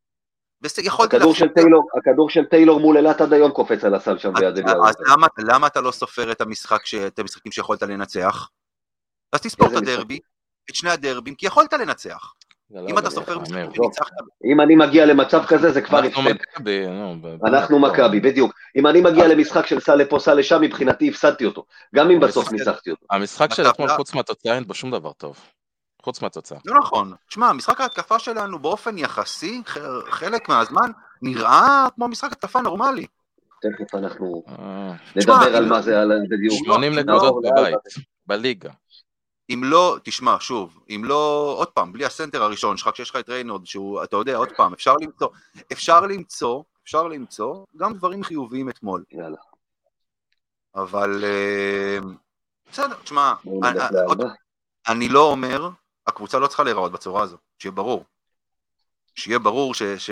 הכדור 1.04 1.36
של. 1.36 1.48
טיילור, 1.48 1.88
הכדור 1.98 2.30
של 2.30 2.46
טיילור 2.46 2.80
מול 2.80 2.98
אילת 2.98 3.22
עד 3.22 3.34
היום 3.34 3.52
קופץ 3.52 3.84
על 3.84 3.96
הסל 3.96 4.18
שם 4.18 4.34
ביד 4.34 4.58
אליהו. 4.58 4.86
אז 4.86 4.96
למה- 5.12 5.28
למה 5.38 5.68
אתה 5.68 5.82
לא 5.82 5.92
סופר 5.92 6.32
את 6.32 6.42
המשחק, 6.42 6.86
ש- 6.86 6.96
את 6.96 7.20
המשחקים 7.20 7.52
שיכולת 7.52 7.82
לנצח? 7.84 8.50
אז 9.34 9.42
תספור 9.42 9.68
את 9.68 9.74
הדרבי, 9.74 10.20
את 10.70 10.76
שני 10.76 10.90
הדרבים, 10.90 11.36
כי 11.36 11.46
יכולת 11.46 11.74
לנצח. 11.74 12.34
לא 12.72 12.90
אם 12.90 12.98
אתה 12.98 13.10
סופר. 13.10 13.40
משחקים 13.40 13.58
עזוב. 13.62 13.76
שניצחת, 13.76 14.12
אם 14.52 14.62
אני 14.62 14.76
מגיע 14.76 15.06
למצב 15.06 15.46
כזה 15.46 15.72
זה 15.72 15.82
כבר 15.82 16.00
אנחנו 16.00 16.22
הפסד. 16.22 16.34
מכבי, 16.34 16.88
נו. 16.88 17.16
ב- 17.22 17.46
אנחנו 17.46 17.80
מכבי, 17.80 18.20
בדיוק. 18.20 18.54
אם 18.76 18.88
אני 18.88 19.02
מגיע 19.02 19.28
למשחק 19.28 19.66
של 19.66 19.80
סע 19.80 19.96
לפה, 19.96 20.20
סע 20.20 20.34
לשם, 20.34 20.62
מבחינתי 20.62 21.10
הפסדתי 21.10 21.46
אותו. 21.46 21.66
גם 21.96 22.12
אם 22.12 22.20
בסוף 22.20 22.52
ניצחתי 22.52 22.92
אותו. 22.92 23.06
המשחק 23.12 23.54
של 23.54 23.70
אתמול, 23.70 23.90
חוץ 23.90 24.14
מהתוצאה, 24.14 24.56
אין 24.56 24.64
בו 24.64 24.74
שום 24.74 24.92
דבר 24.92 25.12
טוב. 25.14 25.38
חוץ 26.02 26.22
מהתוצאה. 26.22 26.58
לא 26.66 26.80
נכון. 26.80 27.14
תשמע, 27.30 27.54
משחק 27.54 27.82
ההתקפה 27.82 28.20
שלנו 28.20 28.60
באופן 28.60 28.98
יחסי, 28.98 29.62
חלק 30.10 30.50
מהזמן, 30.50 30.92
נראה 31.22 31.88
כמו 31.96 32.08
משחק 32.08 32.32
התקפה 32.32 32.62
נורמלי. 32.62 33.06
תכף 33.62 33.96
אנחנו 33.96 34.44
אה, 34.60 34.94
נדבר 35.16 35.58
על 35.58 35.66
מה 35.66 35.82
זה, 35.82 36.02
על 36.02 36.12
בדיוק. 36.30 36.54
80 36.66 36.94
לא, 36.94 37.02
נקודות. 37.02 37.36
בבית, 37.44 37.76
בליגה. 38.28 38.70
אם 39.50 39.62
לא, 39.64 39.98
תשמע, 40.04 40.38
שוב, 40.40 40.80
אם 40.90 41.02
לא, 41.06 41.54
עוד 41.58 41.68
פעם, 41.68 41.94
בלי 41.94 42.06
הסנטר 42.06 42.44
הראשון 42.44 42.78
שלך, 42.78 42.90
כשיש 42.94 43.10
לך 43.10 43.16
את 43.16 43.30
ריינורד, 43.30 43.66
שהוא, 43.66 44.04
אתה 44.04 44.16
יודע, 44.18 44.36
עוד 44.36 44.50
פעם, 44.58 44.74
אפשר 44.74 44.94
למצוא, 45.02 45.28
אפשר 45.72 46.02
למצוא, 46.02 46.64
אפשר 46.84 47.08
למצוא 47.08 47.66
גם 47.78 47.94
דברים 47.94 48.24
חיוביים 48.24 48.70
אתמול, 48.70 49.04
יאללה, 49.12 49.38
אבל 50.76 51.24
אה, 51.24 51.98
בסדר, 52.72 52.96
תשמע, 53.04 53.34
אני- 53.64 53.80
עוד- 54.08 54.22
לאלבא. 54.22 54.34
אני 54.88 55.10
לא 55.10 55.32
אומר, 55.32 55.70
הקבוצה 56.08 56.40
לא 56.40 56.48
צריכה 56.48 56.64
להיראות 56.64 56.92
בצורה 56.92 57.24
הזו, 57.24 57.38
שיהיה 57.60 57.72
ברור. 57.72 58.06
שיהיה 59.16 59.40
ברור 59.40 59.74
ש... 59.74 59.84
ש... 59.84 60.10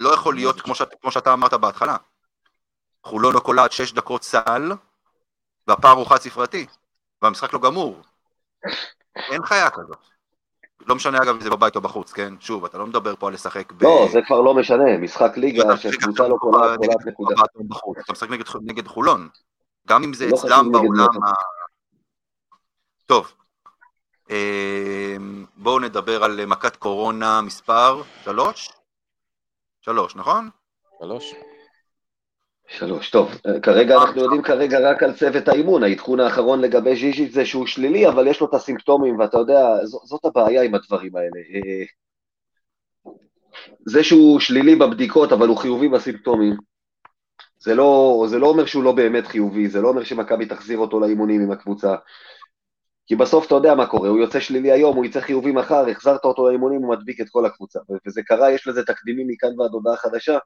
לא 0.00 0.14
יכול 0.14 0.34
להיות, 0.34 0.60
כמו 1.00 1.10
שאתה 1.12 1.32
אמרת 1.32 1.54
בהתחלה, 1.54 1.96
חולון 3.04 3.34
לא 3.34 3.40
קולעת 3.40 3.72
שש 3.72 3.92
דקות 3.92 4.22
סל, 4.22 4.72
והפער 5.66 5.92
הוא 5.92 6.06
חד 6.06 6.16
ספרתי, 6.16 6.66
והמשחק 7.22 7.52
לא 7.52 7.58
גמור. 7.60 8.02
אין 9.16 9.42
חיה 9.44 9.70
כזאת. 9.70 9.98
לא 10.86 10.94
משנה 10.94 11.18
אגב 11.18 11.34
אם 11.34 11.40
זה 11.40 11.50
בבית 11.50 11.76
או 11.76 11.80
בחוץ, 11.80 12.12
כן? 12.12 12.34
שוב, 12.40 12.64
אתה 12.64 12.78
לא 12.78 12.86
מדבר 12.86 13.16
פה 13.16 13.28
על 13.28 13.34
לשחק 13.34 13.72
ב... 13.72 13.82
לא, 13.82 14.08
זה 14.12 14.20
כבר 14.26 14.40
לא 14.40 14.54
משנה, 14.54 14.98
משחק 14.98 15.36
ליגה 15.36 15.76
שקבוצה 15.76 16.28
לא 16.28 16.36
קולעת, 16.40 16.78
נקודה. 17.06 17.34
אתה 18.04 18.12
משחק 18.12 18.30
נגד, 18.30 18.44
נגד 18.62 18.86
חולון. 18.86 19.28
גם 19.88 20.02
אם 20.02 20.14
זה 20.14 20.26
לא 20.26 20.36
אצלם 20.36 20.72
בעולם. 20.72 21.24
ה... 21.24 21.32
טוב. 23.06 23.32
אמ, 24.30 25.44
בואו 25.56 25.78
נדבר 25.78 26.24
על 26.24 26.46
מכת 26.46 26.76
קורונה 26.76 27.40
מספר 27.40 28.02
שלוש? 28.24 28.72
שלוש, 29.80 30.16
נכון? 30.16 30.50
שלוש. 30.98 31.34
שלוש, 32.68 33.10
טוב, 33.10 33.40
אה, 33.46 33.60
כרגע 33.60 33.94
אנחנו 33.96 34.20
יודעים 34.20 34.42
כרגע 34.42 34.90
רק 34.90 35.02
על 35.02 35.12
צוות 35.12 35.48
האימון, 35.48 35.82
העדכון 35.82 36.20
האחרון 36.20 36.60
לגבי 36.60 36.96
ז'יז'יץ' 36.96 37.32
זה 37.32 37.44
שהוא 37.44 37.66
שלילי, 37.66 38.08
אבל 38.08 38.26
יש 38.26 38.40
לו 38.40 38.46
את 38.46 38.54
הסימפטומים, 38.54 39.18
ואתה 39.18 39.38
יודע, 39.38 39.84
זאת 39.84 40.24
הבעיה 40.24 40.62
עם 40.62 40.74
הדברים 40.74 41.16
האלה. 41.16 41.40
אה, 41.54 41.84
זה 43.86 44.04
שהוא 44.04 44.40
שלילי 44.40 44.76
בבדיקות, 44.76 45.32
אבל 45.32 45.48
הוא 45.48 45.56
חיובי 45.56 45.88
בסימפטומים, 45.88 46.56
זה 47.58 47.74
לא, 47.74 48.24
זה 48.28 48.38
לא 48.38 48.46
אומר 48.46 48.66
שהוא 48.66 48.84
לא 48.84 48.92
באמת 48.92 49.26
חיובי, 49.26 49.68
זה 49.68 49.80
לא 49.80 49.88
אומר 49.88 50.04
שמכבי 50.04 50.46
תחזיר 50.46 50.78
אותו 50.78 51.00
לאימונים 51.00 51.40
עם 51.40 51.50
הקבוצה. 51.50 51.94
כי 53.06 53.16
בסוף 53.16 53.46
אתה 53.46 53.54
יודע 53.54 53.74
מה 53.74 53.86
קורה, 53.86 54.08
הוא 54.08 54.18
יוצא 54.18 54.40
שלילי 54.40 54.72
היום, 54.72 54.96
הוא 54.96 55.04
יצא 55.04 55.20
חיובי 55.20 55.52
מחר, 55.52 55.88
החזרת 55.88 56.24
אותו 56.24 56.48
לאימונים, 56.48 56.82
הוא 56.82 56.94
מדביק 56.94 57.20
את 57.20 57.26
כל 57.30 57.46
הקבוצה. 57.46 57.78
וזה 58.06 58.22
קרה, 58.22 58.50
יש 58.50 58.66
לזה 58.66 58.84
תקדימים 58.84 59.26
מכאן 59.28 59.60
ועד 59.60 59.70
הודעה 59.70 59.96
חדשה. 59.96 60.38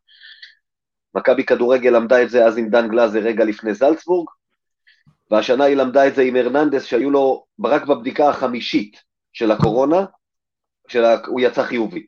מכבי 1.14 1.44
כדורגל 1.44 1.90
למדה 1.90 2.22
את 2.22 2.30
זה 2.30 2.44
אז 2.44 2.58
עם 2.58 2.68
דן 2.68 2.88
גלאזר 2.88 3.18
רגע 3.18 3.44
לפני 3.44 3.74
זלצבורג, 3.74 4.28
והשנה 5.30 5.64
היא 5.64 5.76
למדה 5.76 6.06
את 6.06 6.14
זה 6.14 6.22
עם 6.22 6.36
הרננדס, 6.36 6.84
שהיו 6.84 7.10
לו 7.10 7.44
רק 7.64 7.86
בבדיקה 7.86 8.28
החמישית 8.28 9.02
של 9.32 9.50
הקורונה, 9.50 10.04
של 10.88 11.04
ה... 11.04 11.16
הוא 11.26 11.40
יצא 11.40 11.62
חיובי. 11.64 12.06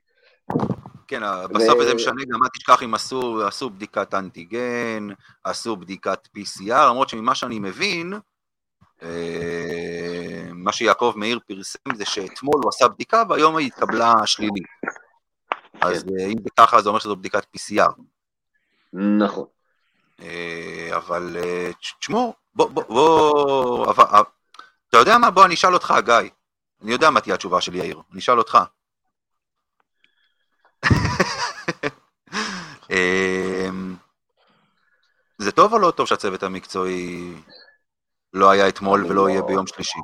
כן, 1.08 1.20
בסוף 1.50 1.78
ו- 1.78 1.84
זה 1.84 1.94
משנה 1.94 2.22
גם, 2.32 2.42
אל 2.42 2.48
תשכח 2.56 2.82
אם 2.82 2.94
עשו, 2.94 3.46
עשו 3.46 3.70
בדיקת 3.70 4.14
אנטיגן, 4.14 5.08
עשו 5.44 5.76
בדיקת 5.76 6.28
PCR, 6.38 6.88
למרות 6.88 7.08
שממה 7.08 7.34
שאני 7.34 7.58
מבין, 7.58 8.12
אה, 9.02 10.48
מה 10.54 10.72
שיעקב 10.72 11.14
מאיר 11.16 11.38
פרסם 11.48 11.94
זה 11.94 12.04
שאתמול 12.04 12.60
הוא 12.62 12.68
עשה 12.68 12.88
בדיקה 12.88 13.22
והיום 13.28 13.56
היא 13.56 13.66
התקבלה 13.66 14.12
שלילית. 14.26 14.64
אז 15.80 16.04
אה, 16.18 16.26
אם 16.26 16.38
זה 16.42 16.50
ככה 16.58 16.82
זה 16.82 16.88
אומר 16.88 16.98
שזו 16.98 17.16
בדיקת 17.16 17.46
PCR. 17.56 17.92
נכון. 18.92 19.46
אה, 20.22 20.90
אבל 20.96 21.36
אה, 21.42 21.70
תש- 21.80 21.94
תשמעו, 22.00 22.34
בוא, 22.54 22.70
בוא, 22.70 22.82
בוא, 22.88 23.90
אבל- 23.90 24.04
אבל- 24.10 24.22
אתה 24.88 24.96
יודע 24.98 25.18
מה? 25.18 25.30
בוא 25.30 25.44
אני 25.44 25.54
אשאל 25.54 25.74
אותך, 25.74 25.94
גיא. 26.04 26.14
אני 26.82 26.92
יודע 26.92 27.10
מה 27.10 27.20
תהיה 27.20 27.34
התשובה 27.34 27.60
של 27.60 27.74
יאיר, 27.74 28.00
אני 28.12 28.20
אשאל 28.20 28.38
אותך. 28.38 28.58
אמ, 32.90 33.96
זה 35.38 35.52
טוב 35.52 35.72
או 35.72 35.78
לא 35.78 35.90
טוב 35.90 36.06
שהצוות 36.06 36.42
המקצועי 36.42 37.32
לא 38.32 38.50
היה 38.50 38.68
אתמול 38.68 39.06
ולא 39.06 39.28
יהיה 39.30 39.42
ביום 39.42 39.66
שלישי? 39.66 39.98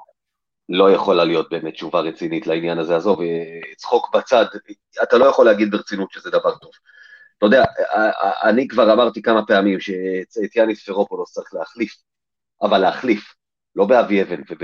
לא 0.68 0.90
יכולה 0.90 1.24
להיות 1.24 1.50
באמת 1.50 1.74
תשובה 1.74 2.00
רצינית 2.00 2.46
לעניין 2.46 2.78
הזה, 2.78 2.96
עזוב, 2.96 3.18
צחוק 3.76 4.16
בצד, 4.16 4.44
אתה 5.02 5.18
לא 5.18 5.24
יכול 5.24 5.46
להגיד 5.46 5.70
ברצינות 5.70 6.10
שזה 6.12 6.30
דבר 6.30 6.54
טוב. 6.58 6.70
אתה 7.38 7.46
יודע, 7.46 7.64
אני 8.44 8.68
כבר 8.68 8.92
אמרתי 8.92 9.22
כמה 9.22 9.46
פעמים 9.46 9.80
שאת 9.80 10.56
יאניס 10.56 10.84
פרופולוס 10.84 11.32
צריך 11.32 11.54
להחליף, 11.54 11.92
אבל 12.62 12.78
להחליף, 12.78 13.34
לא 13.76 13.84
באבי 13.84 14.22
אבן 14.22 14.40
וב... 14.50 14.58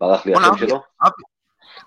ברח 0.00 0.26
לי 0.26 0.32
השם 0.34 0.58
שלו? 0.58 0.80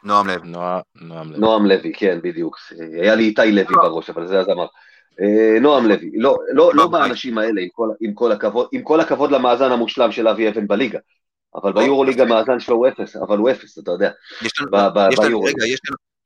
נועם 0.03 0.27
לוי. 0.27 0.49
נועם 0.95 1.29
לוי. 1.29 1.39
נועם 1.39 1.65
לוי, 1.65 1.93
כן, 1.93 2.19
בדיוק. 2.23 2.57
היה 3.01 3.15
לי 3.15 3.23
איתי 3.23 3.51
לוי 3.51 3.75
בראש, 3.81 4.09
אבל 4.09 4.27
זה 4.27 4.39
אז 4.39 4.49
אמר. 4.49 4.65
אה, 5.21 5.59
נועם 5.59 5.85
לוי, 5.85 6.11
לא, 6.13 6.37
לא, 6.53 6.71
לא 6.75 6.87
באנשים 6.87 7.37
האלה, 7.37 7.61
עם 8.01 8.13
כל, 8.13 8.31
הכבוד, 8.31 8.67
עם 8.71 8.81
כל 8.83 8.99
הכבוד 8.99 9.31
למאזן 9.31 9.71
המושלם 9.71 10.11
של 10.11 10.27
אבי 10.27 10.49
אבן 10.49 10.67
בליגה, 10.67 10.99
אבל 11.55 11.73
ביורו 11.73 12.03
ליגה 12.03 12.23
המאזן 12.23 12.59
שלו 12.59 12.75
הוא 12.75 12.87
אפס, 12.87 13.15
אבל 13.15 13.37
הוא 13.37 13.51
אפס, 13.51 13.79
אתה 13.79 13.91
יודע. 13.91 14.11
יש 14.41 14.59
לנו, 14.59 14.71
יש 15.11 15.19
לנו, 15.19 15.41
רגע, 15.41 15.65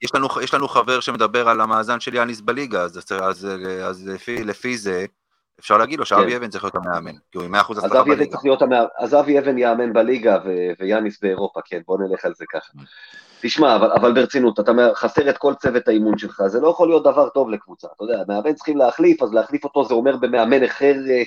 יש 0.01 0.15
לנו, 0.15 0.27
יש 0.43 0.53
לנו, 0.53 0.67
חבר 0.67 0.99
שמדבר 0.99 1.49
על 1.49 1.61
המאזן 1.61 1.99
של 1.99 2.15
יאניס 2.15 2.41
בליגה, 2.41 2.81
אז, 2.81 2.97
אז, 2.97 3.11
אז, 3.21 3.47
אז 3.83 4.07
לפי, 4.07 4.43
לפי 4.43 4.77
זה 4.77 5.05
אפשר 5.59 5.77
להגיד 5.77 5.99
לו 5.99 6.05
שאבי 6.05 6.31
כן. 6.31 6.35
אבן 6.35 6.49
צריך 6.49 6.63
להיות 6.63 6.75
המאמן, 6.75 7.11
כי 7.31 7.37
הוא 7.37 7.45
עם 7.45 7.55
100% 7.55 7.57
הצלחה 7.57 8.03
בליגה. 8.03 8.37
אז 8.99 9.13
אבי 9.13 9.39
אבן 9.39 9.57
יאמן 9.57 9.93
בליגה 9.93 10.37
ויאניס 10.79 11.21
באירופה, 11.21 11.59
כן, 11.65 11.81
בוא 11.87 11.97
נלך 11.97 12.25
על 12.25 12.33
זה 12.35 12.45
ככה. 12.53 12.71
תשמע, 13.41 13.75
אבל, 13.75 13.91
אבל 13.91 14.13
ברצינות, 14.13 14.59
אתה 14.59 14.71
חסר 14.95 15.29
את 15.29 15.37
כל 15.37 15.53
צוות 15.61 15.87
האימון 15.87 16.17
שלך, 16.17 16.43
זה 16.47 16.59
לא 16.59 16.67
יכול 16.67 16.87
להיות 16.87 17.03
דבר 17.03 17.29
טוב 17.29 17.49
לקבוצה, 17.49 17.87
אתה 17.95 18.03
יודע, 18.03 18.23
מאמן 18.27 18.53
צריכים 18.53 18.77
להחליף, 18.77 19.23
אז 19.23 19.33
להחליף 19.33 19.63
אותו 19.63 19.85
זה 19.85 19.93
אומר 19.93 20.17
במאמן 20.17 20.63
אחר 20.63 20.93
אה, 21.09 21.23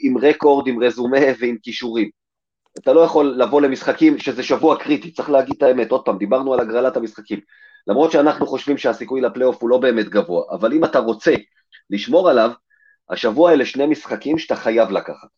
עם 0.00 0.18
רקורד, 0.18 0.66
עם 0.68 0.82
רזומה 0.82 1.18
ועם 1.40 1.56
כישורים. 1.62 2.19
אתה 2.78 2.92
לא 2.92 3.00
יכול 3.00 3.26
לבוא 3.26 3.60
למשחקים 3.60 4.18
שזה 4.18 4.42
שבוע 4.42 4.76
קריטי, 4.76 5.12
צריך 5.12 5.30
להגיד 5.30 5.54
את 5.56 5.62
האמת, 5.62 5.90
עוד 5.90 6.04
פעם, 6.04 6.18
דיברנו 6.18 6.54
על 6.54 6.60
הגרלת 6.60 6.96
המשחקים. 6.96 7.40
למרות 7.86 8.12
שאנחנו 8.12 8.46
חושבים 8.46 8.78
שהסיכוי 8.78 9.20
לפלייאוף 9.20 9.62
הוא 9.62 9.70
לא 9.70 9.78
באמת 9.78 10.08
גבוה, 10.08 10.44
אבל 10.50 10.72
אם 10.72 10.84
אתה 10.84 10.98
רוצה 10.98 11.34
לשמור 11.90 12.30
עליו, 12.30 12.50
השבוע 13.10 13.52
אלה 13.52 13.66
שני 13.66 13.86
משחקים 13.86 14.38
שאתה 14.38 14.56
חייב 14.56 14.90
לקחת. 14.90 15.28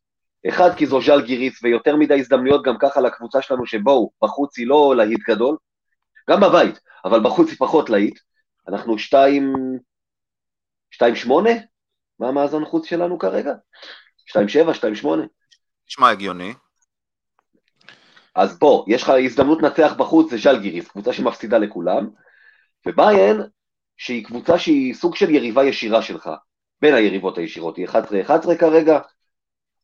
אחד, 0.48 0.74
כי 0.76 0.86
זו 0.86 1.00
ז'אל 1.02 1.20
גיריס, 1.22 1.62
ויותר 1.62 1.96
מדי 1.96 2.20
הזדמנויות 2.20 2.64
גם 2.64 2.74
ככה 2.78 3.00
לקבוצה 3.00 3.42
שלנו, 3.42 3.66
שבואו, 3.66 4.10
בחוץ 4.22 4.58
היא 4.58 4.66
לא 4.66 4.94
להיט 4.96 5.20
גדול, 5.28 5.56
גם 6.30 6.40
בבית, 6.40 6.80
אבל 7.04 7.20
בחוץ 7.24 7.48
היא 7.48 7.56
פחות 7.58 7.90
להיט. 7.90 8.18
אנחנו 8.68 8.98
שתיים... 8.98 9.54
שתיים 10.90 11.16
שמונה? 11.16 11.50
מה 12.18 12.28
המאזן 12.28 12.64
חוץ 12.64 12.86
שלנו 12.86 13.18
כרגע? 13.18 13.52
שתיים 14.26 14.48
שבע, 14.48 14.74
שתיים 14.74 14.94
שמונה. 14.94 15.22
נשמע 15.88 16.08
הגיוני. 16.08 16.54
אז 18.34 18.58
בוא, 18.58 18.84
יש 18.88 19.02
לך 19.02 19.12
הזדמנות 19.24 19.62
לנצח 19.62 19.92
בחוץ, 19.98 20.30
זה 20.30 20.36
ז'אל 20.36 20.60
גיריס, 20.60 20.88
קבוצה 20.88 21.12
שמפסידה 21.12 21.58
לכולם, 21.58 22.08
וביין, 22.86 23.40
שהיא 23.96 24.24
קבוצה 24.24 24.58
שהיא 24.58 24.94
סוג 24.94 25.16
של 25.16 25.30
יריבה 25.30 25.64
ישירה 25.64 26.02
שלך, 26.02 26.30
בין 26.80 26.94
היריבות 26.94 27.38
הישירות, 27.38 27.76
היא 27.76 27.88
11-11 27.88 28.54
כרגע, 28.58 28.98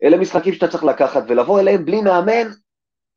אלה 0.02 0.16
משחקים 0.16 0.54
שאתה 0.54 0.68
צריך 0.68 0.84
לקחת 0.84 1.22
ולבוא 1.28 1.60
אליהם 1.60 1.84
בלי 1.84 2.00
מאמן, 2.00 2.48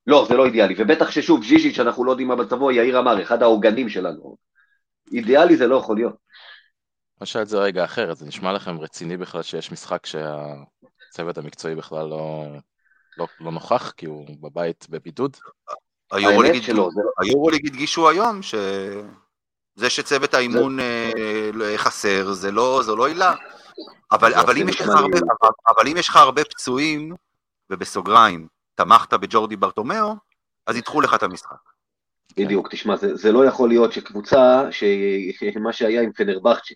לא, 0.07 0.25
זה 0.29 0.35
לא 0.35 0.45
אידיאלי, 0.45 0.75
ובטח 0.77 1.11
ששוב, 1.11 1.43
ז'יז'יץ', 1.43 1.75
שאנחנו 1.75 2.03
לא 2.03 2.11
יודעים 2.11 2.27
מה 2.27 2.35
מצבו, 2.35 2.71
יאיר 2.71 2.99
אמר, 2.99 3.21
אחד 3.21 3.43
העוגנים 3.43 3.89
שלנו. 3.89 4.35
אידיאלי 5.13 5.57
זה 5.57 5.67
לא 5.67 5.75
יכול 5.75 5.95
להיות. 5.95 6.15
נשאל 7.21 7.41
את 7.41 7.47
זה 7.47 7.59
רגע 7.59 7.83
אחרת, 7.83 8.17
זה 8.17 8.25
נשמע 8.25 8.53
לכם 8.53 8.79
רציני 8.79 9.17
בכלל 9.17 9.41
שיש 9.41 9.71
משחק 9.71 10.05
שהצוות 10.05 11.37
המקצועי 11.37 11.75
בכלל 11.75 12.07
לא, 12.07 12.45
לא, 13.17 13.27
לא 13.39 13.51
נוכח, 13.51 13.91
כי 13.91 14.05
הוא 14.05 14.27
בבית 14.41 14.87
בבידוד? 14.89 15.37
היורוליג 16.11 17.67
הדגישו 17.67 18.09
היום 18.09 18.41
שזה 18.41 19.89
שצוות 19.89 20.33
האימון 20.33 20.79
אה, 20.79 21.77
חסר, 21.77 22.31
זה 22.31 22.51
לא, 22.51 22.81
זו 22.83 22.95
לא 22.95 23.07
עילה. 23.07 23.35
אבל, 24.11 24.33
אבל, 24.33 24.57
אם 24.57 24.69
יש 24.69 24.81
לך 24.81 24.87
הרבה, 24.87 25.17
אבל, 25.17 25.49
אבל 25.67 25.87
אם 25.87 25.97
יש 25.97 26.09
לך 26.09 26.15
הרבה 26.15 26.43
פצועים, 26.43 27.15
ובסוגריים, 27.69 28.47
תמכת 28.75 29.13
בג'ורדי 29.13 29.55
ברטומיאו, 29.55 30.15
אז 30.67 30.75
ידחו 30.75 31.01
לך 31.01 31.13
את 31.13 31.23
המשחק. 31.23 31.55
בדיוק, 32.37 32.67
תשמע, 32.71 32.95
זה, 32.95 33.15
זה 33.15 33.31
לא 33.31 33.45
יכול 33.45 33.69
להיות 33.69 33.93
שקבוצה, 33.93 34.63
שמה 34.71 35.73
שהיה 35.77 36.01
עם 36.01 36.11
פנרבכצ'ה, 36.11 36.75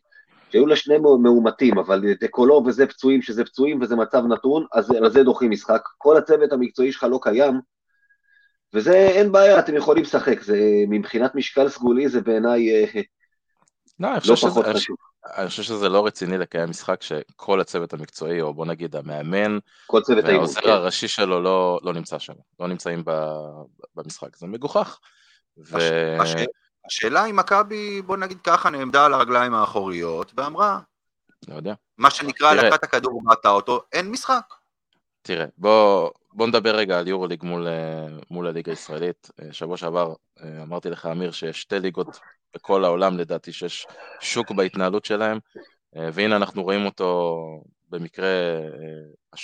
שהיו 0.55 0.67
לה 0.67 0.75
שני 0.75 0.97
מאומתים, 0.97 1.77
אבל 1.77 2.03
דקולו 2.21 2.63
וזה 2.65 2.87
פצועים 2.87 3.21
שזה 3.21 3.45
פצועים 3.45 3.81
וזה 3.81 3.95
מצב 3.95 4.23
נתון, 4.25 4.65
אז 4.73 4.91
על 4.91 5.11
זה 5.11 5.23
דוחים 5.23 5.51
משחק. 5.51 5.81
כל 5.97 6.17
הצוות 6.17 6.53
המקצועי 6.53 6.91
שלך 6.91 7.03
לא 7.03 7.19
קיים, 7.21 7.59
וזה 8.73 8.93
אין 8.93 9.31
בעיה, 9.31 9.59
אתם 9.59 9.75
יכולים 9.75 10.03
לשחק, 10.03 10.41
זה 10.41 10.57
מבחינת 10.89 11.35
משקל 11.35 11.69
סגולי 11.69 12.09
זה 12.09 12.21
בעיניי 12.21 12.69
אה, 12.73 13.01
לא, 13.99 14.09
לא 14.29 14.35
פחות 14.35 14.65
חשוב. 14.65 14.97
אני 15.37 15.47
חושב 15.47 15.63
שזה 15.63 15.89
לא 15.89 16.05
רציני 16.05 16.37
לקיים 16.37 16.69
משחק 16.69 17.01
שכל 17.01 17.61
הצוות 17.61 17.93
המקצועי, 17.93 18.41
או 18.41 18.53
בוא 18.53 18.65
נגיד 18.65 18.95
המאמן, 18.95 19.57
והעוזר 20.23 20.61
כן. 20.61 20.69
הראשי 20.69 21.07
שלו 21.07 21.41
לא, 21.41 21.79
לא 21.83 21.93
נמצא 21.93 22.19
שם, 22.19 22.33
לא 22.59 22.67
נמצאים 22.67 23.03
במשחק, 23.95 24.35
זה 24.37 24.47
מגוחך. 24.47 24.99
ו... 25.57 25.77
הש... 26.19 26.35
השאלה 26.87 27.25
אם 27.25 27.35
מכבי, 27.35 28.01
בוא 28.01 28.17
נגיד 28.17 28.37
ככה, 28.43 28.69
נעמדה 28.69 29.05
על 29.05 29.13
הרגליים 29.13 29.53
האחוריות 29.53 30.31
ואמרה, 30.37 30.79
לא 31.47 31.55
יודע. 31.55 31.73
מה 31.97 32.11
שנקרא, 32.11 32.53
לקחה 32.53 32.75
את 32.75 32.83
הכדור 32.83 33.15
ומטה 33.15 33.49
אותו, 33.49 33.81
אין 33.93 34.11
משחק. 34.11 34.53
תראה, 35.21 35.45
בוא, 35.57 36.09
בוא 36.33 36.47
נדבר 36.47 36.75
רגע 36.75 36.99
על 36.99 37.07
יורוליג 37.07 37.43
מול, 37.43 37.67
מול 38.31 38.47
הליגה 38.47 38.71
הישראלית. 38.71 39.29
שבוע 39.51 39.77
שעבר 39.77 40.13
אמרתי 40.61 40.89
לך, 40.89 41.05
אמיר, 41.05 41.31
שיש 41.31 41.61
שתי 41.61 41.79
ליגות 41.79 42.19
בכל 42.55 42.85
העולם 42.85 43.17
לדעתי 43.17 43.51
שיש 43.51 43.87
שוק 44.19 44.51
בהתנהלות 44.51 45.05
שלהם, 45.05 45.39
אה, 45.95 46.09
והנה 46.13 46.35
אנחנו 46.35 46.63
רואים 46.63 46.85
אותו 46.85 47.39
במקרה 47.89 48.27
אה, 48.27 49.37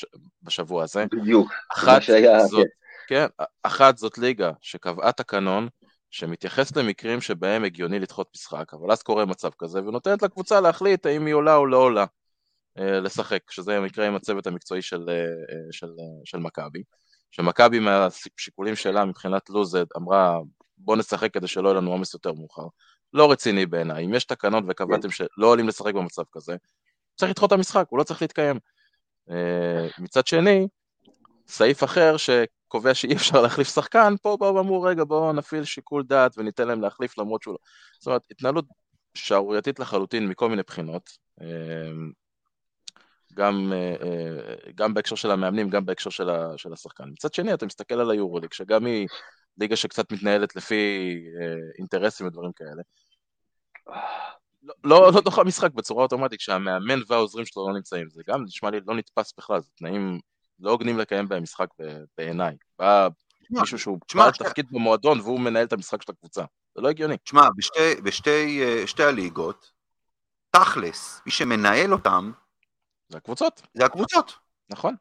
בשבוע 0.43 0.83
הזה. 0.83 1.05
בדיוק, 1.11 1.51
אחת 1.73 2.01
זאת, 2.49 2.67
כן. 3.07 3.27
כן, 3.27 3.43
אחת 3.63 3.97
זאת 3.97 4.17
ליגה 4.17 4.51
שקבעה 4.61 5.11
תקנון 5.11 5.67
שמתייחס 6.11 6.75
למקרים 6.75 7.21
שבהם 7.21 7.63
הגיוני 7.63 7.99
לדחות 7.99 8.29
משחק, 8.35 8.73
אבל 8.73 8.91
אז 8.91 9.03
קורה 9.03 9.25
מצב 9.25 9.49
כזה 9.57 9.79
ונותנת 9.79 10.21
לקבוצה 10.21 10.61
להחליט 10.61 11.05
האם 11.05 11.25
היא 11.25 11.33
עולה 11.33 11.55
או 11.55 11.65
לא 11.65 11.77
עולה 11.77 12.05
אה, 12.77 12.99
לשחק, 12.99 13.51
שזה 13.51 13.77
המקרה 13.77 14.07
עם 14.07 14.15
הצוות 14.15 14.47
המקצועי 14.47 14.81
של, 14.81 15.09
של, 15.71 15.87
של 16.25 16.37
מכבי. 16.37 16.83
שמכבי 17.31 17.79
מהשיקולים 17.79 18.75
שלה 18.75 19.05
מבחינת 19.05 19.49
לוז 19.49 19.77
אמרה 19.97 20.39
בוא 20.77 20.95
נשחק 20.95 21.33
כדי 21.33 21.47
שלא 21.47 21.69
יהיה 21.69 21.77
לנו 21.77 21.91
עומס 21.91 22.13
יותר 22.13 22.33
מאוחר. 22.33 22.65
לא 23.13 23.31
רציני 23.31 23.65
בעיניי. 23.65 24.05
אם 24.05 24.13
יש 24.13 24.23
תקנות 24.23 24.63
וקבעתם 24.67 25.09
כן. 25.09 25.09
שלא 25.09 25.47
עולים 25.47 25.67
לשחק 25.67 25.93
במצב 25.93 26.23
כזה, 26.31 26.55
צריך 27.15 27.31
לדחות 27.31 27.47
את 27.47 27.57
המשחק, 27.57 27.85
הוא 27.89 27.99
לא 27.99 28.03
צריך 28.03 28.21
להתקיים. 28.21 28.59
אה, 29.29 29.87
מצד 29.99 30.27
שני, 30.27 30.67
סעיף 31.47 31.83
אחר 31.83 32.17
שקובע 32.71 32.93
שאי 32.93 33.13
אפשר 33.15 33.41
להחליף 33.41 33.67
שחקן, 33.67 34.13
פה 34.21 34.37
באו 34.39 34.55
ואמרו, 34.55 34.81
רגע, 34.81 35.03
בואו 35.03 35.33
נפעיל 35.33 35.63
שיקול 35.63 36.03
דעת 36.03 36.37
וניתן 36.37 36.67
להם 36.67 36.81
להחליף 36.81 37.17
למרות 37.17 37.41
שהוא 37.41 37.51
לא... 37.51 37.57
זאת 37.99 38.07
אומרת, 38.07 38.21
התנהלות 38.31 38.65
שערורייתית 39.15 39.79
לחלוטין 39.79 40.27
מכל 40.27 40.49
מיני 40.49 40.63
בחינות. 40.63 41.09
אה, 41.41 41.91
גם, 43.33 43.73
אה, 43.73 44.71
גם 44.75 44.93
בהקשר 44.93 45.15
של 45.15 45.31
המאמנים, 45.31 45.69
גם 45.69 45.85
בהקשר 45.85 46.09
של 46.57 46.73
השחקן. 46.73 47.09
מצד 47.09 47.33
שני, 47.33 47.53
אתה 47.53 47.65
מסתכל 47.65 47.99
על 47.99 48.11
היורוליג, 48.11 48.53
שגם 48.53 48.85
היא 48.85 49.07
ליגה 49.57 49.75
שקצת 49.75 50.11
מתנהלת 50.11 50.55
לפי 50.55 50.75
אה, 51.41 51.55
אינטרסים 51.79 52.27
ודברים 52.27 52.51
כאלה. 52.55 52.81
לא, 54.63 54.73
לא, 54.83 55.11
לא 55.13 55.21
דוחה 55.21 55.43
משחק 55.43 55.71
בצורה 55.71 56.03
אוטומטית, 56.03 56.39
כשהמאמן 56.39 56.99
והעוזרים 57.07 57.45
שלו 57.45 57.67
לא 57.67 57.73
נמצאים, 57.73 58.09
זה 58.09 58.21
גם 58.27 58.43
נשמע 58.43 58.71
לי 58.71 58.79
לא 58.87 58.95
נתפס 58.95 59.33
בכלל, 59.37 59.59
זה 59.61 59.69
תנאים 59.75 60.19
לא 60.61 60.71
הוגנים 60.71 60.97
לקיים 60.97 61.27
בהם 61.27 61.43
משחק 61.43 61.67
בעיניי. 62.17 62.55
בא 62.79 63.07
מישהו 63.49 63.79
שהוא 63.79 63.99
בעל 64.15 64.31
תפקיד 64.31 64.65
במועדון 64.71 65.19
והוא 65.19 65.39
מנהל 65.39 65.65
את 65.65 65.73
המשחק 65.73 66.01
של 66.01 66.11
הקבוצה, 66.11 66.43
זה 66.75 66.81
לא 66.81 66.89
הגיוני. 66.89 67.17
תשמע, 67.17 67.47
בשתי, 67.57 68.01
בשתי 68.03 68.63
אה, 68.63 68.87
שתי 68.87 69.03
הליגות, 69.03 69.71
תכלס, 70.49 71.21
מי 71.25 71.31
שמנהל 71.31 71.93
אותם, 71.93 72.31
זה 73.09 73.17
הקבוצות. 73.17 73.61
זה 73.73 73.85
הקבוצות. 73.85 74.33
נכון. 74.69 74.95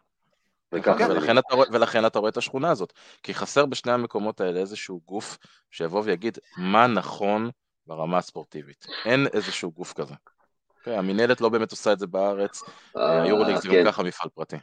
ולכן 0.73 1.39
אתה, 1.39 1.55
ולכן 1.73 2.07
אתה 2.07 2.19
רואה 2.19 2.31
את 2.31 2.37
השכונה 2.37 2.71
הזאת. 2.71 2.93
כי 3.23 3.35
חסר 3.35 3.67
בשני 3.67 3.93
המקומות 3.93 4.41
האלה 4.41 4.61
איזשהו 4.61 5.01
גוף 5.07 5.39
שיבוא 5.71 6.03
ויגיד 6.05 6.39
מה 6.59 6.87
נכון 6.87 7.51
ברמה 7.87 8.19
הספורטיבית. 8.19 8.87
אין 9.05 9.27
איזשהו 9.33 9.73
גוף 9.73 9.93
כזה. 9.93 10.15
Okay, 10.15 10.31
אוקיי? 10.79 10.97
המינהלת 10.97 11.41
לא 11.41 11.49
באמת 11.49 11.71
עושה 11.71 11.93
את 11.93 11.99
זה 11.99 12.07
בארץ, 12.07 12.63
אה, 12.97 13.23
היורוליג 13.23 13.57
זה 13.57 13.69
גם 13.69 13.75
כן. 13.75 13.85
ככה 13.87 14.03
מפעל 14.03 14.29
פרטי. 14.35 14.57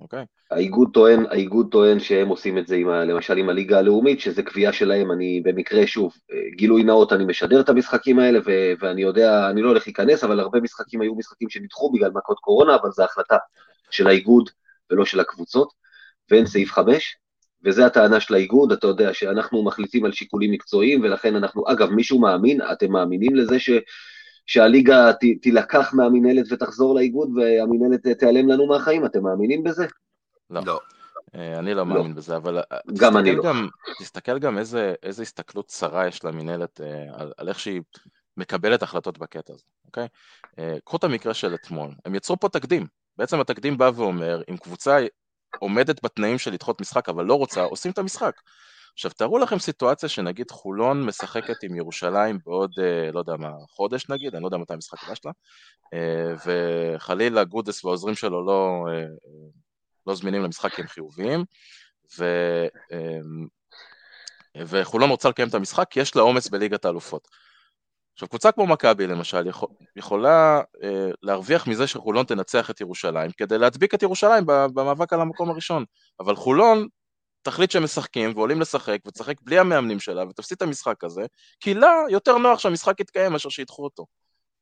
אוקיי? 0.00 0.24
האיגוד 0.50 0.90
טוען, 0.92 1.26
האיגוד 1.30 1.68
טוען 1.70 2.00
שהם 2.00 2.28
עושים 2.28 2.58
את 2.58 2.66
זה 2.66 2.76
עם, 2.76 2.88
למשל 2.88 3.36
עם 3.36 3.48
הליגה 3.48 3.78
הלאומית, 3.78 4.20
שזה 4.20 4.42
קביעה 4.42 4.72
שלהם, 4.72 5.12
אני 5.12 5.40
במקרה, 5.44 5.86
שוב, 5.86 6.12
אה, 6.32 6.36
גילוי 6.56 6.82
נאות, 6.82 7.12
אני 7.12 7.24
משדר 7.24 7.60
את 7.60 7.68
המשחקים 7.68 8.18
האלה, 8.18 8.38
ו- 8.46 8.72
ואני 8.80 9.02
יודע, 9.02 9.50
אני 9.50 9.62
לא 9.62 9.68
הולך 9.68 9.86
להיכנס, 9.86 10.24
אבל 10.24 10.40
הרבה 10.40 10.60
משחקים 10.60 11.00
היו 11.00 11.14
משחקים 11.14 11.50
שנדחו 11.50 11.92
בגלל 11.92 12.10
מכות 12.14 12.38
קורונה, 12.38 12.74
אבל 12.74 12.90
זו 12.90 13.04
החלטה 13.04 13.36
של 13.90 14.06
האיגוד 14.06 14.50
ולא 14.90 15.04
של 15.04 15.20
הקבוצות, 15.20 15.72
ואין 16.30 16.46
סעיף 16.46 16.72
5, 16.72 17.16
וזה 17.64 17.86
הטענה 17.86 18.20
של 18.20 18.34
האיגוד, 18.34 18.72
אתה 18.72 18.86
יודע 18.86 19.14
שאנחנו 19.14 19.64
מחליטים 19.64 20.04
על 20.04 20.12
שיקולים 20.12 20.52
מקצועיים, 20.52 21.02
ולכן 21.02 21.36
אנחנו, 21.36 21.64
אגב, 21.66 21.90
מישהו 21.90 22.20
מאמין, 22.20 22.60
אתם 22.72 22.92
מאמינים 22.92 23.34
לזה 23.34 23.58
ש, 23.58 23.70
שהליגה 24.50 25.12
ת, 25.12 25.24
תילקח 25.42 25.94
מהמינהלת 25.94 26.52
ותחזור 26.52 26.94
לאיגוד, 26.94 27.30
והמינהלת 27.36 28.06
תיעלם 28.06 28.48
לנו 28.48 28.66
מהחיים, 28.66 29.06
אתם 29.06 29.22
מאמינים 29.22 29.62
בזה? 29.62 29.86
לא. 30.50 30.60
לא. 30.66 30.80
אה, 31.34 31.58
אני 31.58 31.74
לא 31.74 31.86
מאמין 31.86 32.10
לא. 32.10 32.16
בזה, 32.16 32.36
אבל 32.36 32.58
אה, 32.58 32.78
גם 32.98 33.16
אני 33.16 33.36
לא. 33.36 33.42
גם, 33.44 33.68
תסתכל 33.98 34.38
גם 34.38 34.58
איזה, 34.58 34.94
איזה 35.02 35.22
הסתכלות 35.22 35.66
צרה 35.66 36.06
יש 36.06 36.24
למינהלת 36.24 36.80
אה, 36.80 37.04
על, 37.14 37.32
על 37.36 37.48
איך 37.48 37.60
שהיא 37.60 37.80
מקבלת 38.36 38.82
החלטות 38.82 39.18
בקטע 39.18 39.52
הזה, 39.52 39.64
אוקיי? 39.86 40.08
קחו 40.84 40.96
את 40.96 41.04
המקרה 41.04 41.34
של 41.34 41.54
אתמול, 41.54 41.90
הם 42.04 42.14
יצרו 42.14 42.40
פה 42.40 42.48
תקדים, 42.48 42.86
בעצם 43.16 43.40
התקדים 43.40 43.78
בא 43.78 43.90
ואומר, 43.94 44.42
אם 44.50 44.56
קבוצה 44.56 44.98
עומדת 45.58 46.04
בתנאים 46.04 46.38
של 46.38 46.52
לדחות 46.52 46.80
משחק 46.80 47.08
אבל 47.08 47.24
לא 47.24 47.34
רוצה, 47.34 47.62
עושים 47.62 47.92
את 47.92 47.98
המשחק. 47.98 48.40
עכשיו 48.94 49.10
תארו 49.10 49.38
לכם 49.38 49.58
סיטואציה 49.58 50.08
שנגיד 50.08 50.50
חולון 50.50 51.06
משחקת 51.06 51.62
עם 51.62 51.74
ירושלים 51.74 52.38
בעוד, 52.46 52.70
לא 53.12 53.18
יודע 53.18 53.36
מה, 53.36 53.50
חודש 53.68 54.08
נגיד, 54.08 54.34
אני 54.34 54.42
לא 54.42 54.48
יודע 54.48 54.56
מתי 54.56 54.74
המשחק 54.74 55.04
הבא 55.04 55.14
שלה, 55.14 55.32
וחלילה 56.46 57.44
גודס 57.44 57.84
והעוזרים 57.84 58.14
שלו 58.14 58.46
לא 58.46 58.86
לא 60.06 60.14
זמינים 60.14 60.42
למשחק 60.42 60.74
כי 60.74 60.82
הם 60.82 60.88
חיוביים, 60.88 61.44
ו... 62.18 62.24
וחולון 64.56 65.10
רוצה 65.10 65.28
לקיים 65.28 65.48
את 65.48 65.54
המשחק 65.54 65.86
כי 65.90 66.00
יש 66.00 66.16
לה 66.16 66.22
עומס 66.22 66.48
בליגת 66.48 66.84
האלופות. 66.84 67.28
עכשיו 68.12 68.28
קבוצה 68.28 68.52
כמו 68.52 68.66
מכבי 68.66 69.06
למשל 69.06 69.46
יכול, 69.46 69.68
יכולה 69.96 70.60
אה, 70.82 71.10
להרוויח 71.22 71.66
מזה 71.66 71.86
שחולון 71.86 72.26
תנצח 72.26 72.70
את 72.70 72.80
ירושלים 72.80 73.30
כדי 73.36 73.58
להדביק 73.58 73.94
את 73.94 74.02
ירושלים 74.02 74.46
במאבק 74.46 75.12
על 75.12 75.20
המקום 75.20 75.50
הראשון, 75.50 75.84
אבל 76.20 76.36
חולון 76.36 76.86
תחליט 77.42 77.70
שהם 77.70 77.84
משחקים 77.84 78.32
ועולים 78.36 78.60
לשחק 78.60 78.98
ותשחק 79.06 79.34
בלי 79.42 79.58
המאמנים 79.58 80.00
שלה 80.00 80.24
ותפסיד 80.24 80.56
את 80.56 80.62
המשחק 80.62 81.04
הזה 81.04 81.22
כי 81.60 81.74
לה 81.74 81.92
יותר 82.10 82.38
נוח 82.38 82.58
שהמשחק 82.58 83.00
יתקיים 83.00 83.32
מאשר 83.32 83.48
שידחו 83.48 83.84
אותו. 83.84 84.06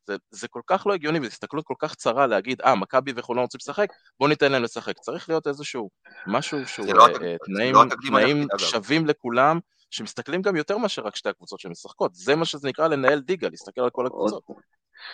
זה, 0.06 0.16
זה 0.30 0.48
כל 0.48 0.60
כך 0.66 0.86
לא 0.86 0.94
הגיוני, 0.94 1.18
וזו 1.18 1.28
הסתכלות 1.28 1.64
כל 1.64 1.74
כך 1.78 1.94
צרה 1.94 2.26
להגיד, 2.26 2.60
אה, 2.60 2.74
מכבי 2.74 3.12
וחולון 3.16 3.42
רוצים 3.42 3.58
לשחק, 3.62 3.88
בוא 4.20 4.28
ניתן 4.28 4.52
להם 4.52 4.62
לשחק. 4.62 4.98
צריך 4.98 5.28
להיות 5.28 5.46
איזשהו 5.46 5.90
משהו 6.26 6.66
שהוא 6.66 6.94
לא 6.94 7.06
uh, 7.06 7.18
תנאים, 7.44 7.74
לא 7.74 7.84
תנאים 8.08 8.46
שווים 8.58 9.06
לכולם, 9.06 9.58
שמסתכלים 9.90 10.42
גם 10.42 10.56
יותר 10.56 10.78
מאשר 10.78 11.02
רק 11.02 11.16
שתי 11.16 11.28
הקבוצות 11.28 11.60
שמשחקות. 11.60 12.14
זה 12.14 12.36
מה 12.36 12.44
שזה 12.44 12.68
נקרא 12.68 12.88
לנהל 12.88 13.22
ליגה, 13.28 13.48
להסתכל 13.48 13.80
על 13.80 13.90
כל 13.90 14.06
הקבוצות. 14.06 14.42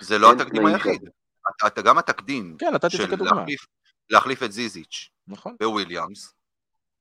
זה 0.01 0.19
לא 0.19 0.33
התקדים 0.33 0.67
היחיד. 0.67 1.09
אתה 1.67 1.83
גם 1.83 1.99
התקדים 1.99 2.57
כן, 2.59 2.71
נתתי 2.75 2.97
את 2.97 3.01
זה 3.03 3.09
כדוגמה. 3.09 3.45
להחליף 4.11 4.43
את 4.43 4.53
זיזיץ' 4.53 5.09
נכון. 5.27 5.57
בוויליאמס. 5.61 6.34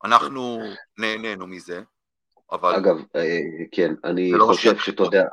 אנחנו 0.04 0.60
נהנינו 0.98 1.48
מזה, 1.48 1.82
אבל... 2.52 2.76
אגב, 2.76 2.98
אה, 3.16 3.40
כן, 3.72 3.94
אני 4.04 4.32
לא 4.32 4.46
חושב 4.46 4.78
שאתה 4.78 5.04
יודע, 5.04 5.26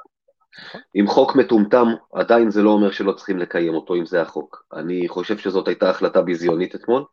עם 0.94 1.06
חוק 1.06 1.36
מטומטם, 1.36 1.86
עדיין 2.12 2.50
זה 2.50 2.62
לא 2.62 2.70
אומר 2.70 2.90
שלא 2.90 3.12
צריכים 3.12 3.38
לקיים 3.38 3.74
אותו, 3.74 3.94
אם 3.94 4.06
זה 4.06 4.22
החוק. 4.22 4.64
אני 4.72 5.08
חושב 5.08 5.38
שזאת 5.38 5.68
הייתה 5.68 5.90
החלטה 5.90 6.22
ביזיונית 6.22 6.74
אתמול. 6.74 7.04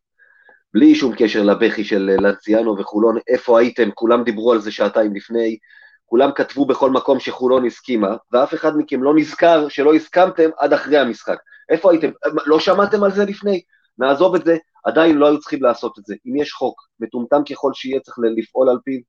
בלי 0.74 0.96
שום 0.96 1.14
קשר 1.18 1.44
לבכי 1.44 1.84
של 1.84 2.18
לנציאנו 2.20 2.78
וחולון, 2.80 3.18
איפה 3.28 3.60
הייתם? 3.60 3.92
כולם 3.92 4.24
דיברו 4.24 4.52
על 4.52 4.60
זה 4.60 4.72
שעתיים 4.72 5.16
לפני, 5.16 5.58
כולם 6.06 6.32
כתבו 6.36 6.66
בכל 6.66 6.92
מקום 6.92 7.20
שחולון 7.20 7.66
הסכימה, 7.66 8.16
ואף 8.32 8.54
אחד 8.54 8.78
מכם 8.78 9.04
לא 9.04 9.16
נזכר 9.16 9.68
שלא 9.70 9.94
הסכמתם 9.94 10.50
עד 10.58 10.74
אחרי 10.74 10.98
המשחק. 10.98 11.38
איפה 11.70 11.92
הייתם? 11.92 12.10
לא 12.46 12.60
שמעתם 12.60 13.04
על 13.04 13.12
זה 13.12 13.26
לפני? 13.26 13.62
נעזוב 13.98 14.36
את 14.36 14.46
זה, 14.46 14.58
עדיין 14.88 15.18
לא 15.18 15.28
היו 15.28 15.40
צריכים 15.40 15.64
לעשות 15.64 16.00
את 16.00 16.06
זה. 16.06 16.16
אם 16.28 16.36
יש 16.36 16.54
חוק, 16.54 16.82
מטומטם 17.00 17.42
ככל 17.50 17.72
שיהיה, 17.74 18.00
צריך 18.00 18.18
לפעול 18.38 18.70
על 18.70 18.78
פיו, 18.84 19.00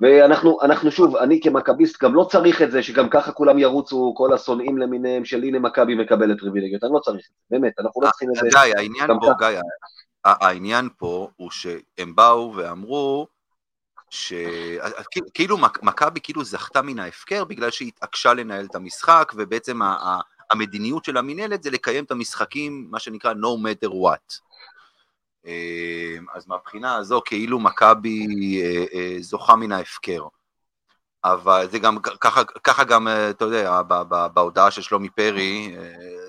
ואנחנו 0.00 0.58
אנחנו 0.62 0.90
שוב, 0.90 1.16
אני 1.16 1.40
כמכביסט 1.42 2.02
גם 2.02 2.14
לא 2.14 2.24
צריך 2.30 2.62
את 2.62 2.70
זה, 2.70 2.82
שגם 2.82 3.08
ככה 3.08 3.32
כולם 3.32 3.58
ירוצו, 3.58 4.14
כל 4.16 4.32
השונאים 4.32 4.78
למיניהם 4.78 5.24
של 5.24 5.42
הנה 5.42 5.58
מכבי 5.58 5.94
מקבלת 5.94 6.40
פריבילגיות, 6.40 6.84
אני 6.84 6.92
לא 6.94 6.98
צריך 6.98 7.16
את 7.16 7.22
זה, 7.22 7.58
באמת, 7.58 7.72
אנחנו 7.80 8.02
לא 8.02 8.08
צריכים 8.10 8.28
את 8.30 8.34
זה. 8.34 8.48
גיא, 8.48 8.74
העניין 8.76 9.08
פה, 9.20 9.32
גיא, 9.38 9.60
העניין 10.24 10.88
פה 10.98 11.28
הוא 11.36 11.50
שהם 11.50 12.14
באו 12.14 12.52
ואמרו, 12.56 13.26
שכאילו 14.10 15.56
מכבי 15.82 16.20
כאילו 16.22 16.44
זכתה 16.44 16.82
מן 16.82 16.98
ההפקר 16.98 17.44
בגלל 17.44 17.70
שהיא 17.70 17.88
התעקשה 17.88 18.34
לנהל 18.34 18.64
את 18.64 18.74
המשחק, 18.74 19.32
ובעצם 19.36 19.80
המדיניות 20.50 21.04
של 21.04 21.16
המינהלת 21.16 21.62
זה 21.62 21.70
לקיים 21.70 22.04
את 22.04 22.10
המשחקים, 22.10 22.86
מה 22.90 22.98
שנקרא 22.98 23.32
no 23.32 23.58
matter 23.64 23.88
what. 23.88 24.40
אמ, 25.46 26.26
אז 26.32 26.46
מהבחינה 26.46 26.94
הזו 26.94 27.22
כאילו 27.24 27.60
מכבי 27.60 28.26
אה, 28.62 28.84
אה, 28.94 29.16
זוכה 29.20 29.56
מן 29.56 29.72
ההפקר. 29.72 30.22
אבל 31.24 31.66
זה 31.70 31.78
גם, 31.78 31.98
ככה, 32.20 32.44
ככה 32.44 32.84
גם, 32.84 33.08
אה, 33.08 33.30
אתה 33.30 33.44
יודע, 33.44 33.82
בהודעה 34.34 34.70
של 34.70 34.82
שלומי 34.82 35.10
פרי, 35.10 35.76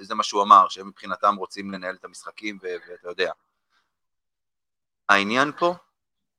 זה 0.01 0.15
מה 0.15 0.23
שהוא 0.23 0.43
אמר, 0.43 0.67
שהם 0.69 0.88
מבחינתם 0.88 1.36
רוצים 1.36 1.71
לנהל 1.71 1.95
את 1.95 2.06
המשחקים, 2.06 2.58
ואתה 2.62 3.10
יודע. 3.10 3.32
העניין 5.10 5.51
פה, 5.60 5.75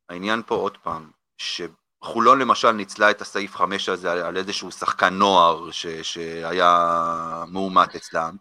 העניין 0.08 0.42
פה 0.46 0.54
עוד 0.54 0.76
פעם, 0.76 1.10
שחולון 1.38 2.38
למשל 2.38 2.72
ניצלה 2.72 3.10
את 3.10 3.20
הסעיף 3.20 3.56
5 3.56 3.88
הזה 3.88 4.26
על 4.26 4.36
איזשהו 4.36 4.70
שחקן 4.70 5.14
נוער 5.14 5.70
ש, 5.70 5.86
שהיה 5.86 7.44
מאומת 7.48 7.94
אצלם, 7.94 8.36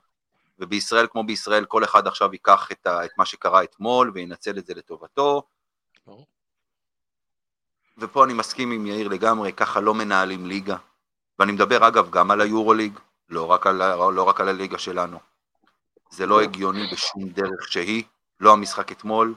ובישראל 0.60 1.08
כמו 1.12 1.24
בישראל 1.24 1.66
כל 1.66 1.84
אחד 1.84 2.08
עכשיו 2.08 2.30
ייקח 2.34 2.72
את, 2.72 2.88
ה, 2.88 3.06
את 3.06 3.12
מה 3.18 3.26
שקרה 3.26 3.64
אתמול 3.64 4.12
וינצל 4.14 4.58
את 4.58 4.66
זה 4.66 4.74
לטובתו. 4.74 5.44
ופה 7.98 8.24
אני 8.24 8.34
מסכים 8.34 8.72
עם 8.72 8.86
יאיר 8.86 9.08
לגמרי, 9.08 9.54
ככה 9.54 9.82
לא 9.82 9.94
מנהלים 9.94 10.46
ליגה. 10.46 10.78
ואני 11.40 11.52
מדבר 11.52 11.88
אגב 11.88 12.10
גם 12.10 12.32
על 12.32 12.42
היורוליג, 12.42 13.00
לא 13.30 13.46
רק 13.52 13.68
על, 13.68 13.96
לא 14.12 14.24
רק 14.24 14.42
על 14.42 14.50
הליגה 14.50 14.78
שלנו. 14.78 15.20
זה 16.10 16.26
לא 16.26 16.42
הגיוני 16.42 16.88
בשום 16.92 17.30
דרך 17.30 17.68
שהיא, 17.72 18.04
לא 18.40 18.54
המשחק 18.54 18.92
אתמול, 18.92 19.36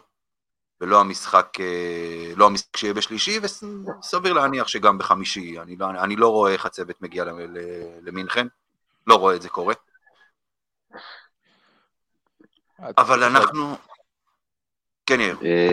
ולא 0.81 1.01
המשחק, 1.01 1.49
אה, 1.61 2.33
לא 2.37 2.47
המשחק 2.47 2.77
שיהיה 2.77 2.95
בשלישי, 2.95 3.41
וסביר 3.43 4.33
להניח 4.33 4.69
שגם 4.69 4.99
בחמישי. 4.99 5.61
אני 5.61 5.77
לא, 5.77 5.91
אני 5.91 6.17
לא 6.17 6.29
רואה 6.29 6.53
איך 6.53 6.67
הצוות 6.67 7.03
מגיע 7.03 7.25
למינכן, 8.03 8.47
לא 9.07 9.15
רואה 9.15 9.37
את 9.37 9.43
זה 9.43 9.49
קורה. 9.49 9.75
אבל 12.98 13.24
אנחנו... 13.24 13.74
כן, 15.07 15.20
יאיר. 15.20 15.37
אה, 15.44 15.70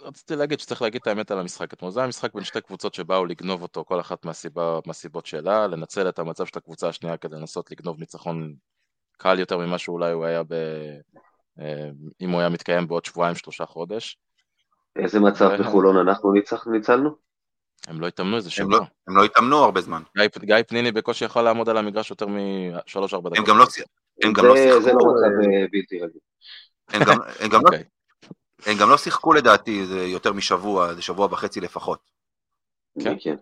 רציתי 0.00 0.36
להגיד 0.36 0.60
שצריך 0.60 0.82
להגיד 0.82 1.00
את 1.00 1.06
האמת 1.06 1.30
על 1.30 1.38
המשחק 1.38 1.72
אתמול. 1.72 1.90
זה 1.90 2.00
היה 2.00 2.08
משחק 2.08 2.34
בין 2.34 2.44
שתי 2.44 2.60
קבוצות 2.60 2.94
שבאו 2.94 3.24
לגנוב 3.24 3.62
אותו, 3.62 3.84
כל 3.84 4.00
אחת 4.00 4.24
מהסיבה, 4.24 4.78
מהסיבות 4.86 5.26
שלה, 5.26 5.66
לנצל 5.66 6.08
את 6.08 6.18
המצב 6.18 6.46
של 6.46 6.58
הקבוצה 6.58 6.88
השנייה 6.88 7.16
כדי 7.16 7.36
לנסות 7.36 7.70
לגנוב 7.70 7.98
ניצחון 7.98 8.54
קל 9.16 9.38
יותר 9.38 9.58
ממה 9.58 9.78
שאולי 9.78 10.12
הוא 10.12 10.24
היה 10.24 10.42
ב... 10.42 10.52
אה, 11.60 11.90
אם 12.20 12.30
הוא 12.30 12.40
היה 12.40 12.48
מתקיים 12.48 12.88
בעוד 12.88 13.04
שבועיים, 13.04 13.34
שלושה 13.34 13.66
חודש. 13.66 14.18
איזה 14.96 15.20
מצב 15.20 15.50
בחולון 15.60 15.96
אנחנו 15.96 16.32
ניצלנו? 16.66 17.16
הם 17.88 18.00
לא 18.00 18.06
התאמנו 18.06 18.36
איזה 18.36 18.50
שבוע. 18.50 18.78
לא, 18.78 18.84
הם 19.08 19.16
לא 19.16 19.24
התאמנו 19.24 19.56
הרבה 19.56 19.80
זמן. 19.80 20.02
גיא 20.38 20.56
פניני 20.68 20.92
בקושי 20.92 21.24
יכול 21.24 21.42
לעמוד 21.42 21.68
על 21.68 21.76
המגרש 21.76 22.10
יותר 22.10 22.26
משלוש-ארבע 22.28 23.30
דקות. 23.30 23.38
הם 23.38 23.44
גם 23.44 23.58
לא, 23.58 23.66
הם 24.22 24.32
גם 24.32 24.44
לא 24.44 24.56
שיחקו. 24.56 24.82
זה 24.82 24.92
לא 24.92 24.98
מצב 24.98 25.48
בלתי 25.72 26.00
רגיל. 26.00 26.20
הם 28.66 28.78
גם 28.78 28.90
לא 28.90 28.96
שיחקו 28.96 29.32
לדעתי, 29.32 29.86
זה 29.86 30.06
יותר 30.06 30.32
משבוע, 30.32 30.94
זה 30.94 31.02
שבוע 31.02 31.28
וחצי 31.30 31.60
לפחות. 31.60 32.10
כן. 33.02 33.36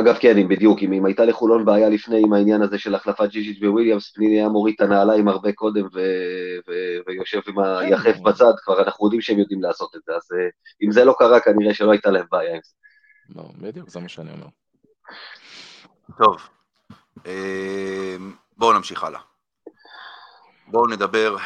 אגב, 0.00 0.14
כן, 0.20 0.38
אם 0.38 0.48
בדיוק, 0.48 0.78
אם, 0.82 0.92
אם 0.92 1.04
הייתה 1.04 1.24
לחולון 1.24 1.64
בעיה 1.64 1.88
לפני 1.88 2.22
עם 2.22 2.32
העניין 2.32 2.62
הזה 2.62 2.78
של 2.78 2.94
החלפת 2.94 3.28
ג'יג'יץ' 3.28 3.58
וויליאמס, 3.62 4.12
פניני 4.12 4.34
היה 4.40 4.48
מוריד 4.48 4.74
את 4.74 4.80
הנעליים 4.80 5.28
הרבה 5.28 5.52
קודם 5.52 5.84
ו, 5.84 6.00
ו, 6.68 6.72
ויושב 7.06 7.40
עם 7.46 7.58
היחף 7.58 8.16
כן. 8.16 8.22
בצד, 8.22 8.52
כבר 8.64 8.82
אנחנו 8.82 9.06
יודעים 9.06 9.20
שהם 9.20 9.38
יודעים 9.38 9.62
לעשות 9.62 9.96
את 9.96 10.00
זה, 10.06 10.12
אז 10.12 10.22
אה, 10.32 10.48
אם 10.82 10.92
זה 10.92 11.04
לא 11.04 11.14
קרה, 11.18 11.40
כנראה 11.40 11.74
שלא 11.74 11.90
הייתה 11.90 12.10
להם 12.10 12.26
בעיה 12.30 12.54
עם 12.54 12.60
זה. 12.64 12.72
לא, 13.36 13.42
בדיוק, 13.58 13.88
זה 13.88 14.00
מה 14.00 14.08
שאני 14.08 14.30
אומר. 14.32 14.46
טוב, 16.18 16.48
אה, 17.26 18.16
בואו 18.56 18.72
נמשיך 18.72 19.04
הלאה. 19.04 19.20
בואו 20.66 20.86
נדבר, 20.86 21.36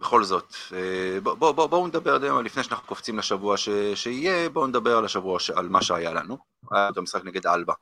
בכל 0.00 0.24
זאת, 0.24 0.54
אה, 0.72 1.20
בואו 1.22 1.36
בוא, 1.36 1.52
בוא, 1.52 1.66
בוא 1.66 1.88
נדבר, 1.88 2.40
לפני 2.40 2.62
שאנחנו 2.62 2.88
קופצים 2.88 3.18
לשבוע 3.18 3.56
ש, 3.56 3.68
שיהיה, 3.94 4.48
בואו 4.48 4.66
נדבר 4.66 4.96
על 4.96 5.04
השבוע, 5.04 5.38
על 5.54 5.68
מה 5.68 5.82
שהיה 5.82 6.12
לנו. 6.12 6.52
היה 6.70 6.88
את 6.88 6.96
המשחק 6.96 7.24
נגד 7.24 7.46
אלבה. 7.46 7.72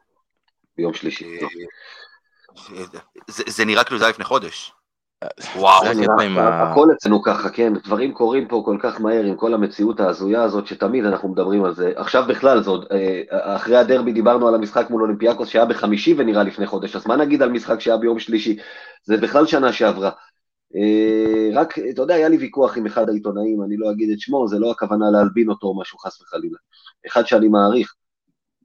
ביום 0.81 0.95
שלישי. 0.95 1.39
אה, 1.41 2.83
זה, 3.29 3.65
נראה 3.65 3.85
כאילו 3.85 3.99
זה 3.99 4.05
היה 4.05 4.11
לפני 4.11 4.25
חודש. 4.25 4.73
וואו, 5.57 5.85
הכל 6.39 6.89
אצלנו 6.93 7.23
ככה, 7.23 7.51
כן, 7.51 7.73
דברים 7.85 8.13
קורים 8.13 8.49
פה 8.49 8.63
כל 8.65 8.77
כך 8.81 9.01
מהר 9.01 9.25
עם 9.25 9.37
כל 9.37 9.55
המציאות 9.55 10.01
ההזויה 10.01 10.43
הזאת 10.43 10.67
שתמיד 10.67 11.05
אנחנו 11.05 11.29
מדברים 11.29 11.65
על 11.65 11.75
זה. 11.75 11.93
עכשיו 11.97 12.25
בכלל, 12.29 12.63
זה 12.63 12.71
עוד, 12.71 12.85
אה, 12.93 13.23
אחרי 13.57 13.77
הדרבי 13.77 14.13
דיברנו 14.13 14.49
על 14.49 14.55
המשחק 14.55 14.91
מול 14.91 15.03
אולימפיאקוס 15.03 15.49
שהיה 15.49 15.65
בחמישי 15.65 16.15
ונראה 16.19 16.43
לפני 16.43 16.67
חודש, 16.67 16.97
אז 16.97 17.07
מה 17.07 17.17
נגיד 17.17 17.43
על 17.43 17.51
משחק 17.51 17.81
שהיה 17.81 17.97
ביום 17.97 18.19
שלישי? 18.19 18.59
זה 19.05 19.17
בכלל 19.17 19.47
שנה 19.47 19.73
שעברה. 19.73 20.11
אה, 20.77 21.61
רק, 21.61 21.79
אתה 21.79 22.03
יודע, 22.03 22.15
היה 22.15 22.29
לי 22.29 22.37
ויכוח 22.37 22.77
עם 22.77 22.87
אחד 22.87 23.09
העיתונאים, 23.09 23.63
אני 23.63 23.77
לא 23.77 23.91
אגיד 23.91 24.11
את 24.11 24.21
שמו, 24.21 24.49
זה 24.49 24.59
לא 24.59 24.71
הכוונה 24.71 25.11
להלבין 25.11 25.49
אותו 25.49 25.67
או 25.67 25.81
משהו 25.81 25.99
חס 25.99 26.21
וחלילה. 26.21 26.59
אחד 27.07 27.27
שאני 27.27 27.49
מעריך, 27.49 27.95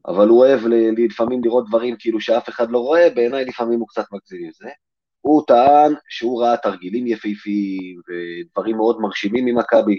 אבל 0.07 0.27
הוא 0.27 0.39
אוהב 0.39 0.59
לפעמים 0.97 1.41
לראות 1.43 1.65
דברים 1.67 1.95
כאילו 1.99 2.21
שאף 2.21 2.49
אחד 2.49 2.71
לא 2.71 2.79
רואה, 2.79 3.09
בעיניי 3.09 3.45
לפעמים 3.45 3.79
הוא 3.79 3.87
קצת 3.87 4.05
מגזים 4.11 4.45
עם 4.45 4.51
זה. 4.53 4.69
הוא 5.21 5.43
טען 5.47 5.93
שהוא 6.09 6.41
ראה 6.41 6.57
תרגילים 6.57 7.07
יפהפיים 7.07 8.01
ודברים 8.09 8.77
מאוד 8.77 9.01
מרשימים 9.01 9.45
ממכבי, 9.45 9.97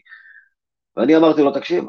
ואני 0.96 1.16
אמרתי 1.16 1.42
לו, 1.42 1.50
תקשיב, 1.50 1.84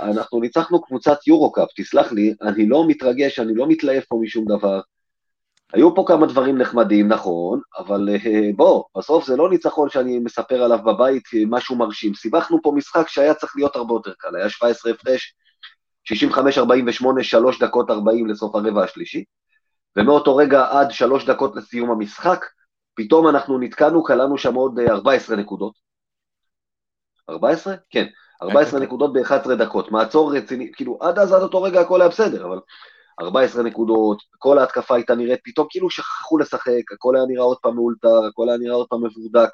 אנחנו 0.00 0.40
ניצחנו 0.40 0.82
קבוצת 0.82 1.26
יורו-קאפ, 1.26 1.68
תסלח 1.76 2.12
לי, 2.12 2.34
אני 2.42 2.68
לא 2.68 2.88
מתרגש, 2.88 3.38
אני 3.38 3.54
לא 3.54 3.66
מתלהב 3.68 4.02
פה 4.08 4.18
משום 4.22 4.44
דבר. 4.44 4.80
היו 5.72 5.94
פה 5.94 6.04
כמה 6.06 6.26
דברים 6.26 6.58
נחמדים, 6.58 7.08
נכון, 7.08 7.60
אבל 7.78 8.08
אה, 8.08 8.50
בוא, 8.56 8.84
בסוף 8.96 9.26
זה 9.26 9.36
לא 9.36 9.50
ניצחון 9.50 9.90
שאני 9.90 10.18
מספר 10.18 10.62
עליו 10.62 10.78
בבית 10.84 11.22
משהו 11.46 11.76
מרשים. 11.76 12.14
סיבכנו 12.14 12.62
פה 12.62 12.72
משחק 12.76 13.08
שהיה 13.08 13.34
צריך 13.34 13.52
להיות 13.56 13.76
הרבה 13.76 13.94
יותר 13.94 14.12
קל, 14.18 14.36
היה 14.36 14.48
17 14.50 14.92
הפרש, 14.92 15.34
65-48, 16.08 17.22
3 17.22 17.62
דקות 17.62 17.90
40 17.90 18.26
לסוף 18.26 18.54
הרבע 18.54 18.84
השלישי, 18.84 19.24
ומאותו 19.96 20.36
רגע 20.36 20.66
עד 20.70 20.90
3 20.90 21.24
דקות 21.24 21.56
לסיום 21.56 21.90
המשחק, 21.90 22.44
פתאום 22.94 23.28
אנחנו 23.28 23.58
נתקענו, 23.58 24.04
קלענו 24.04 24.38
שם 24.38 24.54
עוד 24.54 24.78
14 24.88 25.36
אה, 25.36 25.40
נקודות. 25.40 25.72
14? 27.30 27.74
כן. 27.90 28.06
14 28.42 28.80
נקודות 28.80 29.12
ב-11 29.12 29.54
דקות, 29.54 29.90
מעצור 29.90 30.36
רציני, 30.36 30.72
כאילו 30.72 30.98
עד 31.00 31.18
אז 31.18 31.32
עד 31.32 31.42
אותו 31.42 31.62
רגע 31.62 31.80
הכל 31.80 32.00
היה 32.00 32.10
בסדר, 32.10 32.46
אבל 32.46 32.60
14 33.20 33.62
נקודות, 33.62 34.22
כל 34.38 34.58
ההתקפה 34.58 34.94
הייתה 34.94 35.14
נראית, 35.14 35.40
פתאום 35.44 35.66
כאילו 35.70 35.90
שכחו 35.90 36.38
לשחק, 36.38 36.92
הכל 36.92 37.16
היה 37.16 37.24
נראה 37.26 37.44
עוד 37.44 37.58
פעם 37.62 37.74
מאולתר, 37.74 38.24
הכל 38.28 38.48
היה 38.48 38.58
נראה 38.58 38.74
עוד 38.74 38.86
פעם 38.88 39.04
מבורדק. 39.04 39.50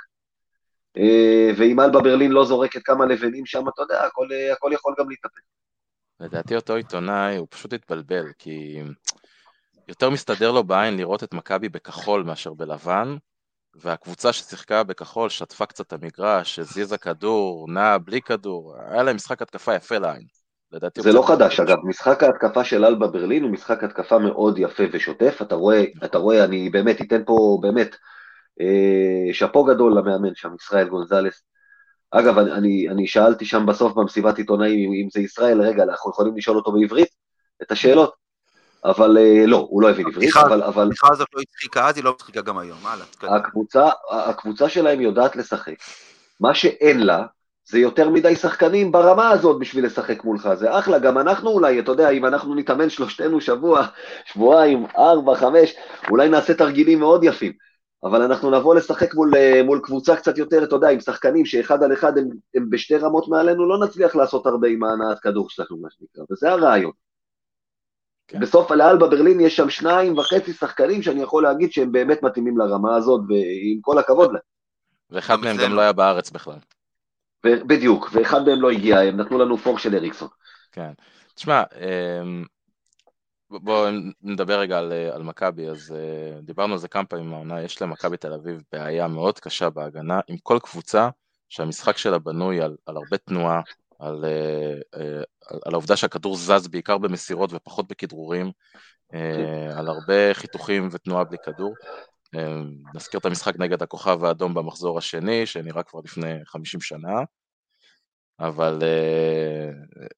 אה, 0.96 1.50
ואם 1.56 1.80
אלבה 1.80 2.00
ברלין 2.00 2.32
לא 2.32 2.44
זורקת 2.44 2.80
כמה 2.84 3.06
לבנים 3.06 3.46
שם, 3.46 3.68
אתה 3.68 3.82
יודע, 3.82 4.04
הכל, 4.04 4.28
הכל 4.52 4.70
יכול 4.72 4.94
גם 4.98 5.10
להתאפק. 5.10 5.40
לדעתי 6.22 6.56
אותו 6.56 6.74
עיתונאי, 6.74 7.36
הוא 7.36 7.46
פשוט 7.50 7.72
התבלבל, 7.72 8.24
כי 8.38 8.82
יותר 9.88 10.10
מסתדר 10.10 10.50
לו 10.52 10.64
בעין 10.64 10.96
לראות 10.96 11.24
את 11.24 11.34
מכבי 11.34 11.68
בכחול 11.68 12.22
מאשר 12.22 12.54
בלבן, 12.54 13.16
והקבוצה 13.74 14.32
ששיחקה 14.32 14.82
בכחול 14.82 15.28
שטפה 15.28 15.66
קצת 15.66 15.86
את 15.86 15.92
המגרש, 15.92 16.58
הזיזה 16.58 16.98
כדור, 16.98 17.66
נעה 17.68 17.98
בלי 17.98 18.22
כדור, 18.22 18.76
היה 18.88 19.02
להם 19.02 19.16
משחק 19.16 19.42
התקפה 19.42 19.74
יפה 19.74 19.98
לעין. 19.98 20.22
זה 20.98 21.12
לא 21.12 21.22
חדש, 21.26 21.60
אגב, 21.60 21.76
משחק 21.84 22.22
ההתקפה 22.22 22.64
של 22.64 22.84
אלבה 22.84 23.06
ברלין 23.06 23.42
הוא 23.42 23.50
משחק 23.50 23.84
התקפה 23.84 24.18
מאוד 24.18 24.58
יפה 24.58 24.82
ושוטף, 24.92 25.38
אתה 25.42 25.54
רואה, 25.54 25.84
אתה 26.04 26.18
רואה, 26.18 26.44
אני 26.44 26.70
באמת 26.70 27.00
אתן 27.00 27.24
פה, 27.24 27.58
באמת, 27.62 27.96
אה, 28.60 29.34
שאפו 29.34 29.64
גדול 29.64 29.98
למאמן 29.98 30.34
שם, 30.34 30.54
ישראל 30.60 30.88
גונזלס. 30.88 31.42
אגב, 32.12 32.38
אני, 32.38 32.88
אני, 32.88 33.06
שאלתי 33.06 33.44
שם 33.44 33.66
בסוף 33.66 33.92
במסיבת 33.92 34.38
עיתונאים 34.38 34.92
אם 34.92 35.08
זה 35.12 35.20
ישראל, 35.20 35.62
רגע, 35.62 35.82
אנחנו 35.82 36.10
יכולים 36.10 36.36
לשאול 36.36 36.56
אותו 36.56 36.72
בעברית 36.72 37.08
את 37.62 37.72
השאלות? 37.72 38.12
אבל 38.84 39.18
אה, 39.18 39.46
לא, 39.46 39.66
הוא 39.70 39.82
לא 39.82 39.90
הבין 39.90 40.06
עברית, 40.06 40.36
אבל... 40.36 40.62
הבדיחה 40.62 41.08
הזאת 41.12 41.28
לא 41.34 41.40
הצחיקה 41.40 41.88
אז, 41.88 41.96
היא 41.96 42.04
לא 42.04 42.10
הצחיקה 42.10 42.40
גם 42.40 42.58
היום, 42.58 42.78
הלאה. 42.84 43.36
הקבוצה, 43.36 43.88
הקבוצה 44.10 44.68
שלהם 44.68 45.00
יודעת 45.00 45.36
לשחק. 45.36 45.74
מה 46.40 46.54
שאין 46.54 47.00
לה, 47.00 47.26
זה 47.64 47.78
יותר 47.78 48.10
מדי 48.10 48.36
שחקנים 48.36 48.92
ברמה 48.92 49.30
הזאת 49.30 49.58
בשביל 49.58 49.86
לשחק 49.86 50.24
מולך, 50.24 50.48
זה 50.54 50.78
אחלה, 50.78 50.98
גם 50.98 51.18
אנחנו 51.18 51.50
אולי, 51.50 51.80
אתה 51.80 51.90
יודע, 51.90 52.10
אם 52.10 52.26
אנחנו 52.26 52.54
נתאמן 52.54 52.90
שלושתנו 52.90 53.40
שבוע, 53.40 53.86
שבועיים, 54.24 54.86
ארבע, 54.98 55.34
חמש, 55.34 55.74
אולי 56.10 56.28
נעשה 56.28 56.54
תרגילים 56.54 56.98
מאוד 57.00 57.24
יפים, 57.24 57.52
אבל 58.04 58.22
אנחנו 58.22 58.50
נבוא 58.50 58.74
לשחק 58.74 59.14
מול, 59.14 59.36
אה, 59.36 59.62
מול 59.62 59.80
קבוצה 59.82 60.16
קצת 60.16 60.38
יותר, 60.38 60.64
אתה 60.64 60.76
יודע, 60.76 60.88
עם 60.88 61.00
שחקנים 61.00 61.46
שאחד 61.46 61.82
על 61.82 61.92
אחד 61.92 62.18
הם, 62.18 62.28
הם 62.54 62.70
בשתי 62.70 62.96
רמות 62.96 63.28
מעלינו, 63.28 63.68
לא 63.68 63.86
נצליח 63.86 64.16
לעשות 64.16 64.46
הרבה 64.46 64.68
עם 64.68 64.84
ההנעת 64.84 65.18
כדור 65.20 65.50
שלנו, 65.50 65.76
מה 65.82 65.88
שנקרא, 65.90 66.24
וזה 66.30 66.50
הרעיון. 66.50 66.92
כן. 68.28 68.40
בסוף 68.40 68.70
לאלבה 68.70 69.08
ברלין 69.08 69.40
יש 69.40 69.56
שם 69.56 69.70
שניים 69.70 70.18
וחצי 70.18 70.52
שחקנים 70.52 71.02
שאני 71.02 71.22
יכול 71.22 71.42
להגיד 71.42 71.72
שהם 71.72 71.92
באמת 71.92 72.22
מתאימים 72.22 72.58
לרמה 72.58 72.96
הזאת, 72.96 73.20
ועם 73.28 73.78
כל 73.80 73.98
הכבוד 73.98 74.32
להם. 74.32 74.42
ואחד 75.10 75.36
מהם 75.36 75.56
גם 75.56 75.74
לא 75.74 75.80
היה 75.80 75.92
בארץ 75.92 76.30
בכלל. 76.30 76.58
בדיוק, 77.44 78.10
ואחד 78.12 78.44
מהם 78.46 78.60
לא 78.60 78.70
הגיע, 78.70 78.98
הם 78.98 79.16
נתנו 79.16 79.38
לנו 79.38 79.58
פור 79.58 79.78
של 79.78 79.94
אריקסון. 79.94 80.28
כן. 80.72 80.92
תשמע, 81.34 81.62
אמ, 81.62 82.44
בואו 83.60 83.90
נדבר 84.22 84.60
רגע 84.60 84.78
על, 84.78 84.92
על 84.92 85.22
מכבי, 85.22 85.68
אז 85.68 85.94
אה, 85.96 86.40
דיברנו 86.40 86.72
על 86.72 86.78
זה 86.78 86.88
כמה 86.88 87.04
פעמים 87.04 87.34
העונה, 87.34 87.62
יש 87.62 87.82
למכבי 87.82 88.16
תל 88.16 88.32
אביב 88.32 88.62
בעיה 88.72 89.08
מאוד 89.08 89.40
קשה 89.40 89.70
בהגנה, 89.70 90.20
עם 90.28 90.36
כל 90.42 90.58
קבוצה 90.62 91.08
שהמשחק 91.48 91.96
שלה 91.96 92.18
בנוי 92.18 92.60
על, 92.60 92.76
על 92.86 92.96
הרבה 92.96 93.18
תנועה, 93.18 93.60
על, 93.98 94.24
אה, 94.24 95.00
אה, 95.00 95.22
על, 95.50 95.60
על 95.64 95.72
העובדה 95.72 95.96
שהכדור 95.96 96.36
זז 96.36 96.68
בעיקר 96.68 96.98
במסירות 96.98 97.52
ופחות 97.52 97.88
בכדרורים, 97.88 98.50
על 99.76 99.88
הרבה 99.88 100.34
חיתוכים 100.34 100.88
ותנועה 100.92 101.24
בלי 101.24 101.36
כדור. 101.44 101.74
נזכיר 102.94 103.20
את 103.20 103.24
המשחק 103.24 103.54
נגד 103.58 103.82
הכוכב 103.82 104.24
האדום 104.24 104.54
במחזור 104.54 104.98
השני, 104.98 105.46
שנראה 105.46 105.82
כבר 105.82 106.00
לפני 106.04 106.44
50 106.44 106.80
שנה, 106.80 107.20
אבל, 108.40 108.82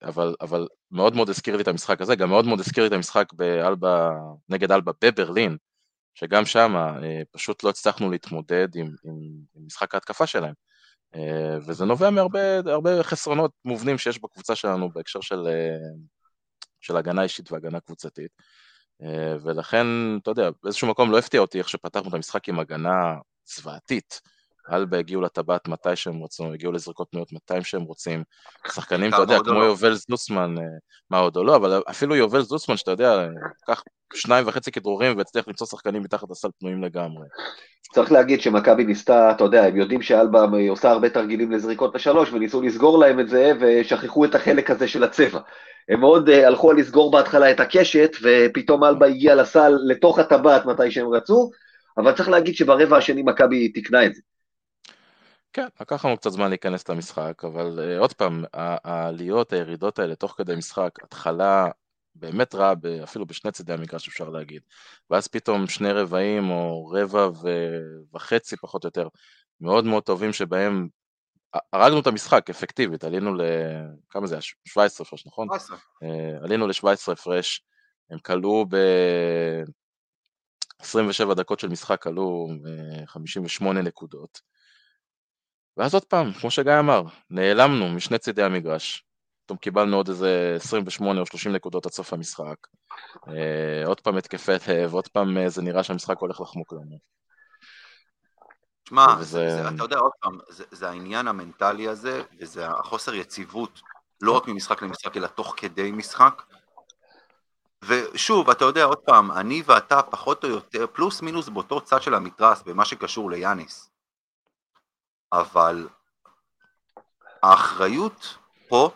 אבל, 0.02 0.34
אבל 0.40 0.68
מאוד 0.90 1.16
מאוד 1.16 1.28
הזכיר 1.28 1.56
לי 1.56 1.62
את 1.62 1.68
המשחק 1.68 2.00
הזה, 2.00 2.16
גם 2.16 2.28
מאוד 2.28 2.46
מאוד 2.46 2.60
הזכיר 2.60 2.84
לי 2.84 2.88
את 2.88 2.92
המשחק 2.92 3.32
באלבה, 3.32 4.10
נגד 4.48 4.72
אלבה 4.72 4.92
בברלין, 5.04 5.56
שגם 6.14 6.44
שם 6.44 6.74
פשוט 7.32 7.64
לא 7.64 7.68
הצלחנו 7.70 8.10
להתמודד 8.10 8.68
עם, 8.76 8.86
עם, 9.04 9.14
עם 9.54 9.66
משחק 9.66 9.94
ההתקפה 9.94 10.26
שלהם. 10.26 10.54
וזה 11.66 11.84
נובע 11.84 12.10
מהרבה 12.10 13.02
חסרונות 13.02 13.50
מובנים 13.64 13.98
שיש 13.98 14.18
בקבוצה 14.18 14.54
שלנו 14.54 14.90
בהקשר 14.90 15.20
של, 15.20 15.48
של 16.80 16.96
הגנה 16.96 17.22
אישית 17.22 17.52
והגנה 17.52 17.80
קבוצתית. 17.80 18.30
אה, 19.02 19.36
ולכן, 19.42 19.86
אתה 20.22 20.30
יודע, 20.30 20.50
באיזשהו 20.62 20.88
מקום 20.88 21.10
לא 21.10 21.18
הפתיע 21.18 21.40
אותי 21.40 21.58
איך 21.58 21.68
שפתחנו 21.68 22.08
את 22.08 22.14
המשחק 22.14 22.48
עם 22.48 22.58
הגנה 22.58 23.14
זוועתית. 23.56 24.20
אלבה 24.72 24.98
הגיעו 24.98 25.22
לטבעת 25.22 25.68
מתי 25.68 25.96
שהם 25.96 26.22
רצו, 26.22 26.52
הגיעו 26.52 26.72
לזריקות 26.72 27.08
פנויות 27.10 27.32
מתי 27.32 27.64
שהם 27.64 27.82
רוצים. 27.82 28.22
שחקנים, 28.72 29.08
אתה 29.08 29.16
יודע, 29.16 29.38
כמו. 29.44 29.64
יובל 29.64 29.94
זוסמן, 29.94 30.54
אה, 30.58 30.64
מה 31.10 31.18
עוד 31.18 31.36
או 31.36 31.44
לא, 31.44 31.56
אבל 31.56 31.82
אפילו 31.90 32.16
יובל 32.16 32.40
זוסמן, 32.40 32.76
שאתה 32.76 32.90
יודע, 32.90 33.26
קח 33.66 33.82
שניים 34.14 34.48
וחצי 34.48 34.72
כדרורים 34.72 35.18
והצליח 35.18 35.48
למצוא 35.48 35.66
שחקנים 35.66 36.02
מתחת 36.02 36.30
לסל 36.30 36.48
פנויים 36.58 36.82
לגמרי. 36.84 37.26
צריך 37.92 38.12
להגיד 38.12 38.40
שמכבי 38.40 38.84
ניסתה, 38.84 39.30
אתה 39.30 39.44
יודע, 39.44 39.64
הם 39.64 39.76
יודעים 39.76 40.02
שאלבה 40.02 40.46
עושה 40.68 40.90
הרבה 40.90 41.08
תרגילים 41.08 41.52
לזריקות 41.52 41.94
לשלוש, 41.94 42.32
וניסו 42.32 42.62
לסגור 42.62 42.98
להם 42.98 43.20
את 43.20 43.28
זה, 43.28 43.52
ושכחו 43.60 44.24
את 44.24 44.34
החלק 44.34 44.70
הזה 44.70 44.88
של 44.88 45.04
הצבע. 45.04 45.40
הם 45.88 46.00
מאוד 46.00 46.28
uh, 46.28 46.32
הלכו 46.32 46.72
לסגור 46.72 47.10
בהתחלה 47.10 47.50
את 47.50 47.60
הקשת, 47.60 48.10
ופתאום 48.22 48.84
אלבה 48.84 49.06
הגיע 49.06 49.34
לסל 49.34 49.72
לתוך 49.86 50.18
הטבעת 50.18 50.66
מתי 50.66 50.90
שהם 50.90 51.08
רצו, 51.08 51.50
אבל 51.98 52.12
צריך 52.12 52.28
להגיד 52.28 52.54
שברבע 52.54 52.96
השני 52.96 53.22
מכבי 53.22 53.68
תיקנה 53.68 54.06
את 54.06 54.14
זה. 54.14 54.20
כן, 55.54 55.66
לקח 55.80 56.04
לנו 56.04 56.16
קצת 56.16 56.30
זמן 56.30 56.48
להיכנס 56.48 56.88
למשחק, 56.88 57.44
אבל 57.44 57.78
uh, 57.78 58.00
עוד 58.00 58.12
פעם, 58.12 58.44
העליות, 58.54 59.52
הירידות 59.52 59.98
האלה 59.98 60.14
תוך 60.14 60.34
כדי 60.36 60.56
משחק, 60.56 60.90
התחלה 61.02 61.66
באמת 62.14 62.54
רעה, 62.54 62.72
אפילו 63.04 63.26
בשני 63.26 63.52
צידי 63.52 63.72
המגרש 63.72 64.08
אפשר 64.08 64.28
להגיד, 64.28 64.62
ואז 65.10 65.28
פתאום 65.28 65.66
שני 65.66 65.92
רבעים 65.92 66.50
או 66.50 66.86
רבע 66.86 67.28
וחצי 68.14 68.56
פחות 68.56 68.84
או 68.84 68.88
יותר, 68.88 69.08
מאוד 69.60 69.84
מאוד 69.84 70.02
טובים 70.02 70.32
שבהם 70.32 70.88
הרגנו 71.72 72.00
את 72.00 72.06
המשחק 72.06 72.50
אפקטיבית, 72.50 73.04
עלינו 73.04 73.34
ל... 73.34 73.42
כמה 74.10 74.26
זה 74.26 74.34
היה? 74.34 74.42
17 74.64 75.06
הפרש, 75.06 75.26
נכון? 75.26 75.48
17. 75.48 75.76
אה, 76.02 76.44
עלינו 76.44 76.66
ל-17 76.66 77.12
הפרש, 77.12 77.64
הם 78.10 78.18
כלאו 78.18 78.66
ב... 78.68 78.76
27 80.78 81.34
דקות 81.34 81.60
של 81.60 81.68
משחק 81.68 82.02
כלו 82.02 82.48
58 83.06 83.80
אה, 83.80 83.84
נקודות. 83.84 84.40
ואז 85.76 85.94
עוד 85.94 86.04
פעם, 86.04 86.32
כמו 86.32 86.50
שגיא 86.50 86.78
אמר, 86.78 87.02
נעלמנו 87.30 87.88
משני 87.88 88.18
צידי 88.18 88.42
המגרש. 88.42 89.04
פתאום 89.44 89.58
קיבלנו 89.58 89.96
עוד 89.96 90.08
איזה 90.08 90.54
28 90.56 91.20
או 91.20 91.26
30 91.26 91.52
נקודות 91.52 91.86
עד 91.86 91.92
סוף 91.92 92.12
המשחק. 92.12 92.56
אה, 93.28 93.86
עוד 93.86 94.00
פעם 94.00 94.16
התקפי 94.16 94.52
לב, 94.68 94.94
עוד 94.94 95.08
פעם 95.08 95.48
זה 95.48 95.62
נראה 95.62 95.82
שהמשחק 95.82 96.18
הולך 96.18 96.40
לחמוק 96.40 96.72
לנו. 96.72 96.98
שמע, 98.88 99.06
וזה... 99.18 99.68
אתה 99.74 99.82
יודע, 99.82 99.98
עוד 99.98 100.12
פעם, 100.20 100.38
זה, 100.48 100.64
זה 100.70 100.88
העניין 100.88 101.28
המנטלי 101.28 101.88
הזה, 101.88 102.22
וזה 102.40 102.66
החוסר 102.66 103.14
יציבות, 103.14 103.80
לא 104.20 104.32
רק 104.32 104.48
ממשחק 104.48 104.82
למשחק, 104.82 105.16
אלא 105.16 105.26
תוך 105.26 105.54
כדי 105.56 105.92
משחק. 105.92 106.42
ושוב, 107.84 108.50
אתה 108.50 108.64
יודע, 108.64 108.84
עוד 108.84 108.98
פעם, 108.98 109.32
אני 109.32 109.62
ואתה 109.66 110.02
פחות 110.02 110.44
או 110.44 110.48
יותר, 110.48 110.86
פלוס 110.92 111.22
מינוס 111.22 111.48
באותו 111.48 111.80
צד 111.80 112.02
של 112.02 112.14
המתרס, 112.14 112.62
במה 112.62 112.84
שקשור 112.84 113.30
ליאניס. 113.30 113.93
אבל 115.40 115.88
האחריות 117.42 118.36
פה 118.68 118.90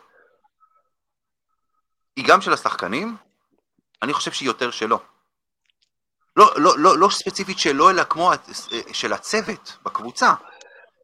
היא 2.17 2.25
גם 2.29 2.41
של 2.41 2.53
השחקנים, 2.53 3.17
אני 4.03 4.13
חושב 4.13 4.33
שהיא 4.33 4.47
יותר 4.47 4.71
שלו. 4.71 4.99
לא, 6.37 6.55
לא, 6.57 6.79
לא, 6.79 6.99
לא 6.99 7.09
ספציפית 7.11 7.59
שלו, 7.59 7.91
אלא 7.91 8.05
כמו 8.05 8.33
של 8.93 9.13
הצוות 9.13 9.77
בקבוצה. 9.83 10.35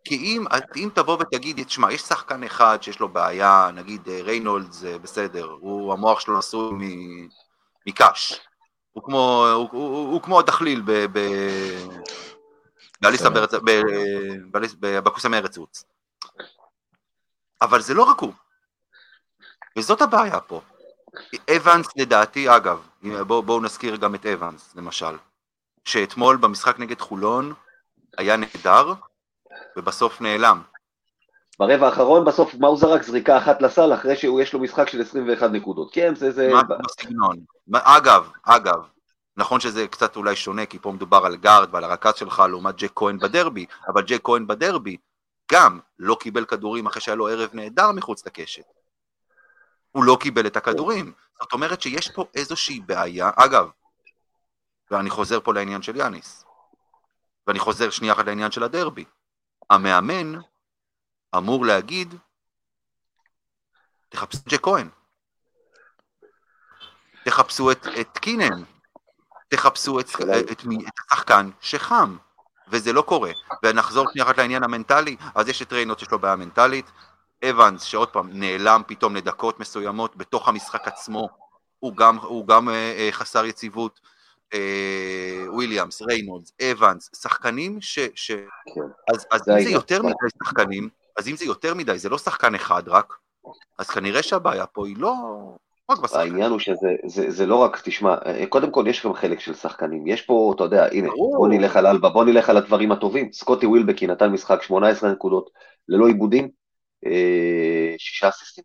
כי 0.05 0.15
אם, 0.17 0.45
אם 0.77 0.89
תבוא 0.95 1.19
ותגיד, 1.21 1.67
תשמע, 1.67 1.93
יש 1.93 2.01
שחקן 2.01 2.45
אחד 2.45 2.79
שיש 2.83 3.01
לו 3.01 3.09
בעיה, 3.09 3.71
נגיד 3.75 4.09
אה, 4.09 4.21
ריינולדס 4.23 4.83
בסדר, 5.03 5.45
הוא, 5.61 5.93
המוח 5.93 6.21
שלו 6.21 6.39
עשוי 6.39 6.71
מקש. 7.87 8.41
הוא 8.93 9.05
כמו, 9.05 9.47
הוא, 9.55 9.69
הוא, 9.73 10.13
הוא 10.13 10.23
כמו 10.23 10.39
הדחליל 10.39 10.83
ב... 10.85 11.19
ב 11.19 11.19
באליסה 13.05 13.31
בארץ, 14.51 14.75
בקוסם 14.81 15.35
ארץ 15.35 15.57
עוץ. 15.57 15.85
אבל 17.63 17.81
זה 17.81 17.95
לא 17.95 18.03
רק 18.03 18.19
הוא. 18.19 18.33
וזאת 19.79 20.03
הבעיה 20.03 20.41
פה. 20.41 20.61
אבנס 21.57 21.87
לדעתי, 21.97 22.57
אגב, 22.57 22.87
בואו 23.27 23.43
בוא 23.43 23.63
נזכיר 23.63 23.97
גם 23.97 24.15
את 24.15 24.27
אבנס 24.27 24.77
למשל, 24.77 25.17
שאתמול 25.85 26.37
במשחק 26.37 26.79
נגד 26.79 27.01
חולון 27.01 27.55
היה 28.19 28.37
נהדר, 28.37 28.93
ובסוף 29.77 30.21
נעלם. 30.21 30.63
ברבע 31.59 31.87
האחרון 31.87 32.25
בסוף 32.25 32.55
מה 32.55 32.69
הוא 32.69 32.79
זרק? 32.79 33.03
זריקה 33.03 33.39
אחת 33.39 33.63
לסל 33.63 33.95
אחרי 33.95 34.17
שיש 34.17 34.53
לו 34.53 34.61
משחק 34.61 34.89
של 34.89 35.01
21 35.01 35.51
נקודות. 35.51 35.95
כן, 35.95 36.15
זה... 36.15 36.31
זה... 36.31 36.49
מה 36.53 36.63
בסגנון. 36.63 37.37
אגב, 37.73 38.31
אגב, 38.43 38.87
נכון 39.37 39.61
שזה 39.61 39.89
קצת 39.89 40.17
אולי 40.17 40.37
שונה, 40.37 40.67
כי 40.67 40.79
פה 40.79 40.93
מדובר 40.93 41.27
על 41.27 41.37
גארד 41.37 41.69
ועל 41.73 41.85
הרכז 41.85 42.15
שלך 42.15 42.43
לעומת 42.49 42.77
ג'ק 42.77 42.93
כהן 42.95 43.19
בדרבי, 43.19 43.67
אבל 43.89 44.03
ג'ק 44.03 44.21
כהן 44.25 44.47
בדרבי 44.47 44.97
גם 45.53 45.81
לא 45.99 46.17
קיבל 46.21 46.45
כדורים 46.45 46.87
אחרי 46.87 47.01
שהיה 47.01 47.15
לו 47.15 47.29
ערב 47.29 47.51
נהדר 47.53 47.93
מחוץ 47.93 48.27
לקשת. 48.27 48.65
הוא 49.91 50.05
לא 50.05 50.19
קיבל 50.21 50.47
את 50.47 50.57
הכדורים. 50.57 51.13
זאת 51.43 51.53
אומרת 51.53 51.83
שיש 51.83 52.11
פה 52.11 52.25
איזושהי 52.35 52.81
בעיה, 52.81 53.31
אגב, 53.37 53.71
ואני 54.91 55.11
חוזר 55.11 55.41
פה 55.41 55.55
לעניין 55.55 55.83
של 55.83 55.97
יאניס, 55.97 56.45
ואני 57.47 57.59
חוזר 57.59 57.91
שנייה 57.91 58.13
אחת 58.13 58.27
לעניין 58.27 58.51
של 58.51 58.63
הדרבי. 58.63 59.05
המאמן 59.71 60.41
אמור 61.37 61.67
להגיד, 61.67 62.15
תחפשו 64.09 64.39
את 64.39 64.49
ג'ק 64.49 64.61
כהן, 64.63 64.89
תחפשו 67.25 67.71
את, 67.71 67.87
את 68.01 68.19
קינן, 68.19 68.63
תחפשו 69.49 70.01
את, 70.01 70.09
את, 70.09 70.53
את, 70.53 70.65
את 70.89 70.99
השחקן 71.11 71.51
שחם, 71.61 72.17
וזה 72.69 72.93
לא 72.93 73.03
קורה. 73.03 73.31
ונחזור 73.63 74.07
שנייה 74.13 74.27
אחת 74.27 74.39
לעניין 74.39 74.65
המנטלי, 74.65 75.17
אז 75.35 75.49
יש 75.49 75.63
את 75.63 75.73
ריינוט 75.73 75.99
שיש 75.99 76.11
לו 76.11 76.19
בעיה 76.19 76.37
מנטלית, 76.37 76.91
אבנס 77.51 77.83
שעוד 77.83 78.09
פעם 78.09 78.29
נעלם 78.33 78.83
פתאום 78.87 79.17
לדקות 79.17 79.61
מסוימות 79.61 80.17
בתוך 80.17 80.49
המשחק 80.49 80.89
עצמו, 80.89 81.29
הוא 81.79 81.97
גם, 81.97 82.19
הוא 82.19 82.47
גם 82.47 82.69
אה, 82.69 82.75
אה, 82.75 83.09
חסר 83.13 83.45
יציבות, 83.45 84.01
אה, 84.55 85.45
וויליאמס, 85.49 86.03
ריינולדס, 86.03 86.53
אבנס, 86.63 87.11
שחקנים 87.23 87.81
ש... 87.81 87.99
ש... 88.15 88.31
כן. 88.31 89.15
אז, 89.15 89.27
אז 89.31 89.49
אם 89.49 89.65
זה 89.65 89.71
יותר 89.71 90.03
מדי 90.03 90.15
שחקנים, 90.45 90.89
אז 91.17 91.29
אם 91.29 91.37
זה 91.37 91.45
יותר 91.45 91.75
מדי, 91.75 91.99
זה 91.99 92.09
לא 92.09 92.19
שחקן 92.19 92.55
אחד 92.55 92.89
רק, 92.89 93.15
אז 93.79 93.91
כנראה 93.91 94.23
שהבעיה 94.23 94.67
פה 94.67 94.87
היא 94.87 94.97
לא... 94.99 95.15
העניין 96.13 96.51
הוא 96.51 96.59
שזה 96.59 96.89
זה, 97.07 97.31
זה 97.31 97.47
לא 97.47 97.57
רק, 97.57 97.81
תשמע, 97.85 98.17
קודם 98.49 98.71
כל 98.71 98.85
יש 98.89 99.07
גם 99.07 99.15
חלק 99.15 99.41
של 99.41 99.55
שחקנים, 99.55 100.07
יש 100.07 100.23
פה, 100.23 100.53
אתה 100.57 100.65
יודע, 100.65 100.87
הנה, 100.93 101.09
בוא 101.37 101.49
נלך 101.49 101.77
על 101.77 101.87
אלבה, 101.87 102.09
בוא 102.09 102.25
נלך 102.25 102.49
על 102.49 102.57
הדברים 102.57 102.93
הטובים, 102.93 103.33
סקוטי 103.33 103.67
ווילבקי 103.67 104.07
נתן 104.07 104.31
משחק 104.31 104.63
18 104.63 105.13
נקודות, 105.13 105.51
ללא 105.89 106.07
עיבודים, 106.07 106.49
אה, 107.07 107.95
שישה 107.99 108.29
אסיסטים. 108.29 108.65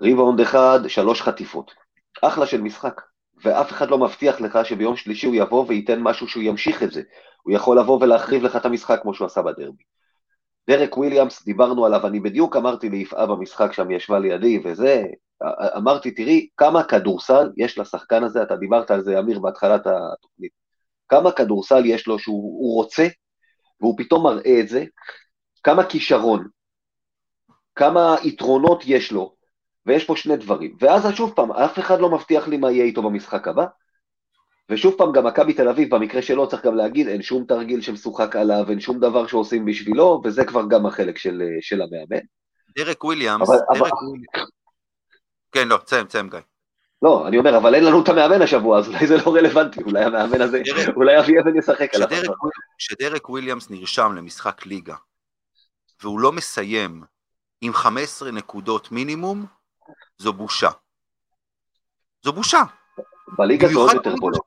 ריבאונד 0.00 0.40
אחד, 0.40 0.80
שלוש 0.88 1.22
חטיפות. 1.22 1.74
אחלה 2.22 2.46
של 2.46 2.60
משחק. 2.60 3.00
ואף 3.44 3.70
אחד 3.70 3.90
לא 3.90 3.98
מבטיח 3.98 4.40
לך 4.40 4.58
שביום 4.64 4.96
שלישי 4.96 5.26
הוא 5.26 5.34
יבוא 5.34 5.64
וייתן 5.68 6.00
משהו 6.00 6.28
שהוא 6.28 6.42
ימשיך 6.42 6.82
את 6.82 6.90
זה. 6.92 7.02
הוא 7.42 7.54
יכול 7.54 7.78
לבוא 7.78 7.98
ולהחריב 8.00 8.42
לך 8.42 8.56
את 8.56 8.64
המשחק 8.64 8.98
כמו 9.02 9.14
שהוא 9.14 9.26
עשה 9.26 9.42
בדרבי. 9.42 9.82
דרק 10.70 10.96
וויליאמס, 10.96 11.44
דיברנו 11.44 11.86
עליו, 11.86 12.06
אני 12.06 12.20
בדיוק 12.20 12.56
אמרתי 12.56 12.88
ליפעה 12.88 13.26
במשחק 13.26 13.72
שם, 13.72 13.90
ישבה 13.90 14.18
לידי 14.18 14.60
וזה, 14.64 15.02
אמרתי, 15.76 16.10
תראי, 16.10 16.48
כמה 16.56 16.84
כדורסל 16.84 17.50
יש 17.56 17.78
לשחקן 17.78 18.24
הזה, 18.24 18.42
אתה 18.42 18.56
דיברת 18.56 18.90
על 18.90 19.04
זה, 19.04 19.18
אמיר, 19.18 19.38
בהתחלת 19.38 19.86
התוכנית. 19.86 20.52
כמה 21.08 21.32
כדורסל 21.32 21.86
יש 21.86 22.06
לו 22.06 22.18
שהוא 22.18 22.74
רוצה, 22.74 23.06
והוא 23.80 23.94
פתאום 23.98 24.24
מראה 24.24 24.60
את 24.60 24.68
זה, 24.68 24.84
כמה 25.62 25.84
כישרון, 25.84 26.46
כמה 27.74 28.16
יתרונות 28.24 28.82
יש 28.86 29.12
לו, 29.12 29.34
ויש 29.86 30.04
פה 30.04 30.16
שני 30.16 30.36
דברים. 30.36 30.76
ואז 30.80 31.14
שוב 31.14 31.32
פעם, 31.36 31.52
אף 31.52 31.78
אחד 31.78 32.00
לא 32.00 32.10
מבטיח 32.10 32.48
לי 32.48 32.56
מה 32.56 32.70
יהיה 32.70 32.84
איתו 32.84 33.02
במשחק 33.02 33.48
הבא, 33.48 33.66
ושוב 34.70 34.94
פעם, 34.98 35.12
גם 35.12 35.26
מכבי 35.26 35.52
תל 35.52 35.68
אביב, 35.68 35.94
במקרה 35.94 36.22
שלו 36.22 36.48
צריך 36.48 36.64
גם 36.64 36.76
להגיד, 36.76 37.08
אין 37.08 37.22
שום 37.22 37.44
תרגיל 37.44 37.80
שמשוחק 37.80 38.36
עליו, 38.36 38.64
אין 38.70 38.80
שום 38.80 39.00
דבר 39.00 39.26
שעושים 39.26 39.64
בשבילו, 39.64 40.20
וזה 40.24 40.44
כבר 40.44 40.62
גם 40.70 40.86
החלק 40.86 41.18
של, 41.18 41.42
של 41.60 41.82
המאמן. 41.82 42.24
דרק 42.78 43.04
וויליאמס, 43.04 43.48
דרק 43.48 43.62
אבל... 43.70 43.90
וויליאמס. 44.02 44.50
כן, 45.52 45.68
לא, 45.68 45.76
תסיים, 45.76 46.06
תסיים 46.06 46.28
גיא. 46.28 46.38
לא, 47.02 47.28
אני 47.28 47.38
אומר, 47.38 47.56
אבל 47.56 47.74
אין 47.74 47.84
לנו 47.84 48.02
את 48.02 48.08
המאמן 48.08 48.42
השבוע, 48.42 48.78
אז 48.78 48.88
אולי 48.88 49.06
זה 49.06 49.16
לא 49.16 49.34
רלוונטי, 49.34 49.82
אולי 49.82 50.04
המאמן 50.04 50.40
הזה, 50.40 50.62
אולי 50.96 51.18
אבי 51.18 51.40
אבן 51.40 51.58
ישחק 51.58 51.94
עליו. 51.94 52.08
כשדרק 52.78 53.28
וויליאמס 53.28 53.70
נרשם 53.70 54.12
למשחק 54.16 54.66
ליגה, 54.66 54.94
והוא 56.02 56.20
לא 56.20 56.32
מסיים 56.32 57.02
עם 57.60 57.72
15 57.72 58.30
נקודות 58.30 58.92
מינימום, 58.92 59.46
זו 60.18 60.32
בושה. 60.32 60.70
זו 62.24 62.32
בושה. 62.32 62.62
בליגה 63.38 63.68
זה 63.68 63.78
עוד 63.78 63.94
יותר 63.94 64.14
בולט. 64.20 64.38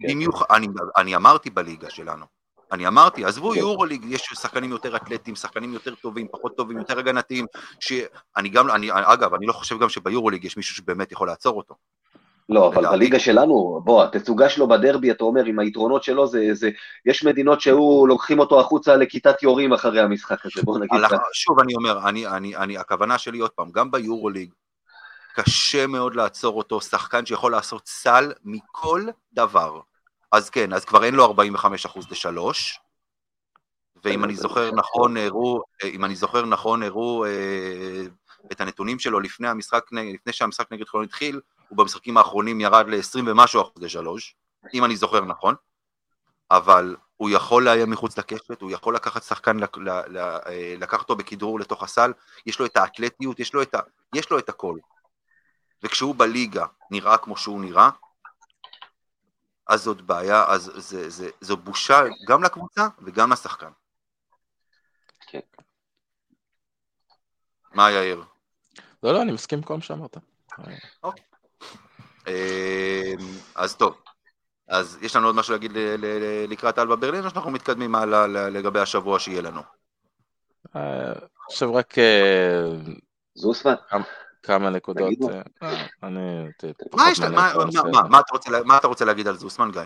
כן. 0.00 0.08
אני, 0.50 0.68
אני 0.96 1.16
אמרתי 1.16 1.50
בליגה 1.50 1.90
שלנו. 1.90 2.26
אני 2.72 2.86
אמרתי, 2.86 3.24
עזבו 3.24 3.50
כן. 3.50 3.58
יורוליג, 3.58 4.04
יש 4.04 4.22
שחקנים 4.34 4.70
יותר 4.70 4.96
אתלטיים, 4.96 5.36
שחקנים 5.36 5.72
יותר 5.72 5.94
טובים, 5.94 6.26
פחות 6.32 6.56
טובים, 6.56 6.78
יותר 6.78 6.98
הגנתיים, 6.98 7.46
שאני 7.80 8.48
גם, 8.48 8.70
אני, 8.70 8.88
אגב, 8.92 9.34
אני 9.34 9.46
לא 9.46 9.52
חושב 9.52 9.78
גם 9.78 9.88
שביורוליג 9.88 10.44
יש 10.44 10.56
מישהו 10.56 10.76
שבאמת 10.76 11.12
יכול 11.12 11.28
לעצור 11.28 11.56
אותו. 11.56 11.74
לא, 12.48 12.68
אבל 12.68 12.86
בליגה 12.90 13.18
שלנו, 13.18 13.80
בוא, 13.84 14.04
התצוגה 14.04 14.48
שלו 14.48 14.68
בדרבי, 14.68 15.10
אתה 15.10 15.24
אומר, 15.24 15.44
עם 15.44 15.58
היתרונות 15.58 16.02
שלו, 16.04 16.26
זה, 16.26 16.48
זה, 16.52 16.70
יש 17.06 17.24
מדינות 17.24 17.60
שהוא, 17.60 18.08
לוקחים 18.08 18.38
אותו 18.38 18.60
החוצה 18.60 18.96
לכיתת 18.96 19.42
יורים 19.42 19.72
אחרי 19.72 20.00
המשחק 20.00 20.46
הזה, 20.46 20.62
בוא 20.64 20.78
נגיד 20.78 21.00
ככה. 21.04 21.16
שוב, 21.32 21.60
אני 21.60 21.74
אומר, 21.74 22.08
אני, 22.08 22.26
אני, 22.26 22.56
אני, 22.56 22.78
הכוונה 22.78 23.18
שלי 23.18 23.38
עוד 23.38 23.50
פעם, 23.50 23.70
גם 23.70 23.90
ביורוליג, 23.90 24.50
קשה 25.34 25.86
מאוד 25.86 26.14
לעצור 26.14 26.58
אותו, 26.58 26.80
שחקן 26.80 27.26
שיכול 27.26 27.52
לעשות 27.52 27.88
סל 27.88 28.32
מכל 28.44 29.02
דבר. 29.32 29.80
אז 30.32 30.50
כן, 30.50 30.72
אז 30.72 30.84
כבר 30.84 31.04
אין 31.04 31.14
לו 31.14 31.34
45% 31.34 31.98
לשלוש, 32.10 32.80
ואם 34.04 34.24
אני 34.24 34.36
זוכר 34.36 34.70
נכון, 34.70 35.16
הראו, 35.16 35.62
אם 35.84 36.04
אני 36.04 36.16
זוכר 36.16 36.46
נכון, 36.46 36.82
הראו 36.82 37.24
אה, 37.24 38.02
את 38.52 38.60
הנתונים 38.60 38.98
שלו 38.98 39.20
לפני 39.20 39.48
המשחק, 39.48 39.84
לפני 39.92 40.32
שהמשחק 40.32 40.72
נגד 40.72 40.86
חולון 40.86 41.06
התחיל, 41.06 41.40
הוא 41.68 41.78
במשחקים 41.78 42.16
האחרונים 42.16 42.60
ירד 42.60 42.88
ל-20 42.88 43.20
ומשהו 43.26 43.62
אחוז 43.62 43.82
לשלוש, 43.82 44.34
אם 44.74 44.84
אני 44.84 44.96
זוכר 44.96 45.20
נכון, 45.20 45.54
אבל 46.50 46.96
הוא 47.16 47.30
יכול 47.30 47.64
לאיים 47.64 47.90
מחוץ 47.90 48.18
לקשת, 48.18 48.60
הוא 48.60 48.70
יכול 48.70 48.94
לקחת 48.94 49.22
שחקן, 49.22 49.56
אה, 49.62 50.74
לקחת 50.78 51.00
אותו 51.00 51.16
בכדרור 51.16 51.60
לתוך 51.60 51.82
הסל, 51.82 52.12
יש 52.46 52.58
לו 52.58 52.66
את 52.66 52.76
האתלטיות, 52.76 53.40
יש 53.40 53.54
לו 53.54 53.62
את, 53.62 53.74
ה, 53.74 53.80
יש 54.14 54.30
לו 54.30 54.38
את 54.38 54.48
הכל. 54.48 54.78
וכשהוא 55.82 56.14
בליגה 56.14 56.66
נראה 56.90 57.16
כמו 57.16 57.36
שהוא 57.36 57.60
נראה, 57.60 57.90
אז 59.70 59.82
זאת 59.82 60.00
בעיה, 60.00 60.44
אז 60.48 60.70
זה, 60.76 61.10
זה, 61.10 61.30
זו 61.40 61.56
בושה 61.56 62.00
גם 62.28 62.42
לקבוצה 62.42 62.88
וגם 63.02 63.32
לשחקן. 63.32 63.70
כן. 65.26 65.40
מה 67.74 67.90
יאיר? 67.90 68.24
לא, 69.02 69.12
לא, 69.12 69.22
אני 69.22 69.32
מסכים 69.32 69.58
עם 69.58 69.64
כל 69.64 69.74
מה 69.74 69.80
שאמרת. 69.80 70.16
אוקיי. 71.02 71.24
אמ, 72.26 72.32
אז 73.54 73.76
טוב, 73.76 74.02
אז 74.68 74.98
יש 75.02 75.16
לנו 75.16 75.26
עוד 75.26 75.36
משהו 75.36 75.52
להגיד 75.52 75.72
לקראת 76.48 76.78
אלבה 76.78 76.96
ברלין, 76.96 77.24
או 77.24 77.30
שאנחנו 77.30 77.50
מתקדמים 77.50 77.94
הלאה 77.94 78.26
לגבי 78.26 78.80
השבוע 78.80 79.18
שיהיה 79.18 79.42
לנו? 79.42 79.60
אה, 80.76 81.12
עכשיו 81.50 81.74
רק... 81.74 81.98
אה, 81.98 82.72
זוסמן. 83.34 83.74
כמה 84.42 84.70
נקודות. 84.70 85.12
אני... 86.02 86.46
מה 88.64 88.76
אתה 88.76 88.86
רוצה 88.88 89.04
להגיד 89.04 89.28
על 89.28 89.36
זוסמן, 89.36 89.70
גיא? 89.72 89.82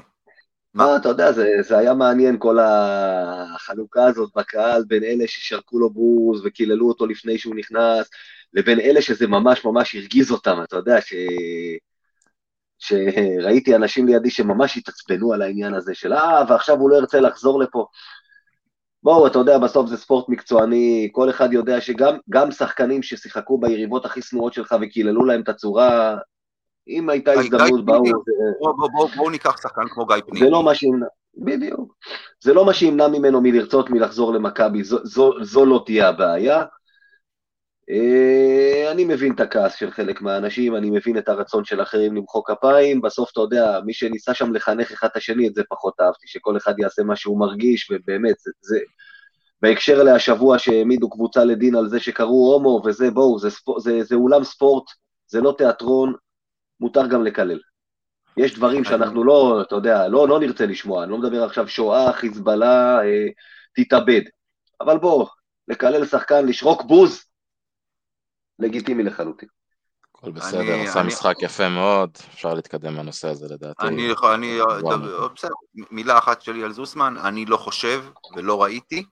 מה, 0.74 0.96
אתה 0.96 1.08
יודע, 1.08 1.32
זה, 1.32 1.48
זה 1.60 1.78
היה 1.78 1.94
מעניין 1.94 2.36
כל 2.38 2.58
החלוקה 2.58 4.04
הזאת 4.04 4.30
בקהל 4.36 4.84
בין 4.86 5.04
אלה 5.04 5.24
ששרקו 5.26 5.78
לו 5.78 5.90
בוז 5.90 6.42
וקיללו 6.44 6.88
אותו 6.88 7.06
לפני 7.06 7.38
שהוא 7.38 7.54
נכנס, 7.54 8.10
לבין 8.52 8.80
אלה 8.80 9.02
שזה 9.02 9.26
ממש 9.26 9.64
ממש 9.64 9.94
הרגיז 9.94 10.30
אותם, 10.30 10.62
אתה 10.62 10.76
יודע, 10.76 11.00
ש... 11.00 11.14
שראיתי 12.78 13.76
אנשים 13.76 14.06
לידי 14.06 14.30
שממש 14.30 14.76
התעצבנו 14.76 15.32
על 15.32 15.42
העניין 15.42 15.74
הזה 15.74 15.94
של 15.94 16.12
אה, 16.12 16.42
ועכשיו 16.48 16.76
הוא 16.76 16.90
לא 16.90 16.96
ירצה 16.96 17.20
לחזור 17.20 17.60
לפה. 17.60 17.86
בואו, 19.04 19.26
אתה 19.26 19.38
יודע, 19.38 19.58
בסוף 19.58 19.86
זה 19.86 19.96
ספורט 19.96 20.28
מקצועני, 20.28 21.08
כל 21.12 21.30
אחד 21.30 21.52
יודע 21.52 21.80
שגם 21.80 22.50
שחקנים 22.50 23.02
ששיחקו 23.02 23.58
ביריבות 23.58 24.04
הכי 24.04 24.22
שנואות 24.22 24.52
שלך 24.52 24.74
וקיללו 24.80 25.24
להם 25.24 25.40
את 25.40 25.48
הצורה, 25.48 26.16
אם 26.88 27.10
הייתה 27.10 27.32
הזדמנות, 27.32 27.84
באו... 27.84 28.02
בואו 29.16 29.30
ניקח 29.30 29.56
שחקן 29.62 29.82
כמו 29.88 30.06
גיא 30.06 30.16
פנימי. 30.26 30.46
זה 30.46 30.50
לא 30.50 30.62
מה 30.62 30.74
שימנע. 30.74 31.06
בדיוק. 31.36 31.94
זה 32.40 32.54
לא 32.54 32.66
מה 32.66 32.74
שימנע 32.74 33.08
ממנו 33.08 33.40
מלרצות 33.40 33.90
מלחזור 33.90 34.32
למכבי, 34.32 34.84
זו, 34.84 35.64
לא 35.66 35.82
תהיה 35.86 36.08
הבעיה. 36.08 36.64
אה, 37.90 38.90
אני 38.90 39.04
מבין 39.04 39.32
את 39.34 39.40
הכעס 39.40 39.74
של 39.74 39.90
חלק 39.90 40.20
מהאנשים, 40.20 40.76
אני 40.76 40.90
מבין 40.90 41.18
את 41.18 41.28
הרצון 41.28 41.64
של 41.64 41.82
אחרים 41.82 42.16
למחוא 42.16 42.42
כפיים, 42.44 43.00
בסוף 43.00 43.30
אתה 43.32 43.40
יודע, 43.40 43.80
מי 43.84 43.92
שניסה 43.92 44.34
שם 44.34 44.52
לחנך 44.52 44.92
אחד 44.92 45.08
את 45.12 45.16
השני, 45.16 45.48
את 45.48 45.54
זה 45.54 45.62
פחות 45.68 45.94
אהבתי, 46.00 46.26
שכל 46.28 46.56
אחד 46.56 46.78
יעשה 46.78 47.02
מה 47.02 47.16
שהוא 47.16 47.40
מרגיש, 47.40 47.90
ובאמת, 47.90 48.34
זה, 48.38 48.50
זה 48.60 48.78
בהקשר 49.62 50.02
להשבוע 50.02 50.58
שהעמידו 50.58 51.10
קבוצה 51.10 51.44
לדין 51.44 51.74
על 51.74 51.88
זה 51.88 52.00
שקראו 52.00 52.52
הומו, 52.52 52.82
וזה, 52.84 53.10
בואו, 53.10 53.38
זה, 53.38 53.50
ספור, 53.50 53.80
זה, 53.80 54.02
זה 54.02 54.14
אולם 54.14 54.44
ספורט, 54.44 54.84
זה 55.26 55.40
לא 55.40 55.54
תיאטרון, 55.58 56.14
מותר 56.80 57.06
גם 57.06 57.24
לקלל. 57.24 57.58
יש 58.36 58.54
דברים 58.54 58.84
שאנחנו 58.84 59.24
לא, 59.24 59.62
אתה 59.62 59.74
יודע, 59.74 60.08
לא, 60.08 60.28
לא 60.28 60.40
נרצה 60.40 60.66
לשמוע, 60.66 61.02
אני 61.02 61.10
לא 61.10 61.18
מדבר 61.18 61.44
עכשיו 61.44 61.68
שואה, 61.68 62.12
חיזבאללה, 62.12 63.04
אה, 63.04 63.26
תתאבד. 63.74 64.20
אבל 64.80 64.98
בוא, 64.98 65.26
לקלל 65.68 66.06
שחקן, 66.06 66.46
לשרוק 66.46 66.82
בוז, 66.82 67.24
לגיטימי 68.58 69.02
לחלוטין. 69.02 69.48
הכל 70.24 70.30
בסדר, 70.30 70.80
עשה 70.80 71.02
משחק 71.02 71.34
יפה 71.42 71.68
מאוד, 71.68 72.10
אפשר 72.34 72.54
להתקדם 72.54 72.94
מהנושא 72.94 73.28
הזה 73.28 73.46
לדעתי. 73.50 73.86
אני, 73.86 74.12
אני, 74.34 74.58
בסדר, 75.34 75.54
מילה 75.90 76.18
אחת 76.18 76.42
שלי 76.42 76.64
על 76.64 76.72
זוסמן, 76.72 77.16
אני 77.16 77.44
לא 77.44 77.56
חושב 77.56 78.04
ולא 78.36 78.62
ראיתי 78.62 79.04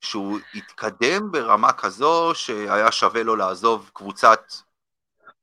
שהוא 0.00 0.38
התקדם 0.54 1.32
ברמה 1.32 1.72
כזו 1.72 2.34
שהיה 2.34 2.92
שווה 2.92 3.22
לו 3.22 3.36
לעזוב 3.36 3.90
קבוצת 3.94 4.40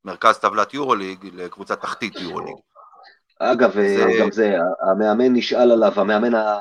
מרכז 0.05 0.37
טבלת 0.37 0.73
יורוליג 0.73 1.29
לקבוצת 1.33 1.81
תחתית 1.81 2.15
יורוליג. 2.15 2.55
אגב, 3.39 3.73
זה... 3.73 4.17
גם 4.19 4.31
זה, 4.31 4.55
המאמן 4.91 5.33
נשאל 5.33 5.71
עליו, 5.71 5.99
המאמן 5.99 6.35
ה... 6.35 6.59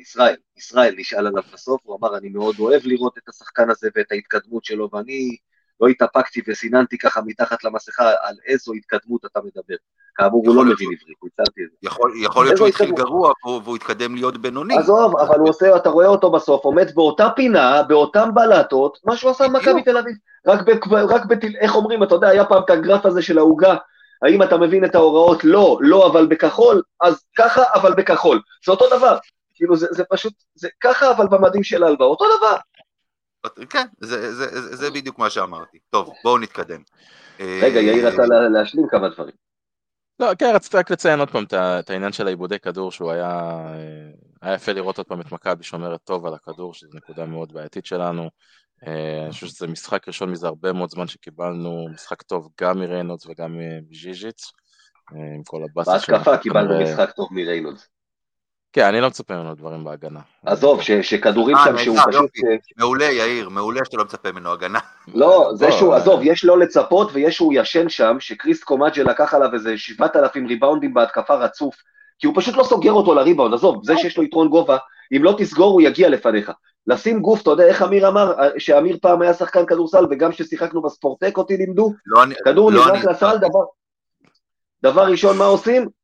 ישראל, 0.00 0.36
ישראל 0.56 0.94
נשאל 0.98 1.26
עליו 1.26 1.42
בסוף, 1.52 1.80
הוא 1.84 1.98
אמר, 2.00 2.16
אני 2.16 2.28
מאוד 2.28 2.54
אוהב 2.58 2.82
לראות 2.84 3.18
את 3.18 3.28
השחקן 3.28 3.70
הזה 3.70 3.88
ואת 3.96 4.12
ההתקדמות 4.12 4.64
שלו, 4.64 4.88
ואני 4.92 5.36
לא 5.80 5.86
התאפקתי 5.86 6.40
וסיננתי 6.48 6.98
ככה 6.98 7.20
מתחת 7.26 7.64
למסכה 7.64 8.10
על 8.22 8.34
איזו 8.46 8.72
התקדמות 8.72 9.24
אתה 9.24 9.40
מדבר. 9.40 9.74
כאמור, 10.14 10.46
הוא 10.46 10.54
לא 10.54 10.62
מבין 10.62 10.88
עברית, 11.00 11.18
ניצלתי 11.22 11.60
את 11.64 11.70
זה. 11.70 11.76
יכול 12.24 12.44
להיות 12.44 12.56
שהוא 12.56 12.68
התחיל 12.68 12.90
גרוע 12.92 13.32
והוא 13.44 13.76
התקדם 13.76 14.14
להיות 14.14 14.36
בינוני. 14.36 14.78
עזוב, 14.78 15.16
אבל 15.16 15.38
הוא 15.38 15.48
עושה, 15.48 15.76
אתה 15.76 15.88
רואה 15.88 16.06
אותו 16.06 16.30
בסוף, 16.30 16.64
עומד 16.64 16.94
באותה 16.94 17.28
פינה, 17.36 17.82
באותן 17.82 18.34
בלטות, 18.34 18.98
מה 19.04 19.16
שהוא 19.16 19.30
עשה 19.30 19.48
במכבי 19.48 19.82
תל 19.82 19.96
אביב. 19.96 20.14
רק 20.46 21.26
ב... 21.26 21.32
איך 21.60 21.76
אומרים, 21.76 22.02
אתה 22.02 22.14
יודע, 22.14 22.28
היה 22.28 22.44
פעם 22.44 22.62
את 22.64 22.70
הגרף 22.70 23.06
הזה 23.06 23.22
של 23.22 23.38
העוגה, 23.38 23.76
האם 24.22 24.42
אתה 24.42 24.56
מבין 24.56 24.84
את 24.84 24.94
ההוראות? 24.94 25.44
לא, 25.44 25.78
לא 25.80 26.06
אבל 26.06 26.26
בכחול, 26.26 26.82
אז 27.00 27.24
ככה 27.38 27.62
אבל 27.74 27.94
בכחול. 27.94 28.40
זה 28.66 28.72
אותו 28.72 28.96
דבר. 28.96 29.16
כאילו 29.60 29.76
זה, 29.76 29.86
זה 29.90 30.04
פשוט, 30.04 30.34
זה 30.54 30.68
ככה 30.80 31.10
אבל 31.10 31.26
במדים 31.30 31.62
של 31.62 31.84
הלוואה, 31.84 32.08
אותו 32.08 32.24
דבר. 32.38 32.56
כן, 33.70 33.86
זה, 34.00 34.34
זה, 34.34 34.60
זה, 34.60 34.76
זה 34.76 34.90
בדיוק 34.90 35.18
מה 35.18 35.30
שאמרתי. 35.30 35.78
טוב, 35.90 36.12
בואו 36.24 36.38
נתקדם. 36.38 36.82
רגע, 37.40 37.80
יאיר 37.80 38.08
רצה 38.08 38.22
להשלים 38.26 38.86
כמה 38.90 39.08
דברים. 39.08 39.34
לא, 40.20 40.34
כן, 40.38 40.52
רציתי 40.54 40.76
רק 40.76 40.90
לציין 40.90 41.20
עוד 41.20 41.30
פעם 41.30 41.44
את 41.52 41.90
העניין 41.90 42.12
של 42.12 42.26
העיבודי 42.26 42.58
כדור, 42.58 42.92
שהוא 42.92 43.10
היה, 43.10 43.28
אה, 43.74 44.10
היה 44.42 44.54
יפה 44.54 44.72
לראות 44.72 44.98
עוד 44.98 45.06
פעם 45.06 45.20
את 45.20 45.32
מכבי 45.32 45.64
שומרת 45.64 46.00
טוב 46.04 46.26
על 46.26 46.34
הכדור, 46.34 46.74
שזו 46.74 46.90
נקודה 46.94 47.26
מאוד 47.26 47.52
בעייתית 47.52 47.86
שלנו. 47.86 48.30
אה, 48.86 49.22
אני 49.24 49.32
חושב 49.32 49.46
שזה 49.46 49.66
משחק 49.66 50.08
ראשון 50.08 50.30
מזה 50.30 50.46
הרבה 50.46 50.72
מאוד 50.72 50.90
זמן 50.90 51.06
שקיבלנו, 51.06 51.88
משחק 51.94 52.22
טוב 52.22 52.48
גם 52.60 52.78
מריינולדס 52.78 53.26
וגם 53.26 53.58
מז'יז'יץ, 53.90 54.52
אה, 55.12 55.34
עם 55.36 55.42
כל 55.44 55.62
הבאסה 55.70 55.98
שלנו. 55.98 56.18
בהתקפה 56.18 56.38
קיבלנו 56.38 56.80
משחק 56.80 57.10
טוב 57.10 57.28
מריינולדס. 57.30 57.88
כן, 58.72 58.84
אני 58.84 59.00
לא 59.00 59.06
מצפה 59.06 59.34
ממנו 59.34 59.54
דברים 59.54 59.84
בהגנה. 59.84 60.20
עזוב, 60.46 60.80
שכדורים 60.82 61.56
שם 61.64 61.78
שהוא 61.78 61.96
פשוט... 62.10 62.30
מעולה, 62.76 63.04
יאיר, 63.04 63.48
מעולה 63.48 63.80
שאתה 63.84 63.96
לא 63.96 64.04
מצפה 64.04 64.32
ממנו 64.32 64.52
הגנה. 64.52 64.78
לא, 65.14 65.50
זה 65.54 65.72
שהוא, 65.72 65.94
עזוב, 65.94 66.20
יש 66.22 66.44
לא 66.44 66.58
לצפות 66.58 67.10
ויש 67.12 67.36
שהוא 67.36 67.52
ישן 67.56 67.88
שם, 67.88 68.16
שקריסט 68.20 68.64
קומאג'ה 68.64 69.02
לקח 69.02 69.34
עליו 69.34 69.54
איזה 69.54 69.78
7,000 69.78 70.46
ריבאונדים 70.46 70.94
בהתקפה 70.94 71.34
רצוף, 71.34 71.74
כי 72.18 72.26
הוא 72.26 72.34
פשוט 72.36 72.56
לא 72.56 72.64
סוגר 72.64 72.92
אותו 72.92 73.14
לריבאונד, 73.14 73.54
עזוב, 73.54 73.80
זה 73.84 73.96
שיש 73.96 74.16
לו 74.16 74.22
יתרון 74.22 74.48
גובה, 74.48 74.76
אם 75.16 75.24
לא 75.24 75.34
תסגור 75.38 75.72
הוא 75.72 75.82
יגיע 75.82 76.08
לפניך. 76.08 76.52
לשים 76.86 77.20
גוף, 77.20 77.42
אתה 77.42 77.50
יודע 77.50 77.64
איך 77.64 77.82
אמיר 77.82 78.08
אמר, 78.08 78.32
שאמיר 78.58 78.98
פעם 79.02 79.22
היה 79.22 79.34
שחקן 79.34 79.66
כדורסל, 79.66 80.06
וגם 80.10 80.32
כששיחקנו 80.32 80.82
בספורטק 80.82 81.38
אותי 81.38 81.56
לימדו, 81.56 81.92
לא 82.06 82.22
כדור 82.44 82.72
לא 82.72 82.80
נזרק 82.80 83.04
לסל, 83.04 83.36
דבר, 83.38 83.64
דבר 84.82 85.02
ראשון 85.02 85.38
מה 85.38 85.44
עושים? 85.44 85.99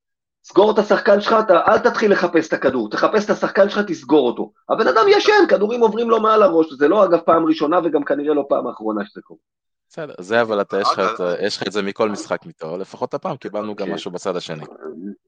סגור 0.48 0.70
את 0.70 0.78
השחקן 0.78 1.20
שלך, 1.20 1.34
אתה, 1.44 1.60
אל 1.68 1.78
תתחיל 1.78 2.12
לחפש 2.12 2.48
את 2.48 2.52
הכדור, 2.52 2.90
תחפש 2.90 3.24
את 3.24 3.30
השחקן 3.30 3.68
שלך, 3.68 3.80
תסגור 3.86 4.28
אותו. 4.28 4.52
הבן 4.68 4.88
אדם 4.88 5.04
ישן, 5.08 5.46
כדורים 5.48 5.80
עוברים 5.80 6.10
לו 6.10 6.20
מעל 6.20 6.42
הראש, 6.42 6.72
זה 6.72 6.88
לא 6.88 7.04
אגב 7.04 7.18
פעם 7.20 7.46
ראשונה 7.46 7.78
וגם 7.84 8.04
כנראה 8.04 8.34
לא 8.34 8.44
פעם 8.48 8.68
אחרונה 8.68 9.06
שזה 9.06 9.20
קורה. 9.22 9.40
בסדר, 9.88 10.14
זה 10.18 10.42
אבל 10.42 10.60
אתה, 10.60 10.80
יש 11.40 11.56
לך, 11.56 11.66
את 11.66 11.72
זה 11.72 11.82
מכל 11.82 12.10
משחק 12.10 12.46
איתו, 12.46 12.76
לפחות 12.76 13.14
הפעם 13.14 13.36
קיבלנו 13.36 13.74
גם 13.74 13.86
כן. 13.86 13.92
משהו 13.92 14.10
בצד 14.10 14.36
השני. 14.36 14.64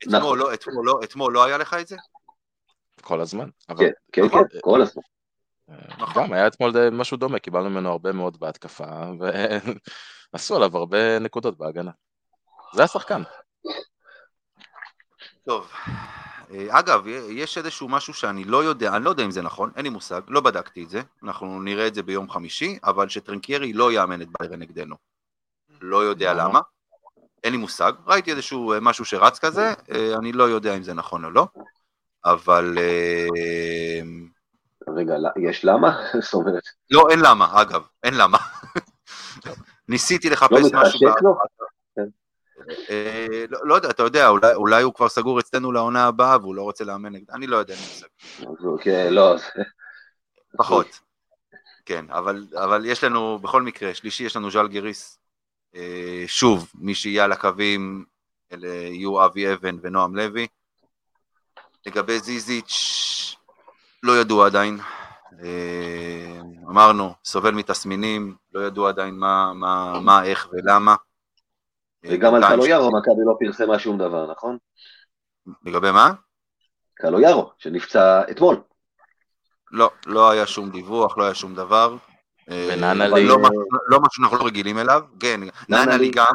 אתמול 0.09 0.39
לא, 0.39 0.55
אתמול 0.55 0.87
לא, 0.87 1.01
אתמול 1.05 1.35
לא 1.35 1.45
היה 1.45 1.59
לך 1.59 1.77
את 1.81 1.89
זה? 1.89 1.97
כל 3.03 3.21
הזמן. 3.21 3.49
כן, 3.79 3.91
כן, 4.13 4.29
כן, 4.29 4.43
כל 4.61 4.83
הזמן. 4.83 5.03
נכון. 5.99 6.25
גם 6.25 6.33
היה 6.33 6.47
אתמול 6.47 6.91
משהו 6.91 7.17
דומה, 7.17 7.39
קיבלנו 7.39 7.71
ממנו 7.71 7.91
הרבה 7.91 8.13
מאוד 8.13 8.41
בהתקפה, 8.41 8.85
ועשו 10.33 10.55
עליו 10.57 10.77
הרבה 10.77 11.19
נקודות 11.19 11.59
בהגנה. 11.59 11.91
זה 12.75 12.85
השחקן. 12.85 13.23
טוב, 15.49 15.71
אה, 16.51 16.67
אגב, 16.71 17.07
יש 17.31 17.59
איזשהו 17.59 17.89
משהו 17.89 18.15
שאני 18.15 18.45
לא 18.45 18.65
יודע, 18.65 18.97
אני 18.97 19.05
לא 19.05 19.11
יודע 19.11 19.25
אם 19.25 19.31
זה 19.31 19.43
נכון, 19.43 19.71
אין 19.77 19.85
לי 19.85 19.91
מושג, 19.91 20.21
לא 20.29 20.41
בדקתי 20.41 20.85
את 20.85 20.91
זה, 20.91 21.03
אנחנו 21.23 21.63
נראה 21.63 21.87
את 21.87 21.95
זה 21.95 22.03
ביום 22.03 22.31
חמישי, 22.31 22.79
אבל 22.85 23.09
שטרנקיירי 23.09 23.73
לא 23.73 23.93
יאמן 23.93 24.23
את 24.23 24.29
ביירן 24.41 24.59
נגדנו. 24.59 24.97
לא 25.81 26.05
יודע 26.05 26.35
למה, 26.35 26.61
אין 27.45 27.53
לי 27.53 27.59
מושג, 27.59 27.93
ראיתי 28.07 28.31
איזשהו 28.31 28.73
אה, 28.73 28.81
משהו 28.81 29.05
שרץ 29.05 29.39
כזה, 29.39 29.73
אה, 29.95 30.15
אני 30.19 30.33
לא 30.33 30.45
יודע 30.45 30.77
אם 30.77 30.83
זה 30.83 30.95
נכון 30.95 31.25
או 31.25 31.31
לא, 31.31 31.47
אבל... 32.25 32.79
רגע, 34.89 35.15
יש 35.37 35.65
למה? 35.65 36.03
זאת 36.25 36.35
אומרת... 36.35 36.63
לא, 36.91 37.05
אין 37.11 37.21
למה, 37.21 37.63
אגב, 37.63 37.83
אין 38.03 38.15
למה. 38.15 38.39
ניסיתי 39.89 40.31
לחפש 40.31 40.53
לא 40.53 40.59
משהו... 40.59 41.01
לא 41.03 41.11
מתחשק 41.11 41.23
לו? 41.23 41.39
אה, 42.91 43.45
לא, 43.49 43.59
לא 43.67 43.75
יודע, 43.75 43.91
אתה 43.91 44.03
יודע, 44.03 44.29
אולי, 44.55 44.83
הוא 44.83 44.95
כבר 44.95 45.09
סגור 45.09 45.41
אצלנו 45.41 45.73
לעונה 45.73 46.07
הבאה 46.07 46.37
והוא 46.37 46.55
לא 46.55 46.63
רוצה 46.63 46.85
לאמן 46.85 47.13
נגד, 47.13 47.31
אני 47.31 47.47
לא 47.47 47.57
יודע, 47.57 47.75
מושג. 47.75 48.07
כן, 48.83 49.09
לא. 49.11 49.37
פחות. 50.59 51.01
כן, 51.85 52.05
אבל, 52.11 52.85
יש 52.85 53.05
לנו, 53.05 53.39
בכל 53.39 53.63
מקרה, 53.63 53.95
שלישי 53.95 54.25
יש 54.25 54.37
לנו 54.37 54.51
ז'אל 54.51 54.69
גריס. 54.69 55.19
אה, 55.75 56.25
שוב, 56.27 56.71
מי 56.75 56.95
שיהיה 56.95 57.25
על 57.25 57.33
הקווים, 57.33 58.05
אלה 58.53 58.69
יהיו 58.69 59.25
אבי 59.25 59.53
אבן 59.53 59.77
ונועם 59.83 60.17
לוי. 60.17 60.47
לגבי 61.87 62.19
זיזיץ', 62.19 63.37
לא 64.03 64.21
ידוע 64.21 64.47
עדיין. 64.47 64.79
אה, 65.43 66.41
אמרנו, 66.69 67.15
סובל 67.25 67.51
מתסמינים, 67.51 68.35
לא 68.53 68.67
ידוע 68.67 68.89
עדיין 68.89 69.15
מה, 69.15 69.53
מה, 69.55 70.01
מה, 70.01 70.25
איך 70.25 70.49
ולמה. 70.53 70.95
וגם 72.05 72.35
על 72.35 72.43
קלויארו 72.49 72.91
מכבי 72.99 73.23
לא 73.27 73.37
פרסמה 73.41 73.79
שום 73.79 73.99
דבר, 73.99 74.31
נכון? 74.31 74.59
לגבי 75.65 75.91
מה? 75.91 76.13
קלויארו, 76.95 77.53
שנפצע 77.59 78.23
אתמול. 78.31 78.61
לא, 79.73 79.91
לא 80.07 80.31
היה 80.31 80.47
שום 80.47 80.71
דיווח, 80.71 81.19
לא 81.19 81.25
היה 81.25 81.35
שום 81.35 81.55
דבר. 81.55 81.97
וננה 82.49 83.09
לי... 83.09 83.27
לא, 83.27 83.37
לא 83.89 84.01
מה 84.01 84.07
שאנחנו 84.11 84.37
לא 84.37 84.47
רגילים 84.47 84.79
אליו, 84.79 85.03
כן, 85.21 85.41
ננה 85.69 85.97
לי 85.97 86.11
גם. 86.11 86.35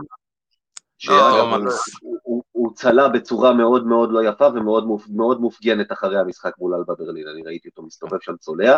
הוא 2.51 2.74
צלה 2.76 3.09
בצורה 3.09 3.53
מאוד 3.53 3.88
מאוד 3.88 4.09
לא 4.11 4.24
יפה 4.24 4.47
ומאוד 4.47 5.39
מופגנת 5.41 5.91
אחרי 5.91 6.20
המשחק 6.20 6.51
מול 6.57 6.74
אלבה 6.74 6.93
ברלין, 6.95 7.28
אני 7.28 7.41
ראיתי 7.45 7.70
אותו 7.70 7.84
מסתובב 7.84 8.18
שם 8.22 8.38
צולע. 8.38 8.78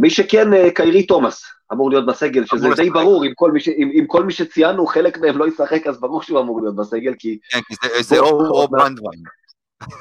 מי 0.00 0.10
שכן, 0.10 0.54
אה, 0.54 0.70
קיירי 0.70 1.06
תומאס 1.06 1.44
אמור 1.72 1.90
להיות 1.90 2.06
בסגל, 2.06 2.44
שזה 2.46 2.68
די 2.76 2.90
ברור, 2.90 3.24
אם 3.24 3.32
כל, 3.34 3.52
ש... 3.58 3.68
אם, 3.68 3.90
אם 4.00 4.04
כל 4.06 4.24
מי 4.24 4.32
שציינו, 4.32 4.86
חלק 4.86 5.18
מהם 5.18 5.38
לא 5.38 5.48
ישחק, 5.48 5.86
אז 5.86 6.00
ברור 6.00 6.22
שהוא 6.22 6.40
אמור 6.40 6.60
להיות 6.60 6.76
בסגל, 6.76 7.14
כי... 7.18 7.38
כן, 7.50 7.60
כי 7.60 7.74
זה, 7.82 8.02
זה 8.02 8.18
או 8.18 8.46
או 8.46 8.68
ברנדווין. 8.68 9.22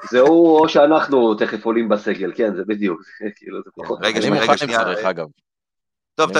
זה 0.09 0.19
הוא 0.19 0.59
או 0.59 0.69
שאנחנו 0.69 1.35
תכף 1.35 1.65
עולים 1.65 1.89
בסגל, 1.89 2.31
כן, 2.35 2.55
זה 2.55 2.63
בדיוק, 2.67 3.01
כאילו, 3.35 3.57
זה 3.65 3.69
פחות... 3.75 3.99
רגע, 4.01 4.27
עם 4.27 4.33
צריך, 4.57 5.05
אגב. 5.05 5.25
טוב, 6.15 6.31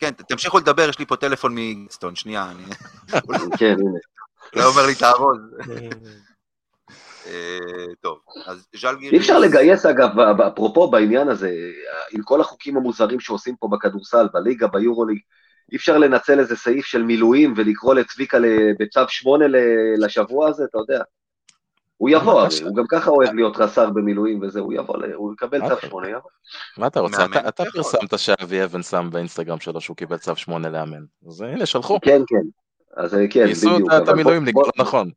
כן, 0.00 0.10
תמשיכו 0.10 0.58
לדבר, 0.58 0.88
יש 0.88 0.98
לי 0.98 1.06
פה 1.06 1.16
טלפון 1.16 1.54
מסטון, 1.56 2.14
שנייה, 2.14 2.50
אני... 2.50 2.64
כן, 3.58 3.76
הנה. 3.78 4.64
הוא 4.64 4.72
אומר 4.72 4.86
לי, 4.86 4.94
תארוז. 4.94 5.38
אה, 7.26 7.58
טוב, 8.00 8.18
אז 8.46 8.66
ז'לגיריס... 8.76 9.12
אי 9.12 9.18
אפשר 9.18 9.38
לגייס 9.38 9.86
אגב, 9.86 10.20
אפרופו 10.20 10.90
בעניין 10.90 11.28
הזה, 11.28 11.50
עם 12.12 12.22
כל 12.22 12.40
החוקים 12.40 12.76
המוזרים 12.76 13.20
שעושים 13.20 13.56
פה 13.60 13.68
בכדורסל, 13.72 14.26
בליגה, 14.34 14.66
ביורוליג, 14.66 15.18
אי 15.72 15.76
אפשר 15.76 15.98
לנצל 15.98 16.38
איזה 16.40 16.56
סעיף 16.56 16.84
של 16.86 17.02
מילואים 17.02 17.54
ולקרוא 17.56 17.94
לצביקה 17.94 18.38
בצו 18.80 19.00
שמונה 19.08 19.44
לשבוע 19.98 20.48
הזה, 20.48 20.64
אתה 20.64 20.78
יודע. 20.78 21.02
הוא 21.96 22.10
יבוא, 22.10 22.40
הרי, 22.40 22.48
הוא 22.64 22.76
גם 22.76 22.84
ככה 22.88 23.10
אוהב 23.10 23.34
להיות 23.34 23.56
רס"ר 23.56 23.90
במילואים 23.90 24.42
וזה, 24.42 24.60
הוא 24.60 24.72
יבוא, 24.74 24.96
הוא 25.14 25.32
יקבל 25.32 25.68
צו 25.68 25.86
8, 25.86 26.08
יבוא. 26.08 26.30
מה 26.78 26.86
אתה 26.86 27.00
רוצה? 27.00 27.24
אתה- 27.48 27.64
פרסמת 27.64 28.18
שאבי 28.18 28.64
אבן 28.64 28.82
שם 28.82 29.08
באינסטגרם 29.12 29.60
שלו 29.60 29.80
שהוא 29.80 29.96
קיבל 29.96 30.16
צו 30.16 30.36
8 30.36 30.68
לאמן. 30.70 31.02
אז 31.28 31.40
הנה, 31.40 31.66
שלחו. 31.66 31.98
כן, 32.02 32.22
כן. 32.26 32.36
אז 32.96 33.14
אה, 33.14 33.28
כן, 33.30 33.44
בדיוק. 33.46 33.92
את- 33.92 34.02
את 34.02 34.08
המילואימניק, 34.08 34.54
נכון. 34.76 35.10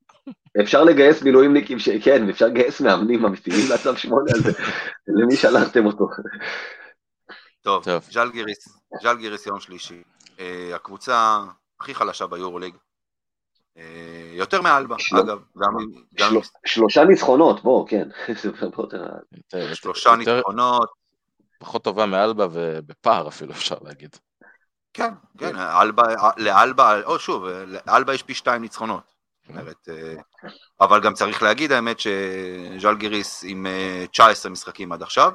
אפשר 0.61 0.83
לגייס 0.83 1.21
מילואימניקים, 1.21 1.79
ש- 1.79 1.89
כן, 2.03 2.29
אפשר 2.29 2.45
לגייס 2.45 2.81
מאמנים 2.81 3.25
אמיתיים 3.25 3.65
לצו 3.73 3.97
8 3.97 4.21
הזה. 4.35 4.51
למי 5.21 5.35
שלחתם 5.35 5.85
אותו? 5.85 6.07
טוב, 7.61 7.83
טוב. 7.83 8.03
ז'לגיריס, 8.11 8.69
ז'לגיריס 9.03 9.45
יום 9.45 9.59
שלישי. 9.59 10.01
אה, 10.39 10.71
הקבוצה 10.75 11.43
הכי 11.79 11.95
חלשה 11.95 12.27
ביורוליג. 12.27 12.75
אה, 13.77 13.83
יותר 14.33 14.61
מאלבה, 14.61 14.95
של- 14.99 15.17
אגב. 15.17 15.39
גם 15.57 15.79
אם- 15.79 16.03
גם 16.13 16.29
של- 16.33 16.49
שלושה 16.65 17.03
ניצחונות, 17.03 17.63
בוא, 17.63 17.87
כן. 17.87 18.07
שלושה 19.73 20.15
ניצחונות. 20.15 20.89
פחות 21.59 21.83
טובה 21.83 22.05
מאלבה 22.05 22.47
ובפער 22.51 23.27
אפילו 23.27 23.51
אפשר 23.51 23.75
להגיד. 23.81 24.15
כן, 24.93 25.13
כן, 25.37 25.55
אלבה, 25.55 26.03
לאלבה, 26.37 27.01
או 27.03 27.19
שוב, 27.19 27.45
לאלבה 27.87 28.13
יש 28.13 28.23
פי 28.23 28.33
שתיים 28.33 28.61
ניצחונות. 28.61 29.14
אומרת, 29.49 29.89
אה, 29.89 30.15
אבל 30.81 31.01
גם 31.01 31.13
צריך 31.13 31.43
להגיד 31.43 31.71
האמת 31.71 31.97
שז'לגיריס 31.99 33.43
עם 33.47 33.65
אה, 33.65 34.05
19 34.11 34.51
משחקים 34.51 34.91
עד 34.91 35.01
עכשיו, 35.01 35.31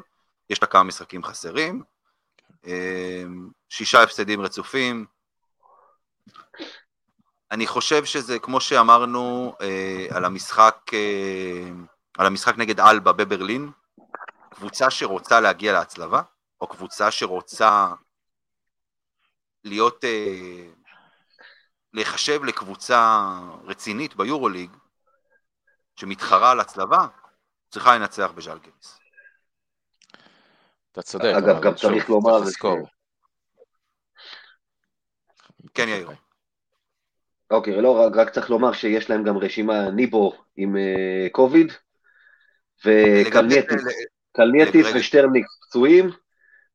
יש 0.50 0.62
לה 0.62 0.68
כמה 0.68 0.82
משחקים 0.82 1.24
חסרים, 1.24 1.82
אה, 2.66 3.24
שישה 3.68 4.02
הפסדים 4.02 4.40
רצופים. 4.40 5.06
אני 7.50 7.66
חושב 7.66 8.04
שזה 8.04 8.38
כמו 8.38 8.60
שאמרנו 8.60 9.54
אה, 9.60 10.06
על 10.10 10.24
המשחק, 10.24 10.76
אה, 10.92 11.70
על 12.18 12.26
המשחק 12.26 12.58
נגד 12.58 12.80
אלבה 12.80 13.12
בברלין, 13.12 13.70
קבוצה 14.50 14.90
שרוצה 14.90 15.40
להגיע 15.40 15.72
להצלבה, 15.72 16.22
או 16.60 16.66
קבוצה 16.66 17.10
שרוצה 17.10 17.88
להיות, 19.64 20.04
אה, 20.04 20.66
להיחשב 21.92 22.44
לקבוצה 22.44 23.30
רצינית 23.64 24.16
ביורוליג, 24.16 24.70
שמתחרה 25.96 26.50
על 26.50 26.60
ההצלבה, 26.60 27.06
צריכה 27.70 27.98
לנצח 27.98 28.32
בז'לגיריס. 28.34 29.00
אתה 30.92 31.02
צודק. 31.02 31.32
אגב, 31.38 31.62
גם 31.62 31.74
צריך 31.74 32.08
לומר. 32.08 32.38
כן, 35.74 35.88
יאיר. 35.88 36.10
אוקיי, 37.50 37.82
לא, 37.82 38.00
רק, 38.00 38.12
רק 38.16 38.30
צריך 38.30 38.50
לומר 38.50 38.72
שיש 38.72 39.10
להם 39.10 39.24
גם 39.24 39.38
רשימה 39.38 39.90
ניבו 39.90 40.32
עם 40.56 40.76
אה, 40.76 41.26
קוביד, 41.32 41.72
וקלנייטיס. 42.84 44.86
ושטרלנייקס 44.94 45.58
פצועים, 45.62 46.10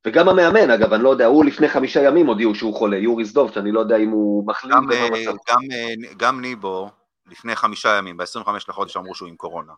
וגם 0.06 0.30
המאמן, 0.30 0.70
אגב, 0.70 0.94
אני 0.94 1.04
לא 1.04 1.10
יודע, 1.10 1.26
הוא 1.26 1.46
לפני 1.46 1.70
חמישה 1.70 2.04
ימים 2.04 2.28
הודיעו 2.28 2.56
שהוא 2.56 2.76
חולה, 2.76 2.98
יורי 2.98 3.34
זדובץ, 3.34 3.54
שאני 3.54 3.72
לא 3.72 3.80
יודע 3.80 3.98
אם 3.98 4.10
הוא 4.10 4.48
מחלים 4.48 4.76
גם, 4.76 4.84
ומה 4.86 4.94
אה, 4.94 5.10
מצב. 5.10 5.32
גם, 5.50 5.60
אה, 5.72 6.14
גם 6.18 6.42
ניבו, 6.42 6.90
לפני 7.28 7.56
חמישה 7.56 7.90
ימים, 7.98 8.18
ב-25 8.18 8.50
לחודש 8.68 8.98
אמרו 8.98 9.16
שהוא 9.16 9.30
עם 9.30 9.36
קורונה. 9.36 9.74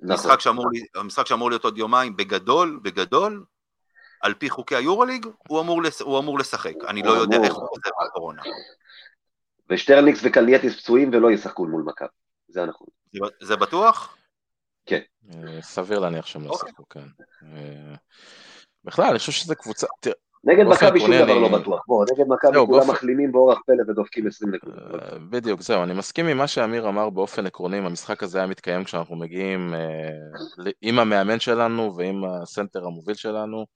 נכון, 0.00 0.14
משחק 0.14 0.40
שאמור, 0.40 0.66
המשחק 0.94 1.26
שאמור 1.26 1.50
להיות 1.50 1.64
עוד 1.64 1.78
יומיים, 1.78 2.16
בגדול, 2.16 2.80
בגדול, 2.82 3.44
על 4.20 4.34
פי 4.34 4.50
חוקי 4.50 4.76
היורוליג, 4.76 5.26
הוא 5.48 5.60
אמור, 5.60 5.82
לס, 5.82 6.00
הוא 6.00 6.18
אמור 6.18 6.38
לשחק. 6.38 6.74
אני 6.88 7.02
לא 7.02 7.10
הוא 7.10 7.16
יודע 7.16 7.36
אמור. 7.36 7.46
איך 7.46 7.54
הוא 7.54 7.68
חוזר 7.68 7.90
מהקורונה. 8.02 8.42
ושטרלנייקס 9.70 10.20
וקלנייטיס 10.24 10.80
פצועים 10.80 11.10
ולא 11.12 11.30
ישחקו 11.30 11.66
מול 11.66 11.82
מכבי, 11.82 12.08
זה 12.48 12.64
אנחנו. 12.64 12.86
זה, 13.12 13.20
זה 13.40 13.56
בטוח? 13.56 14.16
אה, 14.92 15.62
סביר 15.62 15.98
להניח 15.98 16.26
שהם 16.26 16.44
לא 16.44 16.50
אוקיי. 16.50 16.68
ישחקו, 16.68 16.84
כן. 16.90 17.06
בכלל, 18.86 19.06
אני 19.06 19.18
חושב 19.18 19.32
שזה 19.32 19.54
קבוצה... 19.54 19.86
נגד 20.44 20.64
באופן 20.64 20.86
מכבי 20.86 21.00
שום 21.00 21.10
דבר 21.10 21.38
לא 21.38 21.58
בטוח, 21.58 21.84
בוא, 21.86 22.04
נגד 22.12 22.24
מכבי 22.28 22.66
כולם 22.66 22.90
מחלימים 22.90 23.32
באורח 23.32 23.58
פלא 23.66 23.82
ודופקים 23.88 24.26
20 24.26 24.54
נקודות. 24.54 24.78
אה, 24.78 25.18
בדיוק, 25.30 25.62
זהו, 25.62 25.82
אני 25.82 25.94
מסכים 25.94 26.26
עם 26.26 26.36
מה 26.36 26.46
שאמיר 26.46 26.88
אמר 26.88 27.10
באופן 27.10 27.46
עקרוני, 27.46 27.78
אם 27.78 27.86
המשחק 27.86 28.22
הזה 28.22 28.38
היה 28.38 28.46
מתקיים 28.46 28.84
כשאנחנו 28.84 29.16
מגיעים 29.16 29.74
אה, 29.74 30.70
עם 30.82 30.98
המאמן 30.98 31.40
שלנו 31.40 31.96
ועם 31.96 32.24
הסנטר 32.24 32.86
המוביל 32.86 33.14
שלנו, 33.14 33.66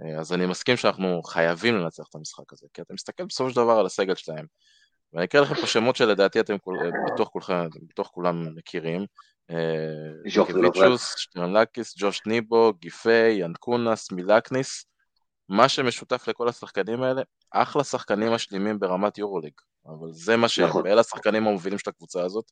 אה, 0.00 0.20
אז 0.20 0.32
אני 0.32 0.46
מסכים 0.46 0.76
שאנחנו 0.76 1.22
חייבים 1.22 1.74
לנצח 1.76 2.04
את 2.10 2.14
המשחק 2.14 2.52
הזה, 2.52 2.66
כי 2.74 2.82
אתה 2.82 2.94
מסתכל 2.94 3.24
בסופו 3.24 3.50
של 3.50 3.56
דבר 3.56 3.78
על 3.78 3.86
הסגל 3.86 4.14
שלהם, 4.14 4.46
ואני 5.12 5.24
אקרא 5.24 5.40
לכם 5.40 5.54
פה 5.54 5.66
שמות 5.66 5.96
שלדעתי 5.96 6.40
אתם 6.40 6.56
בטוח 7.12 7.28
כולכם, 7.28 7.66
בטוח 7.88 8.08
כולם 8.08 8.56
מכירים, 8.56 9.06
קיביצ'וס, 10.46 11.14
שטרנלקיס, 11.16 11.94
ג'וש 11.98 12.22
ניבו, 12.26 12.72
גיפי, 12.80 13.28
ינקונס, 13.30 14.12
מילקניס, 14.12 14.86
מה 15.48 15.68
שמשותף 15.68 16.28
לכל 16.28 16.48
השחקנים 16.48 17.02
האלה, 17.02 17.22
אחלה 17.50 17.84
שחקנים 17.84 18.32
משלימים 18.32 18.80
ברמת 18.80 19.18
יורוליג, 19.18 19.52
אבל 19.86 20.12
זה 20.12 20.36
מה 20.36 20.48
שהם, 20.48 20.68
נכון. 20.68 20.82
ואלה 20.84 21.00
השחקנים 21.00 21.46
המובילים 21.46 21.78
של 21.78 21.90
הקבוצה 21.90 22.22
הזאת, 22.22 22.50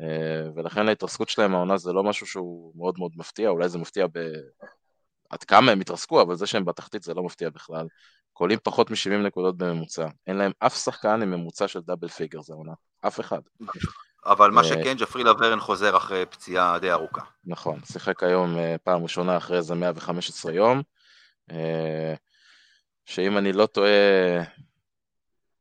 אה, 0.00 0.50
ולכן 0.54 0.88
ההתרסקות 0.88 1.28
שלהם 1.28 1.54
העונה 1.54 1.76
זה 1.76 1.92
לא 1.92 2.04
משהו 2.04 2.26
שהוא 2.26 2.72
מאוד 2.76 2.94
מאוד 2.98 3.12
מפתיע, 3.16 3.48
אולי 3.48 3.68
זה 3.68 3.78
מפתיע 3.78 4.06
ב... 4.06 4.18
עד 5.30 5.44
כמה 5.44 5.72
הם 5.72 5.80
התרסקו, 5.80 6.22
אבל 6.22 6.34
זה 6.34 6.46
שהם 6.46 6.64
בתחתית 6.64 7.02
זה 7.02 7.14
לא 7.14 7.22
מפתיע 7.22 7.50
בכלל. 7.50 7.86
קולים 8.32 8.58
פחות 8.62 8.90
מ-70 8.90 9.26
נקודות 9.26 9.56
בממוצע. 9.56 10.06
אין 10.26 10.36
להם 10.36 10.52
אף 10.58 10.76
שחקן 10.76 11.22
עם 11.22 11.30
ממוצע 11.30 11.68
של 11.68 11.80
דאבל 11.80 12.08
פיגר 12.08 12.40
זה 12.40 12.52
העונה. 12.52 12.72
אף 13.00 13.20
אחד. 13.20 13.40
אבל 14.26 14.50
מה 14.50 14.60
אה, 14.60 14.66
שכן, 14.66 14.94
ג'פרי 14.98 15.24
לברן 15.24 15.60
חוזר 15.60 15.96
אחרי 15.96 16.26
פציעה 16.26 16.78
די 16.78 16.92
ארוכה. 16.92 17.20
נכון, 17.44 17.80
שיחק 17.92 18.22
היום 18.22 18.58
אה, 18.58 18.76
פעם 18.84 19.02
ראשונה 19.02 19.36
אחרי 19.36 19.56
איזה 19.56 19.74
115 19.74 20.52
יום, 20.52 20.82
אה, 21.50 22.14
שאם 23.04 23.38
אני 23.38 23.52
לא 23.52 23.66
טועה, 23.66 23.90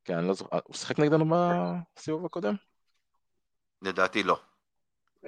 כן, 0.05 0.17
אני 0.17 0.27
לא 0.27 0.33
זוכר, 0.33 0.59
הוא 0.63 0.75
שיחק 0.75 0.99
נגדנו 0.99 1.25
בסיבוב 1.95 2.25
הקודם? 2.25 2.55
לדעתי 3.81 4.23
לא. 4.23 4.39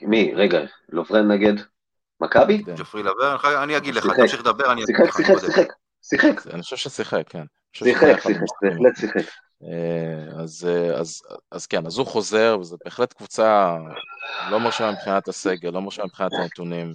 מי, 0.01 0.33
רגע, 0.35 0.59
לוברן 0.89 1.31
נגד 1.31 1.53
מכבי? 2.21 2.63
כן. 2.63 2.75
ג'פרי 2.75 3.03
לברן, 3.03 3.37
אני 3.63 3.77
אגיד 3.77 3.95
לך. 3.95 4.05
תמשיך 4.15 4.39
לדבר, 4.39 4.71
אני 4.71 4.83
אגיד 4.83 4.95
לך. 5.07 5.17
שיחק. 5.17 5.39
שיחק, 5.39 5.67
שיחק, 6.01 6.47
אני 6.53 6.61
חושב 6.61 6.75
ששיחק, 6.77 7.23
כן. 7.29 7.43
שיחק, 7.73 8.19
שיחק. 8.21 8.41
בהחלט 8.61 8.97
שיחק. 8.97 9.31
אה, 9.63 10.41
אז, 10.41 10.67
אה, 10.69 10.99
אז, 10.99 11.21
אז 11.51 11.67
כן, 11.67 11.85
אז 11.85 11.97
הוא 11.97 12.07
חוזר, 12.07 12.57
וזו 12.61 12.77
בהחלט 12.85 13.13
קבוצה 13.13 13.77
לא 14.51 14.59
מרשימה 14.59 14.91
מבחינת 14.91 15.27
הסגל, 15.27 15.69
לא 15.69 15.81
מרשימה 15.81 16.05
מבחינת 16.05 16.31
הנתונים. 16.33 16.93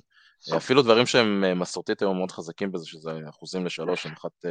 אה, 0.52 0.56
אפילו 0.56 0.82
דברים 0.82 1.06
שהם 1.06 1.60
מסורתית 1.60 2.02
היום 2.02 2.18
מאוד 2.18 2.30
חזקים 2.30 2.72
בזה, 2.72 2.86
שזה 2.86 3.10
אחוזים 3.28 3.66
לשלוש, 3.66 4.06
הם 4.06 4.12
אחת, 4.12 4.44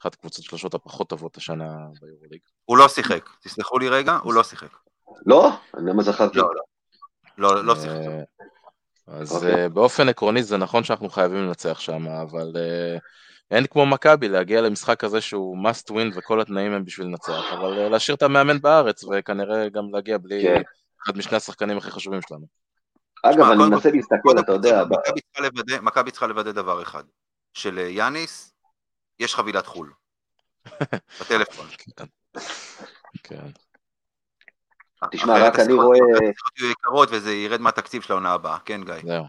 אחת 0.00 0.14
קבוצות 0.14 0.44
שלושות 0.44 0.74
הפחות 0.74 1.08
טובות 1.08 1.36
השנה 1.36 1.76
ביורוליג. 2.00 2.40
הוא 2.64 2.78
לא 2.78 2.88
שיחק, 2.88 3.28
תסלחו 3.42 3.78
לי 3.78 3.88
רגע, 3.88 4.18
הוא 4.22 4.34
לא 4.34 4.42
שיחק. 4.42 4.76
לא? 5.26 5.50
למה 5.74 6.02
זכרתי? 6.02 6.38
לא, 6.38 6.50
לא. 6.54 6.62
לא, 7.38 7.64
לא 7.64 7.74
שיחק. 7.74 7.96
אז 9.06 9.32
אוקיי. 9.32 9.68
באופן 9.68 10.08
עקרוני 10.08 10.42
זה 10.42 10.56
נכון 10.56 10.84
שאנחנו 10.84 11.08
חייבים 11.08 11.38
לנצח 11.38 11.80
שם, 11.80 12.08
אבל 12.08 12.52
אין 13.50 13.66
כמו 13.70 13.86
מכבי 13.86 14.28
להגיע 14.28 14.60
למשחק 14.60 15.00
כזה 15.00 15.20
שהוא 15.20 15.56
must 15.68 15.90
win 15.92 16.18
וכל 16.18 16.40
התנאים 16.40 16.72
הם 16.72 16.84
בשביל 16.84 17.06
לנצח, 17.06 17.44
אבל 17.52 17.78
אה, 17.78 17.88
להשאיר 17.88 18.16
את 18.16 18.22
המאמן 18.22 18.60
בארץ 18.60 19.04
וכנראה 19.04 19.68
גם 19.68 19.82
להגיע 19.94 20.18
בלי 20.18 20.42
כן. 20.42 20.62
אחד 21.04 21.18
משני 21.18 21.36
השחקנים 21.36 21.78
הכי 21.78 21.90
חשובים 21.90 22.20
שלנו. 22.28 22.46
אגב, 23.22 23.34
תשמע, 23.34 23.52
אני 23.52 23.62
מנסה 23.70 23.90
כל- 23.90 23.96
להסתכל, 23.96 24.38
אתה 24.40 24.52
יודע, 24.52 24.82
מכבי 25.82 26.10
צריכה 26.10 26.26
לוודא- 26.26 26.52
דבר 26.52 26.82
אחד, 26.82 27.02
שליאניס 27.52 28.52
יש 29.20 29.34
חבילת 29.34 29.66
חו"ל. 29.66 29.92
בטלפון. 31.20 31.66
כן. 33.22 33.36
תשמע, 35.10 35.36
אחרת 35.36 35.52
רק 35.52 35.60
אני 35.60 35.72
רואה- 35.72 35.98
יהיו 36.58 36.70
יקרות 36.70 37.08
וזה 37.12 37.32
ירד 37.34 37.60
מהתקציב 37.60 38.02
של 38.02 38.12
העונה 38.12 38.32
הבאה, 38.32 38.58
כן 38.64 38.80
גיא? 38.84 38.94
זהו. 39.04 39.24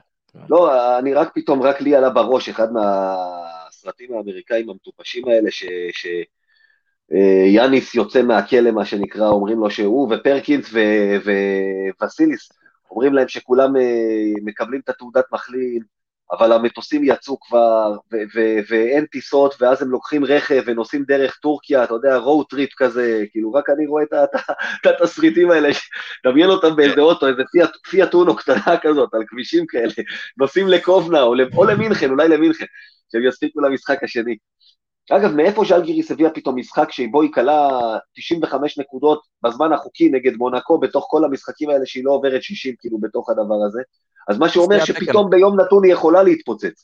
לא, 0.50 0.72
אני 1.00 1.14
רק 1.14 1.30
פתאום, 1.36 1.62
רק 1.64 1.82
לי 1.82 1.96
עלה 1.96 2.10
בראש 2.10 2.50
אחד 2.50 2.68
מהסרטים 3.86 4.14
האמריקאים 4.14 4.70
המטופשים 4.70 5.28
האלה, 5.28 5.52
ש... 5.52 5.66
ש... 5.92 6.08
אה, 7.14 7.46
יאניס 7.48 7.96
יוצא 7.96 8.22
מהכלא, 8.22 8.72
מה 8.72 8.86
שנקרא, 8.86 9.28
אומרים 9.28 9.60
לו 9.60 9.72
שהוא 9.72 10.16
ופרקינס 10.16 10.70
ו- 10.74 11.30
ווסיליס, 12.02 12.50
אומרים 12.92 13.14
להם 13.14 13.28
שכולם 13.28 13.76
אה, 13.76 14.34
מקבלים 14.44 14.82
את 14.84 14.90
התעודת 14.90 15.26
מחלים, 15.32 15.82
אבל 16.32 16.52
המטוסים 16.52 17.02
יצאו 17.04 17.40
כבר, 17.40 17.96
ואין 18.70 19.06
טיסות, 19.06 19.56
ואז 19.62 19.82
הם 19.82 19.90
לוקחים 19.90 20.26
רכב 20.26 20.64
ונוסעים 20.66 21.04
דרך 21.04 21.38
טורקיה, 21.42 21.84
אתה 21.84 21.94
יודע, 21.94 22.18
road 22.18 22.44
trip 22.44 22.70
כזה, 22.78 23.24
כאילו 23.32 23.54
רק 23.54 23.70
אני 23.70 23.88
רואה 23.88 24.04
את 24.04 24.86
התסריטים 24.86 25.52
האלה, 25.52 25.70
דמיין 26.26 26.50
אותם 26.50 26.76
באיזה 26.76 27.02
אוטו, 27.02 27.28
איזה 27.28 27.42
פיאט- 27.90 28.14
אונו 28.14 28.36
קטנה 28.36 28.78
כזאת, 28.82 29.14
על 29.14 29.22
כבישים 29.28 29.66
כאלה, 29.68 29.94
נוסעים 30.38 30.68
לקובנה, 30.68 31.22
או 31.22 31.66
למינכן, 31.66 32.10
אולי 32.10 32.28
למינכן, 32.28 32.66
שהם 33.12 33.28
יספיקו 33.28 33.62
למשחק 33.62 34.04
השני. 34.04 34.38
אגב, 35.12 35.32
מאיפה 35.36 35.64
ז'לגיריס 35.66 36.12
הביאה 36.12 36.30
פתאום 36.30 36.56
משחק 36.58 36.92
שבו 36.92 37.22
היא 37.22 37.32
כלה 37.34 37.70
95 38.16 38.80
נקודות 38.80 39.22
בזמן 39.44 39.74
החוקי 39.74 40.10
נגד 40.10 40.36
מונקו 40.36 40.80
בתוך 40.80 41.06
כל 41.10 41.26
המשחקים 41.26 41.70
האלה 41.70 41.86
שהיא 41.86 42.06
לא 42.06 42.12
עוברת 42.12 42.44
60 42.44 42.76
כאילו 42.80 42.98
בתוך 43.00 43.30
הדבר 43.30 43.66
הזה? 43.68 43.82
אז 44.30 44.38
מה 44.38 44.50
שאומר. 44.50 44.86
שפתאום 44.86 45.30
ביום 45.30 45.60
נתון 45.62 45.84
היא 45.84 45.94
יכולה 45.94 46.24
להתפוצץ. 46.24 46.84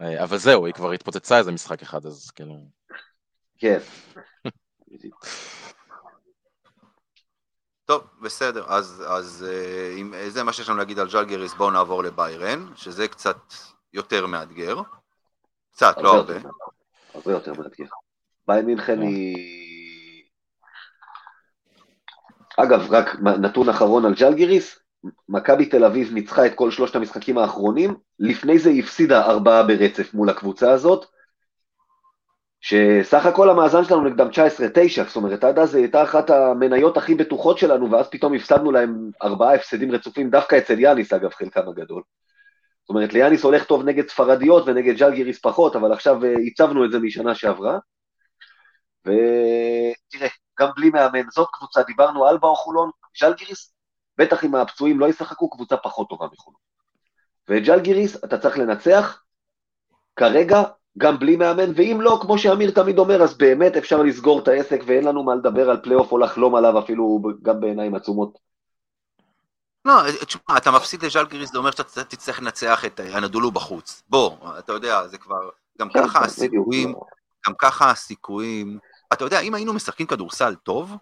אה, 0.00 0.24
אבל 0.24 0.38
זהו, 0.38 0.66
היא 0.66 0.74
כבר 0.74 0.92
התפוצצה 0.92 1.38
איזה 1.38 1.52
משחק 1.52 1.82
אחד, 1.82 2.06
אז 2.06 2.30
כאילו... 2.30 2.54
כן. 3.58 3.78
טוב, 7.84 8.02
בסדר, 8.22 8.64
אז, 8.68 9.04
אז 9.06 9.46
אה, 9.48 9.94
אם 10.00 10.14
זה 10.28 10.42
מה 10.42 10.52
שיש 10.52 10.68
לנו 10.68 10.78
להגיד 10.78 10.98
על 10.98 11.10
ז'לגריס, 11.10 11.54
בואו 11.54 11.70
נעבור 11.70 12.02
לביירן, 12.02 12.66
שזה 12.76 13.08
קצת 13.08 13.38
יותר 13.92 14.26
מאתגר. 14.26 14.76
קצת, 15.72 15.96
לא 16.02 16.14
הרבה. 16.14 16.34
הרבה 17.14 17.32
יותר 17.32 17.52
מאתגר. 17.52 17.84
ביין 18.48 18.66
מינכן 18.66 18.96
כן. 18.96 19.02
היא... 19.02 20.24
אגב, 22.56 22.92
רק 22.92 23.16
נתון 23.20 23.68
אחרון 23.68 24.04
על 24.04 24.14
ג'לגיריס, 24.14 24.78
מכבי 25.28 25.66
תל 25.66 25.84
אביב 25.84 26.14
ניצחה 26.14 26.46
את 26.46 26.54
כל 26.54 26.70
שלושת 26.70 26.96
המשחקים 26.96 27.38
האחרונים, 27.38 27.94
לפני 28.18 28.58
זה 28.58 28.70
היא 28.70 28.82
הפסידה 28.82 29.26
ארבעה 29.26 29.62
ברצף 29.62 30.14
מול 30.14 30.30
הקבוצה 30.30 30.72
הזאת, 30.72 31.06
שסך 32.60 33.26
הכל 33.26 33.50
המאזן 33.50 33.84
שלנו 33.84 34.04
נגדם 34.04 34.28
19-9, 34.28 34.30
זאת 35.06 35.16
אומרת, 35.16 35.44
עד 35.44 35.58
אז 35.58 35.74
הייתה 35.74 36.02
אחת 36.02 36.30
המניות 36.30 36.96
הכי 36.96 37.14
בטוחות 37.14 37.58
שלנו, 37.58 37.90
ואז 37.90 38.08
פתאום 38.10 38.34
הפסדנו 38.34 38.72
להם 38.72 39.10
ארבעה 39.22 39.54
הפסדים 39.54 39.92
רצופים, 39.92 40.30
דווקא 40.30 40.58
אצל 40.58 40.78
יאניס, 40.78 41.12
אגב, 41.12 41.30
חלקם 41.30 41.68
הגדול. 41.68 42.02
זאת 42.82 42.88
אומרת, 42.88 43.12
ליאניס 43.12 43.44
הולך 43.44 43.64
טוב 43.64 43.82
נגד 43.82 44.08
ספרדיות 44.08 44.64
ונגד 44.66 44.96
ג'לגיריס 44.98 45.40
פחות, 45.40 45.76
אבל 45.76 45.92
עכשיו 45.92 46.24
אה, 46.24 46.34
הצבנו 46.46 46.84
את 46.84 46.90
זה 46.90 46.98
משנה 46.98 47.34
שעברה. 47.34 47.78
ותראה, 49.06 50.28
גם 50.60 50.68
בלי 50.76 50.90
מאמן, 50.90 51.30
זאת 51.30 51.48
קבוצה, 51.52 51.82
דיברנו 51.82 52.28
אלבה 52.28 52.48
או 52.48 52.56
חולון, 52.56 52.90
ג'לגיריס, 53.22 53.74
בטח 54.18 54.44
אם 54.44 54.54
הפצועים 54.54 55.00
לא 55.00 55.06
ישחקו, 55.06 55.50
קבוצה 55.50 55.76
פחות 55.76 56.08
טובה 56.08 56.26
מחולון. 56.32 56.60
וג'לגיריס, 57.48 58.24
אתה 58.24 58.38
צריך 58.38 58.58
לנצח, 58.58 59.22
כרגע, 60.16 60.62
גם 60.98 61.18
בלי 61.18 61.36
מאמן, 61.36 61.72
ואם 61.76 61.98
לא, 62.00 62.18
כמו 62.22 62.38
שאמיר 62.38 62.70
תמיד 62.70 62.98
אומר, 62.98 63.22
אז 63.22 63.38
באמת 63.38 63.76
אפשר 63.76 64.02
לסגור 64.02 64.38
את 64.38 64.48
העסק 64.48 64.80
ואין 64.86 65.04
לנו 65.04 65.22
מה 65.22 65.34
לדבר 65.34 65.70
על 65.70 65.80
פלייאוף 65.82 66.12
או 66.12 66.18
לחלום 66.18 66.54
עליו 66.54 66.78
אפילו 66.78 67.20
גם 67.42 67.60
בעיניים 67.60 67.94
עצומות. 67.94 68.51
לא, 69.84 70.02
תשמע, 70.26 70.56
אתה 70.56 70.70
מפסיד 70.70 71.04
לז'לגריס, 71.04 71.52
זה 71.52 71.58
אומר 71.58 71.70
שאתה 71.70 72.04
תצטרך 72.04 72.40
לנצח 72.40 72.84
את 72.84 73.00
הנדולו 73.00 73.50
בחוץ. 73.50 74.02
בוא, 74.08 74.58
אתה 74.58 74.72
יודע, 74.72 75.08
זה 75.08 75.18
כבר, 75.18 75.50
גם 75.78 75.88
כן, 75.88 76.02
ככה 76.02 76.18
כן, 76.18 76.24
הסיכויים, 76.24 76.88
בדיוק. 76.88 77.06
גם 77.46 77.54
ככה 77.58 77.90
הסיכויים, 77.90 78.78
אתה 79.12 79.24
יודע, 79.24 79.40
אם 79.40 79.54
היינו 79.54 79.72
משחקים 79.72 80.06
כדורסל 80.06 80.54
טוב, 80.54 80.96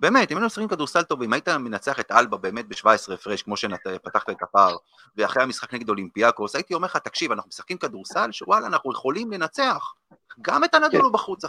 באמת, 0.00 0.32
אם 0.32 0.36
היינו 0.36 0.46
משחקים 0.46 0.68
כדורסל 0.68 1.02
טוב, 1.02 1.22
אם 1.22 1.32
היית 1.32 1.48
מנצח 1.48 2.00
את 2.00 2.12
אלבה 2.12 2.36
באמת 2.36 2.68
ב-17 2.68 3.12
הפרש, 3.14 3.42
כמו 3.42 3.56
שפתחת 3.56 4.30
את 4.30 4.42
הפער, 4.42 4.76
ואחרי 5.16 5.42
המשחק 5.42 5.74
נגד 5.74 5.88
אולימפיאקוס, 5.88 6.54
הייתי 6.54 6.74
אומר 6.74 6.86
לך, 6.86 6.96
תקשיב, 6.96 7.32
אנחנו 7.32 7.48
משחקים 7.48 7.78
כדורסל, 7.78 8.32
שוואלה, 8.32 8.66
אנחנו 8.66 8.92
יכולים 8.92 9.32
לנצח 9.32 9.94
גם 10.40 10.64
את 10.64 10.74
הנדולו 10.74 11.08
כן. 11.08 11.12
בחוץ 11.12 11.42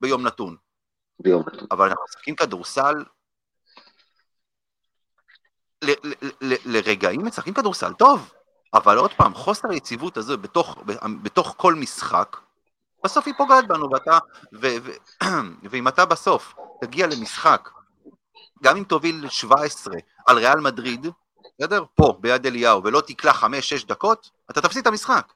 ביום 0.00 0.26
נתון. 0.26 0.56
ביום 1.20 1.42
נתון. 1.46 1.66
אבל 1.70 1.88
אנחנו 1.88 2.04
משחקים 2.04 2.36
כדורסל, 2.36 2.94
לרגעים 6.64 7.26
משחקים 7.26 7.54
כדורסל 7.54 7.92
טוב, 7.92 8.32
אבל 8.74 8.96
עוד 8.96 9.12
פעם, 9.12 9.34
חוסר 9.34 9.68
היציבות 9.70 10.16
הזו 10.16 10.38
בתוך, 10.38 10.78
בתוך 11.22 11.54
כל 11.56 11.74
משחק, 11.74 12.36
בסוף 13.04 13.26
היא 13.26 13.34
פוגעת 13.38 13.68
בנו, 13.68 13.90
ואתה, 13.90 14.18
ו, 14.52 14.66
ו, 14.82 14.90
ואם 15.70 15.88
אתה 15.88 16.04
בסוף 16.04 16.54
תגיע 16.80 17.06
למשחק, 17.06 17.68
גם 18.62 18.76
אם 18.76 18.84
תוביל 18.84 19.28
17 19.28 19.94
על 20.26 20.38
ריאל 20.38 20.60
מדריד, 20.60 21.06
בסדר? 21.58 21.84
פה, 21.94 22.16
ביד 22.20 22.46
אליהו, 22.46 22.84
ולא 22.84 23.00
תקלע 23.00 23.32
5-6 23.32 23.86
דקות, 23.86 24.30
אתה 24.50 24.60
תפסיד 24.60 24.80
את 24.80 24.86
המשחק. 24.86 25.32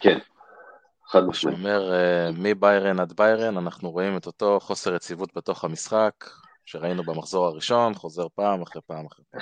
כן, 0.00 0.18
חד 1.08 1.24
משמעית. 1.24 1.56
שאומר, 1.56 1.92
אה, 1.92 2.30
מביירן 2.32 3.00
עד 3.00 3.12
ביירן, 3.16 3.56
אנחנו 3.56 3.90
רואים 3.90 4.16
את 4.16 4.26
אותו 4.26 4.60
חוסר 4.60 4.94
יציבות 4.94 5.36
בתוך 5.36 5.64
המשחק, 5.64 6.30
שראינו 6.66 7.02
במחזור 7.02 7.46
הראשון, 7.46 7.94
חוזר 7.94 8.26
פעם 8.34 8.62
אחרי 8.62 8.82
פעם 8.86 9.06
אחרי 9.06 9.24
פעם. 9.30 9.40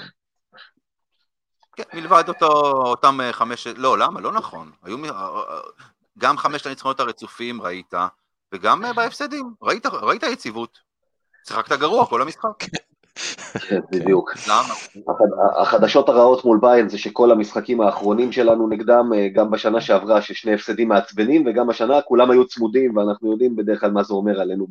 כן, 1.76 1.82
מלבד 1.94 2.24
אותו, 2.28 2.46
אותם 2.72 3.20
אה, 3.20 3.32
חמש, 3.32 3.66
לא, 3.66 3.98
למה? 3.98 4.20
לא 4.20 4.32
נכון. 4.32 4.70
היו 4.82 5.04
אה, 5.04 5.10
אה, 5.10 5.60
גם 6.18 6.38
חמשת 6.38 6.66
הניצחונות 6.66 7.00
הרצופים 7.00 7.62
ראית, 7.62 7.94
וגם 8.54 8.82
בהפסדים, 8.96 9.54
ראית, 9.62 9.86
ראית 9.86 10.22
יציבות. 10.22 10.78
שיחקת 11.48 11.78
גרוע 11.78 12.06
כל 12.06 12.22
המשחק. 12.22 12.64
כן, 13.68 13.80
בדיוק. 13.90 14.32
למה? 14.48 14.74
החד- 15.08 15.60
החדשות 15.62 16.08
הרעות 16.08 16.44
מול 16.44 16.58
ביין 16.60 16.88
זה 16.88 16.98
שכל 16.98 17.30
המשחקים 17.30 17.80
האחרונים 17.80 18.32
שלנו 18.32 18.68
נגדם, 18.68 19.10
גם 19.34 19.50
בשנה 19.50 19.80
שעברה, 19.80 20.22
ששני 20.22 20.54
הפסדים 20.54 20.88
מעצבנים, 20.88 21.44
וגם 21.46 21.70
השנה 21.70 22.02
כולם 22.02 22.30
היו 22.30 22.46
צמודים, 22.46 22.96
ואנחנו 22.96 23.32
יודעים 23.32 23.56
בדרך 23.56 23.80
כלל 23.80 23.90
מה 23.90 24.02
זה 24.02 24.14
אומר 24.14 24.40
עלינו 24.40 24.66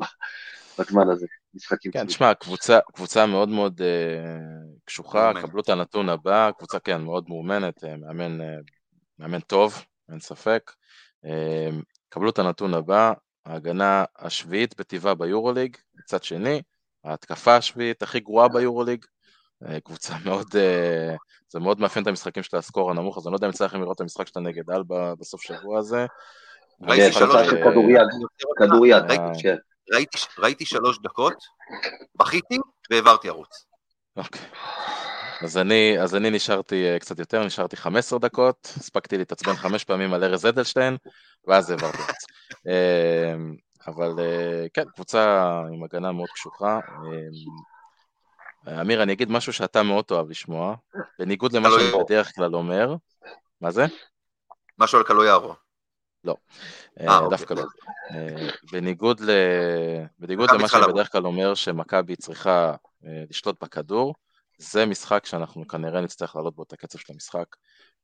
בזמן 0.80 1.10
הזה, 1.10 1.26
משחקים 1.54 1.92
כן. 1.92 2.08
תשמע, 2.08 2.34
קבוצה, 2.34 2.80
קבוצה 2.94 3.26
מאוד 3.26 3.50
מאוד 3.50 3.82
אה, 3.82 4.78
קשוחה. 4.86 5.32
קבלו 5.42 5.62
את 5.62 5.70
הנתון 5.70 6.10
הבא, 6.10 6.52
קבוצה 6.58 6.80
כן, 6.80 7.02
מאוד 7.02 7.26
מאומנת, 7.30 7.84
אה, 7.84 7.98
מאמן, 7.98 8.42
אה, 8.42 8.56
מאמן 9.20 9.40
טוב, 9.40 9.86
אין 10.12 10.20
ספק. 10.20 10.72
קבלו 12.10 12.30
את 12.30 12.40
הנתון 12.40 12.74
הבא, 12.74 13.14
ההגנה 13.46 14.06
השביעית 14.20 14.80
בטבעה 14.80 15.16
ביורוליג, 15.16 15.78
מצד 15.96 16.24
שני, 16.24 16.62
ההתקפה 17.04 17.56
השביעית 17.56 18.04
הכי 18.04 18.20
גרועה 18.20 18.48
ביורוליג, 18.48 19.06
קבוצה 19.84 20.14
מאוד, 20.26 20.48
זה 21.48 21.60
מאוד 21.60 21.80
מאפיין 21.80 22.04
את 22.04 22.08
המשחקים 22.08 22.44
של 22.44 22.58
הסקור 22.58 22.92
הנמוך, 22.92 23.18
אז 23.18 23.28
אני 23.28 23.32
לא 23.32 23.38
יודע 23.38 23.48
אם 23.48 23.52
יצא 23.52 23.66
לכם 23.66 23.82
לראות 23.82 23.96
את 23.96 24.02
המשחק 24.02 24.28
שאתה 24.28 24.40
נגד 24.40 24.70
אלבה 24.70 25.16
בסוף 25.16 25.42
שבוע 25.42 25.80
הזה. 25.80 26.06
ראיתי 26.82 27.06
כן, 27.06 27.20
שלוש 27.20 27.48
כדוריד, 27.50 27.98
כדוריד, 28.58 29.04
כן. 29.42 29.56
ראיתי, 29.92 30.18
ראיתי 30.38 30.66
שלוש 30.66 31.00
דקות, 31.00 31.34
בכיתי 32.16 32.58
והעברתי 32.92 33.30
ערוץ. 33.30 33.66
אוקיי. 34.16 34.42
אז 35.42 35.58
אני, 35.58 36.00
אז 36.02 36.16
אני 36.16 36.30
נשארתי 36.30 36.86
אה, 36.86 37.00
קצת 37.00 37.20
יותר, 37.20 37.46
נשארתי 37.46 37.76
15 37.76 38.20
דקות, 38.20 38.74
הספקתי 38.78 39.18
להתעצבן 39.18 39.54
חמש 39.54 39.84
פעמים 39.84 40.14
על 40.14 40.24
ארז 40.24 40.46
אדלשטיין, 40.46 40.98
ואז 41.48 41.70
העברתי 41.70 41.98
זה. 41.98 42.14
אה, 42.68 43.36
אבל 43.88 44.20
אה, 44.20 44.66
כן, 44.74 44.84
קבוצה 44.96 45.52
עם 45.74 45.84
הגנה 45.84 46.12
מאוד 46.12 46.30
קשוחה. 46.30 46.80
אה, 48.68 48.82
אמיר, 48.82 49.04
אני 49.04 49.14
אגיד 49.14 49.32
משהו 49.32 49.54
שאתה 49.54 49.84
מאוד 49.84 50.06
תאהב 50.06 50.30
לשמוע, 50.30 50.76
בניגוד 51.20 51.54
למה 51.54 51.70
שאני. 51.70 52.04
בדרך 52.04 52.36
כלל 52.36 52.56
אומר. 52.56 52.96
מה 53.62 53.72
זה? 53.72 53.86
משהו 54.78 54.98
על 54.98 55.04
קלויארו. 55.04 55.54
אה, 57.00 57.18
אוקיי. 57.18 57.38
דווקא 57.38 57.54
לא. 57.54 57.64
אה, 58.12 58.50
בניגוד, 60.20 60.50
למה 60.52 60.68
שאני 60.68 60.82
לבוא. 60.82 60.94
בדרך 60.94 61.12
כלל 61.12 61.26
אומר 61.26 61.56
שמכבי 61.56 62.16
צריכה 62.16 62.76
אה, 63.06 63.24
לשלוט 63.30 63.64
בכדור, 63.64 64.16
זה 64.58 64.86
משחק 64.86 65.26
שאנחנו 65.26 65.68
כנראה 65.68 66.02
נצטרך 66.02 66.36
לעלות 66.36 66.56
בו 66.56 66.64
את 66.64 66.74
הקצב 66.74 67.00
של 67.00 67.14
המשחק. 67.14 67.56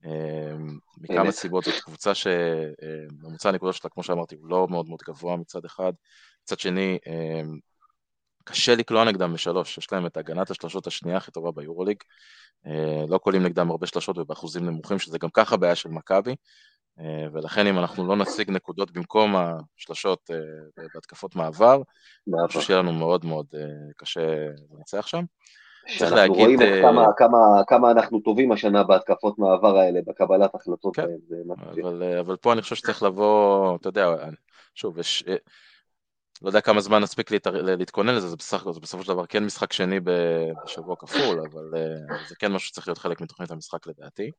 אה, 0.06 0.56
מכמה. 0.98 1.32
סיבות 1.32 1.64
זאת 1.64 1.80
קבוצה 1.84 2.12
שממוצע 2.16 3.50
הנקודות 3.50 3.76
שלה, 3.76 3.90
כמו 3.90 4.04
שאמרתי, 4.04 4.36
הוא 4.36 4.48
לא 4.48 4.68
מאוד 4.70 4.88
מאוד 4.88 5.00
גבוה 5.08 5.38
מצד 5.38 5.66
אחד. 5.66 5.94
מצד 6.44 6.60
שני, 6.60 6.98
אה, 7.08 7.42
קשה 8.44 8.76
לקלוע 8.76 9.04
נגדם 9.04 9.34
בשלוש, 9.34 9.78
יש 9.78 9.92
להם 9.92 10.06
את 10.06 10.18
הגנת 10.18 10.52
השלושות 10.52 10.88
השנייה 10.88 11.18
הכי 11.18 11.32
טובה 11.32 11.52
ביורוליג. 11.52 11.98
אה, 12.68 13.04
לא 13.08 13.18
קולים 13.18 13.44
נגדם 13.44 13.72
הרבה 13.72 13.88
שלשות 13.88 14.18
ובאחוזים 14.18 14.66
נמוכים, 14.66 15.00
שזה 15.00 15.18
גם 15.18 15.30
ככה 15.30 15.58
בעיה 15.58 15.76
של 15.76 15.90
מכבי. 15.90 16.36
אה, 17.00 17.28
ולכן 17.34 17.68
אם 17.68 17.80
אנחנו 17.80 18.08
לא 18.08 18.16
נשיג 18.16 18.52
נקודות 18.52 18.92
במקום 18.92 19.36
השלשות 19.36 20.32
אה, 20.32 20.38
בהתקפות 20.94 21.36
מעבר, 21.36 21.82
אני 22.28 22.48
חושב 22.48 22.62
שיהיה 22.62 22.80
לנו 22.80 22.94
מאוד 22.94 23.26
מאוד 23.26 23.46
אה, 23.56 23.62
קשה 23.98 24.22
לנצח 24.72 25.08
שם. 25.08 25.24
צריך 25.88 26.00
שאנחנו 26.00 26.16
להגיד, 26.16 26.36
רואים 26.36 26.62
את 26.62 26.68
אה, 26.68 26.82
כמה, 26.82 27.06
כמה, 27.18 27.38
כמה 27.68 27.92
אנחנו 27.92 28.20
טובים 28.20 28.52
השנה 28.52 28.84
בהתקפות 28.84 29.40
מעבר 29.40 29.78
האלה, 29.78 30.00
בקבלת 30.08 30.56
החלטות 30.56 30.96
כן. 30.96 31.02
האלה. 31.02 31.82
אבל, 31.82 32.20
אבל 32.20 32.36
פה 32.36 32.54
אני 32.54 32.62
חושב 32.62 32.76
שצריך 32.76 33.04
לבוא, 33.04 33.76
אתה 33.76 33.90
יודע, 33.90 34.16
שוב, 34.76 35.00
יש, 35.00 35.24
לא 36.42 36.50
יודע 36.50 36.62
כמה 36.62 36.82
זמן 36.82 37.02
נספיק 37.02 37.32
להתכונן 37.54 38.16
לזה, 38.16 38.28
זה 38.28 38.36
בסך 38.36 38.64
זה 38.74 38.80
בסופו 38.80 39.04
של 39.04 39.14
דבר 39.14 39.26
כן 39.26 39.46
משחק 39.46 39.74
שני 39.74 40.00
בשבוע 40.00 40.96
כפול, 40.96 41.40
אבל 41.52 41.72
זה 42.28 42.36
כן 42.40 42.52
משהו 42.52 42.68
שצריך 42.68 42.88
להיות 42.88 42.98
חלק 42.98 43.22
מתוכנית 43.22 43.52
המשחק 43.52 43.88
לדעתי. 43.88 44.32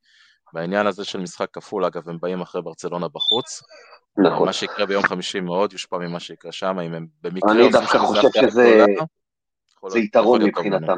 בעניין 0.52 0.86
הזה 0.86 1.04
של 1.04 1.20
משחק 1.20 1.46
כפול, 1.52 1.84
אגב, 1.84 2.08
הם 2.08 2.18
באים 2.20 2.40
אחרי 2.40 2.62
ברצלונה 2.62 3.08
בחוץ. 3.08 3.62
נכון. 4.18 4.46
מה 4.46 4.52
שיקרה 4.52 4.86
ביום 4.86 5.02
חמישי 5.02 5.40
מאוד 5.40 5.72
יושפע 5.72 5.98
ממה 5.98 6.20
שיקרה 6.20 6.52
שם, 6.52 6.78
אם 6.78 6.94
הם 6.94 7.06
במקרה 7.22 7.52
אני 7.52 7.68
דווקא 7.72 7.98
חושב 7.98 8.28
שזה- 8.32 8.84
זה 9.88 9.98
יתרון. 9.98 10.42
מבחינתם. 10.42 10.96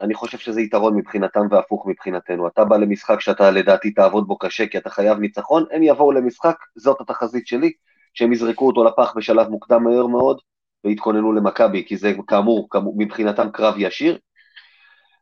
אני 0.00 0.14
חושב 0.14 0.38
שזה 0.38 0.60
יתרון 0.60 0.96
מבחינתם 0.96 1.40
והפוך 1.50 1.86
מבחינתנו. 1.86 2.46
אתה 2.48 2.64
בא 2.64 2.76
למשחק 2.76 3.20
שאתה 3.20 3.50
לדעתי 3.50 3.90
תעבוד 3.90 4.26
בו 4.26 4.38
קשה 4.38 4.66
כי 4.66 4.78
אתה 4.78 4.90
חייב 4.90 5.18
ניצחון, 5.18 5.64
הם 5.72 5.82
יבואו 5.82 6.12
למשחק, 6.12 6.56
זאת 6.76 7.00
התחזית 7.00 7.46
שלי, 7.46 7.72
שהם 8.14 8.32
יזרקו 8.32 8.66
אותו 8.66 8.84
לפח 8.84 9.12
בשלב 9.16 9.48
מוקדם 9.48 9.84
מהר 9.84 10.06
מאוד 10.06 10.40
ויתכוננו 10.84 11.32
למכבי, 11.32 11.84
כי 11.86 11.96
זה 11.96 12.12
כאמור, 12.26 12.68
כאמור 12.70 12.94
מבחינתם 12.98 13.50
קרב 13.50 13.74
ישיר. 13.78 14.18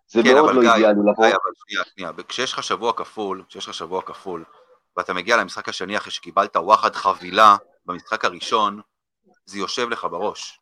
זה 0.08 0.22
כן, 0.22 0.34
מאוד 0.34 0.54
לא 0.54 0.60
גיא, 0.60 0.70
אידיאלי 0.72 0.94
לבוא. 1.12 1.26
גיא, 1.26 1.34
אבל 1.34 1.52
שנייה, 1.66 1.82
שנייה, 1.94 2.10
כשיש 2.28 2.52
לך 2.52 2.62
שבוע 2.62 2.92
כפול, 2.92 3.42
כשיש 3.48 3.68
לך 3.68 3.74
שבוע 3.74 4.02
כפול, 4.02 4.44
ואתה 4.96 5.12
מגיע 5.14 5.36
למשחק 5.36 5.68
השני 5.68 5.96
אחרי 5.96 6.12
שקיבלת 6.12 6.56
וואחד 6.56 6.94
חבילה 6.94 7.56
במשחק 7.86 8.24
הראשון, 8.24 8.80
זה 9.44 9.58
יושב 9.58 9.88
לך 9.90 10.04
בראש. 10.10 10.60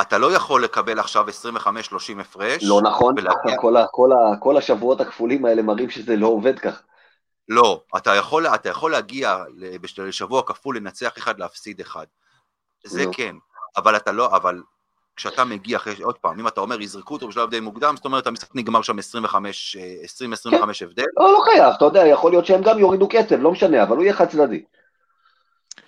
אתה 0.00 0.18
לא 0.18 0.32
יכול 0.32 0.64
לקבל 0.64 0.98
עכשיו 0.98 1.26
25-30 1.28 1.68
הפרש. 2.20 2.62
לא 2.64 2.80
נכון, 2.82 3.14
ולהגיע- 3.18 3.56
כל 3.60 3.76
ה- 3.76 3.86
כל 3.90 4.12
ה- 4.12 4.36
כל 4.40 4.56
השבועות 4.56 5.00
הכפולים 5.00 5.44
האלה 5.44 5.62
מראים 5.62 5.90
שזה 5.90 6.16
לא 6.16 6.26
עובד 6.26 6.58
כך. 6.58 6.82
לא, 7.48 7.82
אתה 7.96 8.14
יכול, 8.14 8.46
אתה 8.46 8.68
יכול 8.68 8.90
להגיע 8.92 9.44
לש- 9.56 9.98
לשבוע 9.98 10.42
כפול, 10.46 10.76
לנצח 10.76 11.18
אחד, 11.18 11.38
להפסיד 11.38 11.80
אחד. 11.80 12.06
זה 12.84 13.04
נו. 13.04 13.10
כן, 13.14 13.36
אבל 13.76 13.96
אתה 13.96 14.12
לא, 14.12 14.36
אבל 14.36 14.62
כשאתה 15.20 15.44
מגיע 15.44 15.76
אחרי, 15.76 16.02
עוד 16.02 16.18
פעם, 16.18 16.40
אם 16.40 16.48
אתה 16.48 16.60
אומר 16.60 16.80
יזרקו 16.80 17.14
אותו 17.14 17.28
בשלב 17.28 17.50
די 17.50 17.60
מוקדם, 17.60 17.94
זאת 17.96 18.04
אומרת 18.04 18.26
המשחק 18.26 18.48
נגמר 18.54 18.82
שם 18.82 18.98
25, 18.98 19.76
אה, 19.80 19.94
20-25 20.52 20.82
הבדל, 20.82 21.04
לא, 21.16 21.32
לא 21.32 21.40
חייב, 21.44 21.74
אתה 21.76 21.84
יודע, 21.84 22.06
יכול 22.06 22.30
להיות 22.30 22.46
שהם 22.46 22.62
גם 22.62 22.78
יורידו 22.78 23.08
קצב, 23.08 23.36
לא 23.40 23.52
משנה, 23.52 23.82
אבל 23.82 23.96
הוא 23.96 24.04
יהיה 24.04 24.14
חד 24.14 24.28
צדדי. 24.28 24.62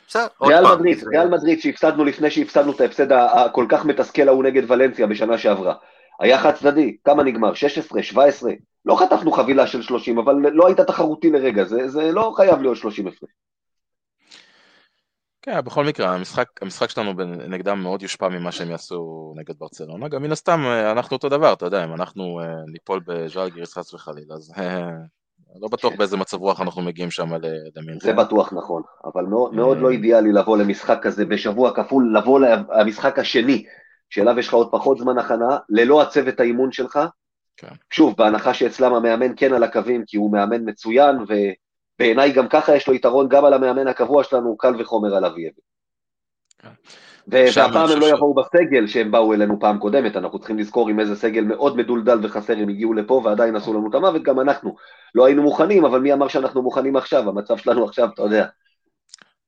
בסדר, 0.08 0.26
עוד 0.38 0.52
פעם. 0.62 0.78
מדריד, 0.78 1.04
ריאל 1.12 1.28
מדריד 1.28 1.60
שהפסדנו 1.60 2.04
לפני 2.04 2.30
שהפסדנו 2.30 2.72
את 2.72 2.80
ההפסד 2.80 3.12
הכל 3.12 3.66
כך 3.68 3.84
מתסכל 3.84 4.28
ההוא 4.28 4.44
נגד 4.44 4.70
ולנסיה 4.70 5.06
בשנה 5.06 5.38
שעברה. 5.38 5.74
היה 6.20 6.38
חד 6.38 6.54
צדדי, 6.54 6.96
כמה 7.04 7.22
נגמר? 7.22 7.54
16, 7.54 8.02
17? 8.02 8.52
לא 8.84 8.96
חטפנו 8.96 9.32
חבילה 9.32 9.66
של 9.66 9.82
30, 9.82 10.18
אבל 10.18 10.34
לא 10.34 10.66
היית 10.66 10.80
תחרותי 10.80 11.30
לרגע, 11.30 11.64
זה, 11.64 11.88
זה 11.88 12.12
לא 12.12 12.32
חייב 12.36 12.62
להיות 12.62 12.76
30 12.76 13.06
הפרש. 13.06 13.30
כן, 15.42 15.60
בכל 15.60 15.84
מקרה, 15.84 16.14
המשחק, 16.14 16.46
המשחק 16.62 16.90
שלנו 16.90 17.12
נגדם 17.48 17.82
מאוד 17.82 18.02
יושפע 18.02 18.28
ממה 18.28 18.52
שהם 18.52 18.70
יעשו 18.70 19.32
נגד 19.36 19.54
ברצלונה. 19.58 20.08
גם 20.08 20.22
מן 20.22 20.32
הסתם, 20.32 20.60
אה, 20.64 20.90
אנחנו 20.92 21.16
אותו 21.16 21.28
דבר, 21.28 21.52
אתה 21.52 21.66
יודע, 21.66 21.84
אם 21.84 21.94
אנחנו 21.94 22.40
אה, 22.40 22.46
ניפול 22.72 23.00
בז'אלגיריס 23.06 23.78
חס 23.78 23.94
וחלילה, 23.94 24.34
אז 24.34 24.52
אה, 24.58 24.90
לא 25.60 25.68
בטוח 25.68 25.92
באיזה 25.98 26.16
מצב 26.16 26.36
רוח 26.36 26.60
אנחנו 26.60 26.82
מגיעים 26.82 27.10
שם 27.10 27.34
ל- 27.34 27.46
למינכן. 27.76 28.06
זה 28.06 28.12
בטוח 28.12 28.52
נכון, 28.52 28.82
אבל 29.04 29.24
מאוד, 29.24 29.54
מאוד. 29.54 29.78
לא 29.78 29.90
אידיאלי 29.90 30.32
לבוא 30.32 30.58
למשחק 30.58 30.98
כזה 31.02 31.24
בשבוע 31.24 31.74
כפול, 31.74 32.16
לבוא 32.16 32.40
למשחק 32.40 33.18
השני, 33.18 33.64
שאליו 34.10 34.38
יש 34.38 34.48
לך 34.48 34.54
עוד 34.54 34.68
פחות 34.72 34.98
זמן 34.98 35.18
הכנה, 35.18 35.58
ללא 35.68 36.02
הצוות 36.02 36.40
האימון 36.40 36.72
שלך. 36.72 36.98
כן. 37.56 37.74
שוב, 37.90 38.14
בהנחה 38.18 38.54
שאצלם 38.54 38.94
המאמן 38.94 39.32
כן 39.36 39.52
על 39.52 39.62
הקווים, 39.62 40.04
כי 40.06 40.16
הוא 40.16 40.32
מאמן 40.32 40.68
מצוין, 40.68 41.16
ובעיניי 41.94 42.32
גם 42.32 42.48
ככה 42.48 42.76
יש 42.76 42.88
לו 42.88 42.94
יתרון 42.94 43.28
גם 43.28 43.44
על 43.44 43.54
המאמן 43.54 43.88
הקבוע 43.88 44.24
שלנו, 44.24 44.56
קל 44.56 44.80
וחומר 44.80 45.14
על 45.14 45.24
אביב. 45.24 45.52
כן. 46.58 46.68
והפעם 47.26 47.90
הם 47.90 48.00
לא 48.00 48.06
יבואו 48.06 48.34
בסגל 48.34 48.86
שהם 48.86 49.10
באו 49.10 49.34
אלינו 49.34 49.60
פעם 49.60 49.78
קודמת, 49.78 50.16
אנחנו 50.16 50.38
צריכים 50.38 50.58
לזכור 50.58 50.88
עם 50.88 51.00
איזה 51.00 51.16
סגל 51.16 51.44
מאוד 51.44 51.76
מדולדל 51.76 52.18
וחסר 52.22 52.52
הם 52.52 52.68
הגיעו 52.68 52.94
לפה 52.94 53.22
ועדיין 53.24 53.56
עשו 53.56 53.74
לנו 53.74 53.90
את 53.90 53.94
המוות, 53.94 54.22
גם 54.22 54.40
אנחנו. 54.40 54.76
לא 55.14 55.26
היינו 55.26 55.42
מוכנים, 55.42 55.84
אבל 55.84 56.00
מי 56.00 56.12
אמר 56.12 56.28
שאנחנו 56.28 56.62
מוכנים 56.62 56.96
עכשיו? 56.96 57.28
המצב 57.28 57.56
שלנו 57.56 57.84
עכשיו, 57.84 58.08
אתה 58.14 58.22
יודע. 58.22 58.46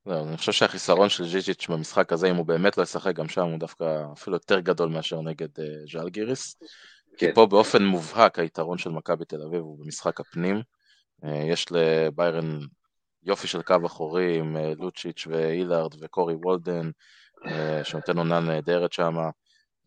לא, 0.05 0.19
אני 0.29 0.37
חושב 0.37 0.51
שהחיסרון 0.51 1.09
של 1.09 1.25
ז'יז'יץ' 1.25 1.67
במשחק 1.69 2.13
הזה, 2.13 2.29
אם 2.29 2.35
הוא 2.35 2.45
באמת 2.45 2.77
לא 2.77 2.83
ישחק 2.83 3.15
גם 3.15 3.27
שם, 3.27 3.41
הוא 3.41 3.59
דווקא 3.59 3.85
אפילו 4.13 4.35
יותר 4.35 4.59
גדול 4.59 4.89
מאשר 4.89 5.21
נגד 5.21 5.47
אה, 5.59 5.65
ז'אלגיריס. 5.91 6.55
כי 7.17 7.25
כן. 7.25 7.31
פה 7.33 7.45
באופן 7.45 7.83
מובהק 7.83 8.39
היתרון 8.39 8.77
של 8.77 8.89
מכבי 8.89 9.25
תל 9.25 9.41
אביב 9.41 9.61
הוא 9.61 9.77
במשחק 9.79 10.19
הפנים. 10.19 10.61
אה, 11.23 11.43
יש 11.45 11.65
לביירן 11.71 12.59
יופי 13.25 13.47
של 13.47 13.61
קו 13.61 13.75
אחורי 13.85 14.37
עם 14.37 14.57
אה, 14.57 14.73
לוצ'יץ' 14.79 15.27
ואילארד 15.27 15.91
וקורי 15.99 16.33
וולדן, 16.33 16.89
אה, 17.45 17.83
שנותן 17.83 18.17
עונה 18.17 18.39
נהדרת 18.39 18.93
שם, 18.93 19.15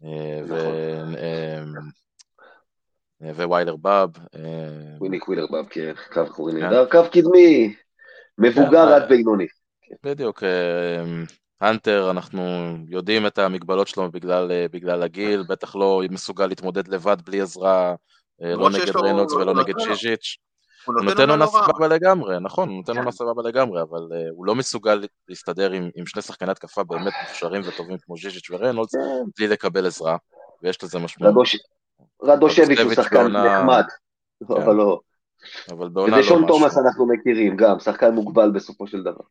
נכון. 0.01 0.65
וויילר 3.21 3.77
באב. 3.77 4.11
אה, 4.35 4.97
וויני 4.99 5.19
קווילרבב, 5.19 5.69
כן, 5.71 5.93
קו 6.13 6.23
אחורי 6.23 6.53
כן. 6.53 6.59
נהדר, 6.59 6.87
קו 6.91 7.03
קדמי, 7.13 7.75
מבוגר 8.39 8.87
כן, 8.87 8.93
עד 8.93 9.09
בינוני. 9.09 9.47
בדיוק, 10.05 10.43
הנטר, 11.61 12.11
אנחנו 12.11 12.43
יודעים 12.89 13.27
את 13.27 13.39
המגבלות 13.39 13.89
שלו 13.89 14.11
בגלל, 14.11 14.67
בגלל 14.71 15.03
הגיל, 15.03 15.43
בטח 15.49 15.77
לא 15.77 16.03
מסוגל 16.11 16.47
להתמודד 16.47 16.89
לבד 16.89 17.17
בלי 17.27 17.41
עזרה, 17.41 17.95
לא 18.41 18.71
נגד 18.71 18.97
ריינולדס 18.97 19.33
ולא 19.33 19.55
נגד 19.55 19.75
ז'יז'יץ'. 19.79 20.37
הוא 20.85 20.95
נותן 20.95 21.31
עונה. 21.31 21.47
סבבה 21.47 21.89
לגמרי, 21.89 22.41
נכון, 22.41 22.69
הוא 22.69 22.77
נותן 22.77 22.93
כן. 22.93 22.99
עונה 22.99 23.13
סבבה 23.13 23.43
לגמרי, 23.43 23.83
אבל 23.83 23.99
uh, 23.99 24.31
הוא 24.31 24.47
לא 24.47 24.55
מסוגל 24.55 25.07
להסתדר 25.29 25.73
עם, 25.73 25.91
שני 26.07 26.23
שחקני 26.23 26.51
התקפה 26.51 26.85
באמת 26.85 27.13
מוכשרים 27.23 27.63
וטובים 27.69 27.99
כמו 27.99 28.17
ז'יז'יץ' 28.17 28.51
וריינולדס, 28.51 28.95
כן. 28.95 29.01
בלי 29.39 29.49
לקבל 29.49 29.87
עזרה, 29.87 30.17
ויש 30.63 30.85
לזה 30.85 30.99
משמעות. 30.99 31.33
רדוש- 31.33 31.57
רדושביץ' 32.23 32.79
הוא 32.79 32.95
שחקן 32.95 33.27
נחמד, 33.27 33.85
כן. 34.49 34.63
אבל 34.63 34.75
לא. 34.75 35.01
אבל 35.71 35.89
בעונה 35.89 36.17
לא 36.17 36.21
משהו. 36.23 36.47
תומאס 36.47 36.79
אנחנו 36.79 37.07
מכירים 37.07 37.57
גם, 37.57 37.81
שחקן 37.81 38.11
מוגבל 38.15 38.51
בסופו 38.51 38.87
של 38.87 39.03
דבר. 39.03 39.25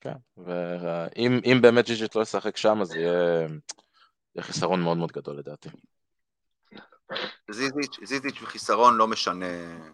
כן, 0.00 0.14
ואם 0.36 1.40
אם 1.44 1.58
באמת 1.62 1.86
ז'יז'יץ' 1.86 2.16
לא 2.16 2.22
ישחק 2.22 2.56
שם, 2.56 2.80
אז 2.80 2.94
יהיה, 2.94 3.46
חיסרון 4.40 4.82
מאוד 4.82 4.96
מאוד 4.96 5.12
גדול 5.12 5.38
לדעתי. 5.38 5.68
זיזיץ' 8.04 8.42
וחיסרון 8.42 8.96
לא 8.96 9.06
משנה, 9.06 9.46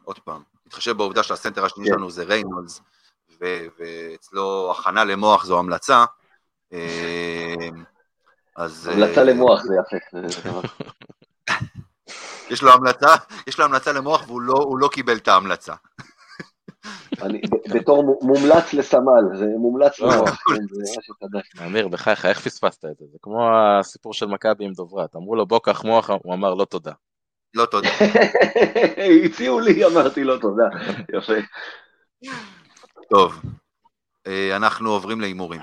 עוד 0.04 0.18
פעם, 0.18 0.42
מתחשב 0.66 0.96
בעובדה 0.96 1.22
שהסנטר 1.22 1.64
השני 1.64 1.84
כן. 1.84 1.90
שלנו 1.90 2.10
זה 2.10 2.24
ריינולדס, 2.24 2.80
ו- 3.40 3.66
ואצלו 3.78 4.74
הכנה 4.78 5.04
למוח 5.04 5.44
זו 5.44 5.58
המלצה, 5.58 6.04
אה, 6.72 7.54
אז... 8.56 8.88
אה, 8.88 8.94
המלצה 8.94 9.24
למוח 9.24 9.62
זה 9.62 9.74
יפה. 9.80 10.18
יש 12.50 12.62
לו 12.62 12.72
המלצה, 12.72 13.08
יש 13.46 13.58
לו 13.58 13.64
המלצה 13.64 13.92
למוח 13.92 14.24
והוא 14.26 14.40
לא, 14.40 14.66
לא 14.78 14.88
קיבל 14.92 15.16
את 15.16 15.28
ההמלצה. 15.28 15.74
אני- 17.22 17.40
בתור 17.74 18.18
מומלץ 18.22 18.72
לסמל, 18.72 19.36
זה 19.38 19.46
מומלץ 19.58 20.00
לא. 20.00 20.14
למוח, 20.14 20.28
כן, 20.28 20.66
זה 20.70 20.82
משהו 20.98 21.14
חדש. 21.14 21.66
אמיר, 21.66 21.88
בחייך, 21.88 22.26
איך 22.26 22.40
פספסת 22.40 22.84
את 22.84 22.96
זה? 22.98 23.04
זה 23.12 23.18
כמו 23.22 23.48
הסיפור 23.56 24.14
של 24.14 24.26
מכבי 24.26 24.64
עם 24.64 24.72
דוברת, 24.72 25.16
אמרו 25.16 25.36
לו 25.36 25.46
בוא 25.46 25.60
קח 25.62 25.84
מוח, 25.84 26.10
הוא 26.10 26.34
אמר 26.34 26.54
לא 26.54 26.64
תודה. 26.64 26.92
לא 27.56 27.66
תודה. 27.66 27.88
הציעו 29.24 29.60
לי, 29.60 29.84
אמרתי 29.84 30.24
לו 30.24 30.38
תודה. 30.38 30.68
יפה. 31.14 31.32
טוב, 33.10 33.40
אה, 34.26 34.56
אנחנו 34.56 34.90
עוברים 34.90 35.20
להימורים. 35.20 35.60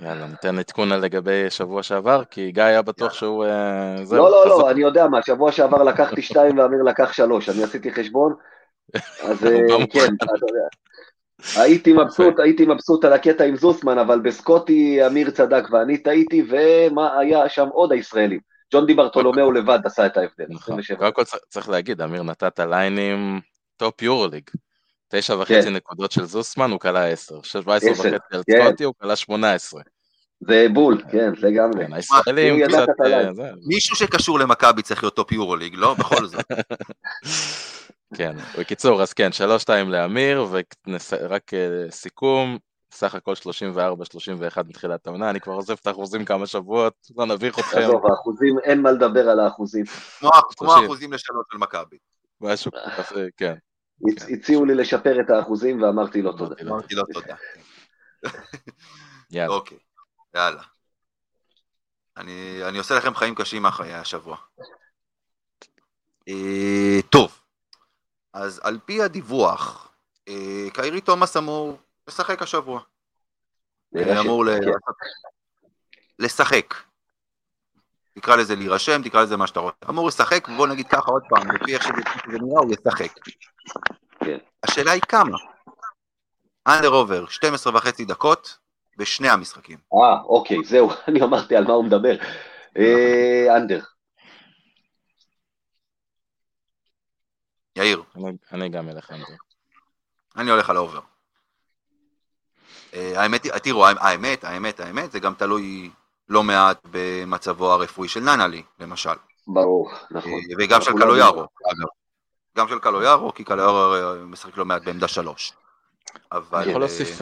יאללה, 0.00 0.26
ניתן 0.26 0.58
עדכון 0.58 0.92
על 0.92 1.00
לגבי 1.00 1.50
שבוע 1.50 1.82
שעבר, 1.82 2.22
כי 2.24 2.50
גיא 2.50 2.62
היה 2.62 2.82
בטוח 2.82 3.12
שהוא... 3.12 3.44
אה, 3.44 3.96
לא, 4.10 4.30
לא. 4.30 4.48
לא, 4.48 4.66
אני 4.70 4.80
יודע 4.80 5.06
מה, 5.06 5.22
שבוע 5.22 5.52
שעבר 5.52 5.82
לקחתי 5.82 6.22
שתיים 6.22 6.58
ואמיר 6.58 6.82
לקח 6.82 7.12
שלוש, 7.12 7.48
אני 7.48 7.64
עשיתי 7.64 7.92
חשבון, 7.92 8.34
אז 9.22 9.46
אה, 9.46 9.86
כן, 9.92 10.14
אתה 10.14 10.32
יודע. 10.32 10.66
הייתי 11.56 11.92
מבסוט, 11.92 12.38
הייתי 12.38 12.66
מבסוט 12.66 13.04
על 13.04 13.12
הקטע 13.12 13.44
עם 13.44 13.56
זוסמן, 13.56 13.98
אבל 13.98 14.20
בסקוטי 14.20 15.06
אמיר 15.06 15.30
צדק 15.30 15.64
ואני 15.70 15.98
טעיתי, 15.98 16.44
ומה 16.48 17.18
היה 17.18 17.48
שם 17.48 17.68
עוד 17.68 17.92
הישראלים? 17.92 18.55
ג'ון 18.72 18.86
די 18.86 18.94
ברטולומיאו 18.94 19.52
לבד 19.52 19.78
עשה 19.84 20.06
את 20.06 20.16
ההבדל, 20.16 20.44
נכון. 20.48 20.74
27. 20.78 20.98
קודם 20.98 21.12
כל 21.12 21.24
צריך- 21.24 21.42
צריך 21.48 21.68
להגיד, 21.68 22.00
אמיר 22.00 22.22
נתת 22.22 22.60
ליינים 22.60 23.40
top 23.76 24.02
יורוליג. 24.02 24.50
תשע 25.08 25.34
וחצי 25.36 25.70
נקודות 25.70 26.12
של 26.12 26.24
זוסמן, 26.24 26.70
הוא 26.70 26.80
קלע 26.80 27.06
עשר. 27.06 27.42
שש 27.42 27.56
ועשר 27.64 27.90
עשר, 27.90 28.00
וחצי 28.02 28.16
על 28.32 28.42
כן. 28.46 28.64
סקוטי, 28.66 28.84
הוא 28.84 28.94
קלע 29.00 29.16
שמונה 29.16 29.52
עשרה. 29.52 29.82
זה 30.40 30.66
בול, 30.74 31.02
כן, 31.12 31.32
לגמרי. 31.38 31.86
כן, 31.86 31.92
הישראלים 31.92 32.68
קצת... 32.68 32.86
אה, 33.06 33.28
מישהו 33.66 33.96
שקשור 33.96 34.38
למכבי 34.38 34.82
צריך 34.82 35.02
להיות 35.02 35.16
top 35.16 35.32
יורוליג, 35.32 35.74
לא? 35.74 35.94
בכל 35.94 36.26
זאת. 36.26 36.44
כן, 38.16 38.36
בקיצור, 38.58 39.02
אז 39.02 39.12
כן, 39.12 39.32
שלוש 39.32 39.62
שתיים 39.62 39.90
לאמיר, 39.90 40.46
ורק 40.50 41.54
אה, 41.54 41.90
סיכום, 41.90 42.58
סך 42.96 43.14
הכל 43.14 43.32
34-31 44.56 44.62
מתחילת 44.68 45.06
העונה, 45.06 45.30
אני 45.30 45.40
כבר 45.40 45.52
עוזב 45.52 45.72
את 45.80 45.86
האחוזים 45.86 46.24
כמה 46.24 46.46
שבועות, 46.46 46.94
לא 47.16 47.26
נביך 47.26 47.58
אתכם, 47.58 47.78
עזוב, 47.78 48.06
האחוזים, 48.06 48.58
אין 48.64 48.82
מה 48.82 48.90
לדבר 48.92 49.28
על 49.28 49.40
האחוזים. 49.40 49.84
כמו-. 50.18 50.30
האחוזים 50.74 51.12
לשלוש 51.12 51.46
של 51.52 51.58
מכבי. 51.58 51.96
משהו 52.40 52.70
כזה, 52.96 53.28
כן. 53.36 53.54
הצ- 54.08 54.32
הציעו 54.32 54.64
לי 54.64 54.74
לשפר 54.74 55.20
את 55.20 55.30
האחוזים 55.30 55.82
ואמרתי 55.82 56.22
לו 56.22 56.32
תודה. 56.32 56.54
אמרתי 56.62 56.94
לו 56.94 57.02
תודה. 57.12 57.34
יאללה, 59.30 59.52
אוקיי, 59.54 59.78
יאללה. 60.34 60.62
אני, 62.16 62.60
אני 62.68 62.78
עושה 62.78 62.94
לכם 62.94 63.14
חיים 63.14 63.34
קשים 63.34 63.62
מהחיי 63.62 63.94
השבוע. 63.94 64.36
אה, 66.28 66.98
טוב, 67.10 67.40
אז 68.32 68.60
על 68.64 68.78
פי 68.84 69.02
הדיווח, 69.02 69.92
אה, 70.28 70.66
קיירי 70.72 71.00
תומאס 71.00 71.36
אמור 71.36 71.78
לשחק 72.08 72.42
השבוע. 72.42 72.80
ש- 73.94 73.98
אמור. 74.20 74.44
לשחק. 76.18 76.74
תקרא 78.14 78.36
לזה 78.36 78.56
להירשם, 78.56 79.00
תקרא 79.04 79.22
לזה 79.22 79.36
מה 79.36 79.46
שאתה 79.46 79.60
רוצה. 79.60 79.76
אמור 79.88 80.08
לשחק, 80.08 80.48
ובוא 80.48 80.66
נגיד 80.66 80.86
ככה 80.88 81.10
עוד 81.10 81.22
פעם, 81.28 81.50
לפי 81.50 81.74
איך 81.74 81.82
שזה 81.82 81.92
נראה, 82.28 82.62
הוא 82.62 82.72
ישחק. 82.72 83.12
כן. 84.24 84.38
השאלה 84.62 84.90
היא 84.92 85.02
כמה. 85.08 85.38
אנדר 86.68 86.88
עובר, 86.88 87.26
12 87.26 87.74
וחצי 87.76 88.04
דקות 88.04 88.58
בשני 88.96 89.28
המשחקים. 89.28 89.78
אה, 89.94 90.20
אוקיי, 90.22 90.56
זהו, 90.64 90.90
אני 91.08 91.22
אמרתי 91.22 91.56
על 91.56 91.64
מה 91.64 91.72
הוא 91.72 91.84
מדבר. 91.84 92.16
אה, 92.78 93.56
under. 93.56 93.80
יאיר, 97.76 98.02
אני- 98.16 98.36
אני 98.52 98.68
גם 98.68 98.88
אלך 98.88 99.10
under. 99.10 99.24
אני 100.36 100.50
הולך 100.50 100.70
על 100.70 100.76
ה 100.76 100.80
over. 100.80 101.00
אה, 102.96 103.22
האמת, 103.22 103.46
תראו, 103.46 103.86
האמת, 103.86 104.44
האמת, 104.44 104.80
האמת, 104.80 105.12
זה 105.12 105.20
גם 105.20 105.34
תלוי 105.34 105.90
לא 106.28 106.42
מעט 106.42 106.78
במצבו 106.90 107.72
הרפואי 107.72 108.08
של 108.08 108.20
ננלי, 108.20 108.62
למשל. 108.80 109.10
ברור, 109.46 109.90
נכון. 110.10 110.32
אה, 110.32 110.38
וגם 110.58 110.80
של 110.82 110.96
קלויארו, 111.00 111.40
אגב. 111.40 111.86
גם 112.56 112.68
של 112.68 112.78
קלויארו, 112.78 113.34
כי 113.34 113.44
קלויארו 113.44 113.94
משחק 114.26 114.56
לא 114.56 114.64
מעט 114.64 114.82
בעמדה 114.82 115.08
שלוש. 115.08 115.52
אבל... 116.32 116.58
אני 116.62 116.70
יכול 116.70 116.82
אה, 116.82 116.88
להוסיף 116.88 117.18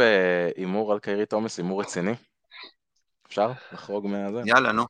הימור 0.56 0.92
על 0.92 0.98
קיירי 0.98 1.26
תומאס, 1.26 1.58
הימור 1.58 1.80
רציני? 1.80 2.14
אפשר 3.26 3.50
לחרוג 3.72 4.06
מהזה? 4.06 4.40
יאללה, 4.46 4.72
נו. 4.72 4.86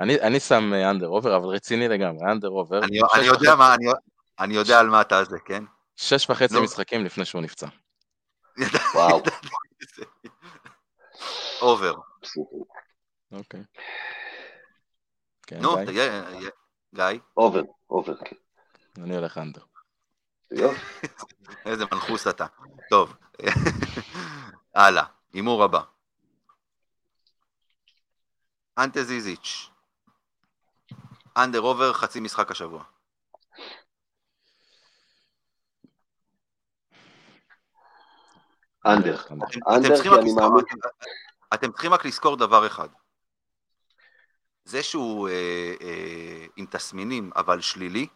אני 0.00 0.20
אני 0.20 0.40
שם 0.40 0.72
under 0.90 1.08
over, 1.08 1.36
אבל 1.36 1.46
רציני 1.46 1.88
לגמרי, 1.88 2.24
under 2.32 2.48
over. 2.50 2.78
אני 2.84 2.98
אני 3.14 3.24
יודע 3.24 3.38
וחצי- 3.38 3.58
מה, 3.58 3.74
אני- 3.74 3.86
אני 4.40 4.54
יודע 4.54 4.80
על 4.80 4.86
מה 4.90 5.00
אתה 5.00 5.24
זה, 5.24 5.36
כן? 5.44 5.64
שש 5.96 6.30
וחצי 6.30 6.54
נו. 6.54 6.62
משחקים 6.62 7.04
לפני 7.04 7.24
שהוא 7.24 7.42
נפצע. 7.42 7.66
וואו. 8.94 9.22
over. 11.62 11.94
אוקיי. 13.32 13.62
כן, 15.46 15.60
נו, 15.60 15.76
גיא? 16.94 17.04
over, 17.36 17.62
over. 17.90 18.14
אני 18.98 19.16
הולך 19.16 19.38
under. 19.38 19.60
יופי. 20.50 21.06
איזה 21.66 21.84
מנחוס 21.92 22.26
אתה. 22.26 22.46
טוב, 22.90 23.14
הלאה, 24.74 25.04
הימור 25.32 25.64
הבא. 25.64 25.80
אנטה 28.78 29.02
זיזיץ', 29.02 29.70
אנדר 31.36 31.60
אובר, 31.60 31.92
חצי 31.92 32.20
משחק 32.20 32.50
השבוע. 32.50 32.84
אנדר. 38.86 39.16
אנדר. 39.68 40.02
כי 40.02 40.08
אני 40.08 40.32
מאמין. 40.32 40.64
אתם- 41.54 41.72
צריכים 41.72 41.92
רק 41.94 42.04
לזכור 42.04 42.36
דבר 42.36 42.66
אחד. 42.66 42.88
זה 44.64 44.82
שהוא 44.82 45.28
אה, 45.28 45.34
אה, 45.82 46.46
עם 46.56 46.66
תסמינים 46.70 47.30
אבל 47.36 47.60
שלילי. 47.60 48.06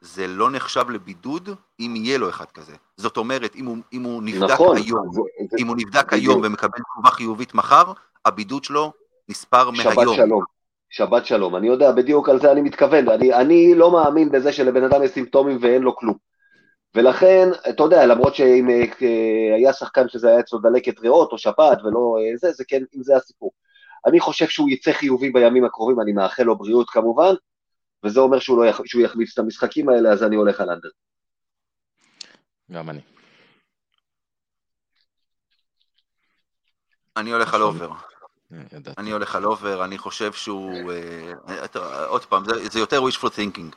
זה 0.00 0.26
לא 0.26 0.50
נחשב 0.50 0.90
לבידוד 0.90 1.48
אם 1.80 1.94
יהיה 1.96 2.18
לו 2.18 2.28
אחד 2.28 2.44
כזה. 2.44 2.76
זאת 2.96 3.16
אומרת, 3.16 3.56
אם 3.56 3.64
הוא, 3.66 3.76
אם 3.92 4.02
הוא 4.02 4.22
נבדק 4.22 4.50
נכון. 4.50 4.76
היום, 4.76 5.08
זה- 5.12 5.20
זה- 5.50 5.56
אם 5.58 5.66
הוא 5.66 5.76
נבדק 5.78 6.06
בדיוק. 6.12 6.12
היום 6.12 6.40
ומקבל 6.44 6.78
תגובה 6.92 7.10
חיובית 7.10 7.54
מחר, 7.54 7.92
הבידוד 8.24 8.64
שלו 8.64 8.92
נספר 9.28 9.74
שבת 9.74 9.96
מהיום. 9.96 10.16
שלום. 10.16 10.42
שבת 10.90 11.26
שלום. 11.26 11.56
אני 11.56 11.66
יודע, 11.66 11.92
בדיוק 11.92 12.28
על 12.28 12.40
זה 12.40 12.52
אני 12.52 12.60
מתכוון. 12.60 13.08
אני, 13.08 13.34
אני 13.34 13.74
לא 13.74 13.90
מאמין 13.92 14.30
בזה 14.32 14.52
שלבן 14.52 14.84
אדם 14.84 15.02
יש 15.02 15.10
סימפטומים 15.10 15.58
ואין 15.62 15.82
לו 15.82 15.96
כלום. 15.96 16.16
ולכן, 16.94 17.48
אתה 17.70 17.82
יודע, 17.82 18.06
למרות 18.06 18.34
שאם 18.34 18.70
אה, 18.70 18.84
אה, 19.02 19.54
היה 19.56 19.72
שחקן 19.72 20.08
שזה 20.08 20.28
היה 20.28 20.40
אצלו 20.40 20.58
דלקת 20.58 21.00
ריאות 21.00 21.32
או 21.32 21.38
שפעת 21.38 21.78
ולא 21.82 22.16
אה, 22.20 22.36
זה, 22.36 22.52
זה 22.52 22.64
כן, 22.68 22.82
אם 22.96 23.02
זה 23.02 23.16
הסיפור. 23.16 23.52
אני 24.06 24.20
חושב 24.20 24.48
שהוא 24.48 24.70
יצא 24.70 24.92
חיובי 24.92 25.30
בימים 25.30 25.64
הקרובים, 25.64 26.00
אני 26.00 26.12
מאחל 26.12 26.42
לו 26.42 26.58
בריאות 26.58 26.90
כמובן, 26.90 27.34
וזה 28.04 28.20
אומר 28.20 28.38
שהוא, 28.38 28.64
לא 28.64 28.68
יח, 28.68 28.80
שהוא 28.84 29.02
יחמיץ 29.02 29.32
את 29.32 29.38
המשחקים 29.38 29.88
האלה, 29.88 30.12
אז 30.12 30.22
אני 30.22 30.36
הולך 30.36 30.60
על 30.60 30.70
under. 30.70 30.88
גם 32.72 32.90
אני. 32.90 33.00
אני 37.16 37.30
הולך 37.32 37.54
על. 37.54 37.62
over. 37.62 37.90
אני 38.98 39.10
הולך 39.10 39.36
על 39.36 39.44
over, 39.44 39.84
אני 39.84 39.98
חושב 39.98 40.32
שהוא... 40.32 40.92
אתה- 41.64 42.06
עוד 42.06 42.24
פעם, 42.24 42.44
זה, 42.44 42.68
זה 42.68 42.78
יותר 42.78 43.02
wishful 43.02 43.28
thinking. 43.28 43.74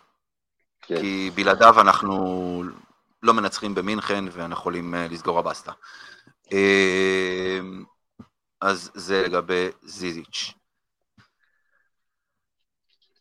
כן. 0.82 1.02
כי 1.02 1.32
בלעדיו 1.36 1.82
אנחנו 1.82 2.64
לא 3.24 3.34
מנצחים 3.34 3.76
במינכן 3.76 4.26
ואנחנו 4.32 4.62
יכולים 4.62 4.96
אה, 4.96 5.08
לסגור 5.08 5.40
הבסטה. 5.40 5.72
אה, 6.54 7.60
אז 8.62 8.92
זה 8.94 9.28
לגבי 9.28 9.70
זיזיץ'. 9.84 10.54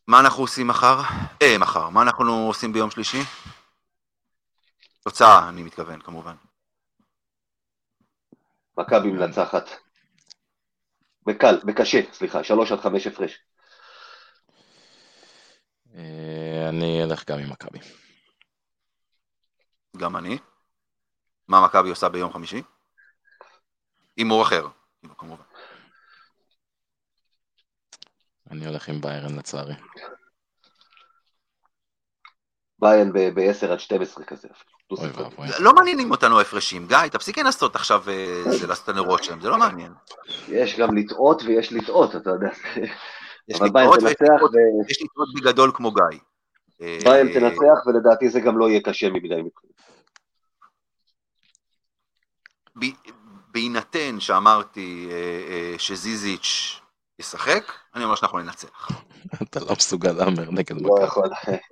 מה 0.07 0.19
אנחנו 0.19 0.43
עושים 0.43 0.67
מחר? 0.67 1.01
אה, 1.41 1.57
מחר. 1.57 1.89
מה 1.89 2.01
אנחנו 2.01 2.47
עושים 2.47 2.73
ביום 2.73 2.91
שלישי? 2.91 3.21
תוצאה, 5.03 5.49
אני 5.49 5.63
מתכוון, 5.63 6.01
כמובן. 6.01 6.35
מכבי 8.77 9.11
מנצחת. 9.11 9.69
בקל, 11.25 11.59
בקשה, 11.65 11.99
סליחה, 12.13 12.43
שלוש 12.43 12.71
עד 12.71 12.79
חמש 12.79 13.07
הפרש. 13.07 13.39
אה, 15.95 16.69
אני 16.69 17.03
אלך 17.03 17.29
גם 17.29 17.39
עם 17.39 17.49
מכבי. 17.49 17.79
גם 19.97 20.17
אני. 20.17 20.37
מה 21.47 21.65
מכבי 21.65 21.89
עושה 21.89 22.09
ביום 22.09 22.33
חמישי? 22.33 22.61
הימור 24.17 24.43
אחר, 24.43 24.67
כמובן. 25.17 25.43
אני 28.51 28.67
הולך 28.67 28.89
עם 28.89 29.01
ביירן 29.01 29.35
לצערי. 29.35 29.73
ביין 32.79 33.13
ב-10 33.13 33.71
עד 33.71 33.79
12 33.79 34.25
כזה. 34.25 34.47
לא 35.59 35.73
מעניינים 35.73 36.11
אותנו 36.11 36.39
ההפרשים. 36.39 36.87
גיא, 36.87 36.97
תפסיק 37.11 37.37
לנסות 37.37 37.75
עכשיו 37.75 38.03
אה, 38.09 38.43
זה 38.59 38.67
לעשות 38.67 38.87
לנו 38.87 39.03
רושם, 39.03 39.41
זה 39.41 39.49
לא 39.49 39.57
מעניין. 39.57 39.93
יש 40.47 40.79
גם 40.79 40.97
לטעות 40.97 41.41
ויש 41.45 41.73
לטעות, 41.73 42.15
אתה 42.15 42.29
יודע. 42.29 42.49
יש 43.47 43.55
אבל 43.57 43.65
לי 43.65 43.71
ביין 43.71 43.85
טעות 43.87 44.03
ויש 44.03 44.09
לי 44.11 44.15
תנצח, 44.15 44.37
טעות- 44.39 44.51
ו- 44.53 44.91
יש 44.91 45.01
לי 45.01 45.07
טעות 45.07 45.27
בגדול 45.35 45.71
כמו 45.73 45.91
גיא. 45.93 46.19
אה, 46.81 46.97
ביין 47.03 47.27
תנצח, 47.33 47.87
ולדעתי 47.87 48.29
זה 48.29 48.39
גם 48.39 48.57
לא 48.57 48.69
יהיה 48.69 48.81
קשה 48.83 49.09
מדי 49.09 49.41
מבחינת. 49.41 49.86
בהינתן 53.51 54.19
שאמרתי 54.19 55.07
אה, 55.11 55.15
אה, 55.51 55.75
שזיזיץ' 55.77 56.79
ישחק, 57.19 57.71
אני 57.95 58.03
אומר 58.03 58.15
שאנחנו 58.15 58.39
ננצח. 58.39 58.87
אתה 59.43 59.59
לא 59.59 59.73
מסוגל 59.77 60.11
להמר 60.11 60.51
נגד 60.51 60.81
לא 60.81 60.95
מכבי. 60.95 61.21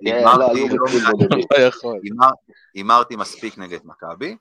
הימרתי, 2.74 3.14
לא, 3.14 3.16
לא 3.16 3.20
מספיק 3.20 3.58
נגד 3.58 3.78
מכבי. 3.84 4.36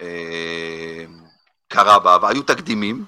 אה, 0.00 1.04
קרה 1.68 1.98
בעבר, 1.98 2.28
היו 2.28 2.42
תקדימים. 2.42 3.04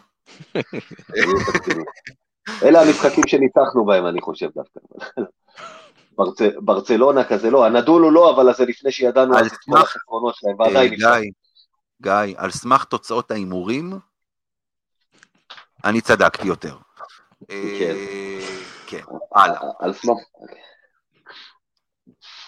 אלה 2.62 2.82
המשחקים 2.82 3.24
שניצחנו 3.26 3.84
בהם, 3.86 4.06
אני 4.06 4.20
חושב 4.20 4.48
דווקא. 4.54 4.80
ברצ- 6.20 6.60
ברצלונה 6.60 7.24
כזה 7.24 7.50
לא, 7.50 7.66
הנדולו 7.66 8.10
לא, 8.10 8.34
אבל 8.34 8.54
זה 8.54 8.64
לפני 8.64 8.92
שידענו 8.92 9.36
על 9.36 9.46
את 9.46 9.52
כל 9.52 9.78
החסרונות 9.78 10.34
שלהם, 10.36 10.54
ועדיין 10.58 10.94
גיא. 10.94 11.30
גיא, 12.02 12.34
על 12.36 12.50
סמך 12.50 12.84
תוצאות 12.84 13.30
ההימורים, 13.30 13.98
אני 15.84 16.00
צדקתי 16.00 16.46
יותר. 16.46 16.76
אה, 17.50 18.40
כן, 18.86 19.02
הלאה. 19.34 19.60
על 19.78 19.92
סמך... 19.92 20.16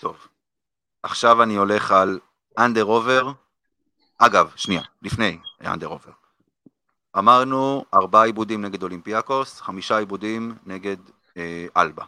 טוב. 0.00 0.28
עכשיו 1.02 1.42
אני 1.42 1.56
הולך 1.56 1.92
על 1.92 2.20
under 2.58 2.84
over. 2.84 3.32
אגב, 4.18 4.52
שנייה, 4.56 4.82
לפני 5.02 5.38
under 5.64 5.88
over. 5.88 6.12
אמרנו 7.18 7.84
ארבעה 7.94 8.24
איבודים 8.24 8.64
נגד 8.64 8.82
אולימפיאקוס, 8.82 9.60
חמישה 9.60 9.98
איבודים 9.98 10.54
נגד 10.66 10.96
אה, 11.36 11.66
אלבה. 11.76 12.04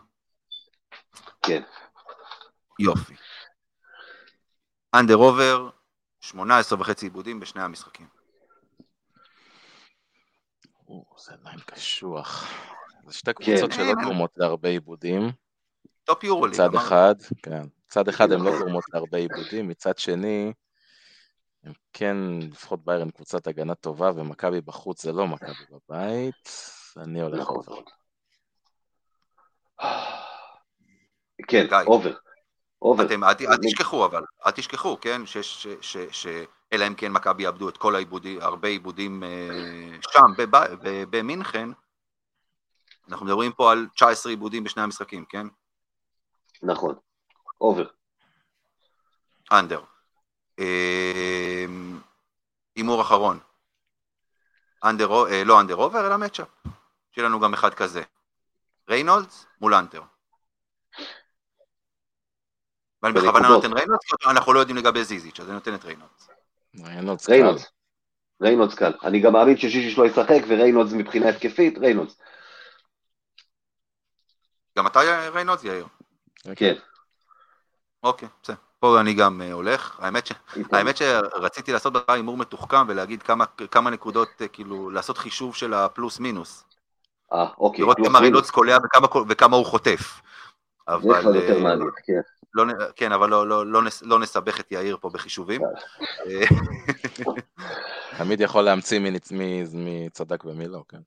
כן. 1.43 1.62
יופי. 2.78 3.14
under 4.95 5.16
over, 5.16 5.70
18 6.23 6.81
וחצי 6.81 7.07
איבודים 7.07 7.40
בשני 7.41 7.62
המשחקים. 7.62 8.07
או, 10.89 11.05
זה 11.18 11.33
ליין 11.45 11.59
קשוח. 11.66 12.49
זה 13.07 13.14
שתי 13.14 13.33
קבוצות 13.33 13.70
כן. 13.70 13.77
שלא 13.77 13.93
גורמות 14.05 14.31
להרבה 14.37 14.68
איבודים. 14.68 15.30
top 16.05 16.24
יורוליג. 16.25 16.55
מצד. 16.55 16.75
אחד, 16.75 17.14
כן. 17.43 17.62
מצד 17.87 18.09
אחד 18.09 18.33
הן 18.33 18.41
לא. 18.41 18.59
גורמות 18.59 18.85
להרבה 18.93 19.18
איבודים, 19.18 19.68
מצד 19.68 19.99
שני, 19.99 20.53
הם 21.64 21.73
כן, 21.93 22.16
לפחות 22.41 22.85
ביירן 22.85 23.11
קבוצת 23.11 23.47
הגנה 23.47 23.75
טובה, 23.75 24.11
ומכבי 24.16 24.61
בחוץ 24.61 25.03
זה 25.03 25.12
לא 25.12 25.27
מכבי 25.27 25.64
בבית. 25.70 26.51
אני 26.97 27.20
הולך 27.23 27.41
נכון. 27.41 27.57
over. 27.57 27.80
כן. 31.49 31.66
over. 31.86 32.14
over. 32.82 33.07
אתם, 33.07 33.24
אל, 33.24 33.28
אל 33.28 33.57
תשכחו 33.62 34.05
אבל, 34.05 34.22
אל 34.47 34.51
תשכחו, 34.51 35.01
כן, 35.01 35.26
ש, 35.26 35.39
ש, 35.39 35.66
ש, 35.80 35.97
ש, 36.11 36.26
אלא 36.72 36.87
אם 36.87 36.95
כן 36.95 37.12
מכבי 37.12 37.43
יאבדו 37.43 37.68
את 37.68 37.76
כל 37.76 37.95
האיבודים, 37.95 38.40
הרבה 38.41 38.68
איבודים 38.68 39.24
אה, 39.24 39.28
שם, 40.12 40.26
בב- 40.37 41.05
במינכן, 41.11 41.68
אנחנו 43.09 43.26
מדברים 43.26 43.53
פה 43.53 43.72
על 43.72 43.89
19 43.95 44.30
איבודים 44.30 44.64
בשני 44.64 44.83
המשחקים, 44.83 45.24
כן? 45.24 45.47
נכון. 46.62 46.95
over. 47.61 47.86
under. 49.53 49.80
אה, 50.59 51.66
הימור 52.76 53.03
אחרון. 53.03 53.39
under, 54.84 55.26
אה, 55.26 55.45
לא 55.45 55.61
under 55.61 55.76
over, 55.76 56.07
אלא 56.07 56.16
matchup. 56.16 56.49
שיהיה 57.12 57.28
לנו 57.28 57.41
גם 57.41 57.55
אחד 57.55 57.74
כזה. 57.74 58.03
ריינולדס 58.89 59.47
מול 59.61 59.74
האנטר. 59.74 60.03
ואני 63.03 63.14
בכוונה 63.14 63.48
נותן 63.48 63.72
ריינולדס, 63.72 64.05
כי 64.05 64.30
אנחנו 64.30 64.53
לא 64.53 64.61
יודעים 64.61 64.76
לגבי 64.76 65.05
ז'יז'יץ', 65.05 65.40
אז 65.40 65.46
אני 65.46 65.55
נותן 65.55 65.74
את 65.74 65.84
ריינולדס. 65.84 66.28
ריינולדס 66.84 67.26
קל. 67.26 67.32
ריינולדס. 67.32 67.70
ריינולדס 68.42 68.74
קל. 68.74 68.92
אני 69.05 69.20
גם 69.20 69.32
מאמין 69.32 69.57
שז'יז'יץ' 69.57 69.98
לא 69.98 70.07
ישחק, 70.07 70.42
וריינולדס 70.48 70.92
מבחינה 70.92 71.28
התקפית, 71.28 71.78
ריינולדס. 71.78 72.18
גם 74.78 74.86
אתה 74.86 75.00
ריינולדס, 75.34 75.64
יאיר? 75.64 75.86
כן. 76.57 76.74
אוקיי, 78.03 78.28
בסדר. 78.42 78.57
פה 78.78 79.00
אני 79.00 79.14
גם 79.14 79.42
אה, 79.42 79.53
הולך. 79.53 80.00
האמת, 80.00 80.26
ש... 80.26 80.32
האמת 80.72 80.96
שרציתי 80.96 81.72
לעשות 81.72 81.92
בכלל 81.92 82.16
הימור 82.16 82.36
מתוחכם 82.36 82.88
ולהגיד 82.88 83.22
כמה, 83.22 83.44
כמה 83.46 83.90
נקודות, 83.90 84.28
אה, 84.40 84.48
כאילו, 84.48 84.90
לעשות 84.90 85.18
חישוב 85.18 85.57
של 85.57 85.74
הפלוס 85.74 86.20
מינוס. 86.20 86.64
אה, 87.32 87.46
אוקיי. 87.59 87.80
לראות 87.80 87.96
כמה 88.05 88.18
ריינולדס 88.18 88.50
קולע 88.50 88.78
וכמה, 88.84 89.07
וכמה 89.28 89.57
הוא 89.57 89.66
חוטף. 89.66 90.20
אבל... 90.88 91.00
זה 91.03 91.20
כבר 91.20 91.34
יותר 91.34 91.57
אה, 91.57 91.62
מעניין, 91.62 91.90
כן. 92.07 92.20
לא, 92.55 92.64
כן, 92.96 93.12
אבל 93.12 93.30
לא, 93.30 93.48
לא, 93.48 93.66
לא, 93.66 93.82
נס, 93.82 94.03
לא 94.03 94.18
נסבך 94.18 94.61
את 94.61 94.72
יאיר 94.72 94.96
פה 95.00 95.11
בחישובים. 95.11 95.61
תמיד 98.18 98.40
יכול 98.40 98.62
להמציא 98.64 98.98
מי 98.98 100.09
צדק 100.12 100.44
ומי 100.44 100.68
לא, 100.68 100.84
כן. 100.88 101.00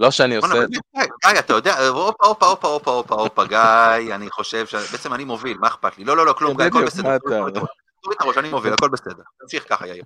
לא 0.00 0.10
שאני 0.10 0.36
עושה... 0.36 0.54
גיא, 0.94 1.38
אתה 1.38 1.52
יודע, 1.52 1.88
הופה, 1.88 2.26
הופה, 2.26 2.46
הופה, 2.46 2.68
הופה, 2.68 2.90
הופה, 2.90 3.14
הופה, 3.14 3.44
גיא, 3.44 4.14
אני 4.14 4.30
חושב 4.30 4.66
ש... 4.66 4.74
בעצם 4.74 5.14
אני 5.14 5.24
מוביל, 5.24 5.58
מה 5.58 5.66
אכפת 5.66 5.98
לי? 5.98 6.04
לא, 6.04 6.16
לא, 6.16 6.26
לא, 6.26 6.32
כלום, 6.32 6.56
גיא, 6.56 6.66
הכל 6.66 6.84
בסדר. 6.84 7.18
תוריד 7.18 8.16
את 8.16 8.20
הראש, 8.20 8.38
אני 8.38 8.50
מוביל, 8.50 8.72
הכל 8.72 8.88
בסדר. 8.88 9.22
תמשיך 9.40 9.68
ככה, 9.68 9.86
יאיר. 9.86 10.04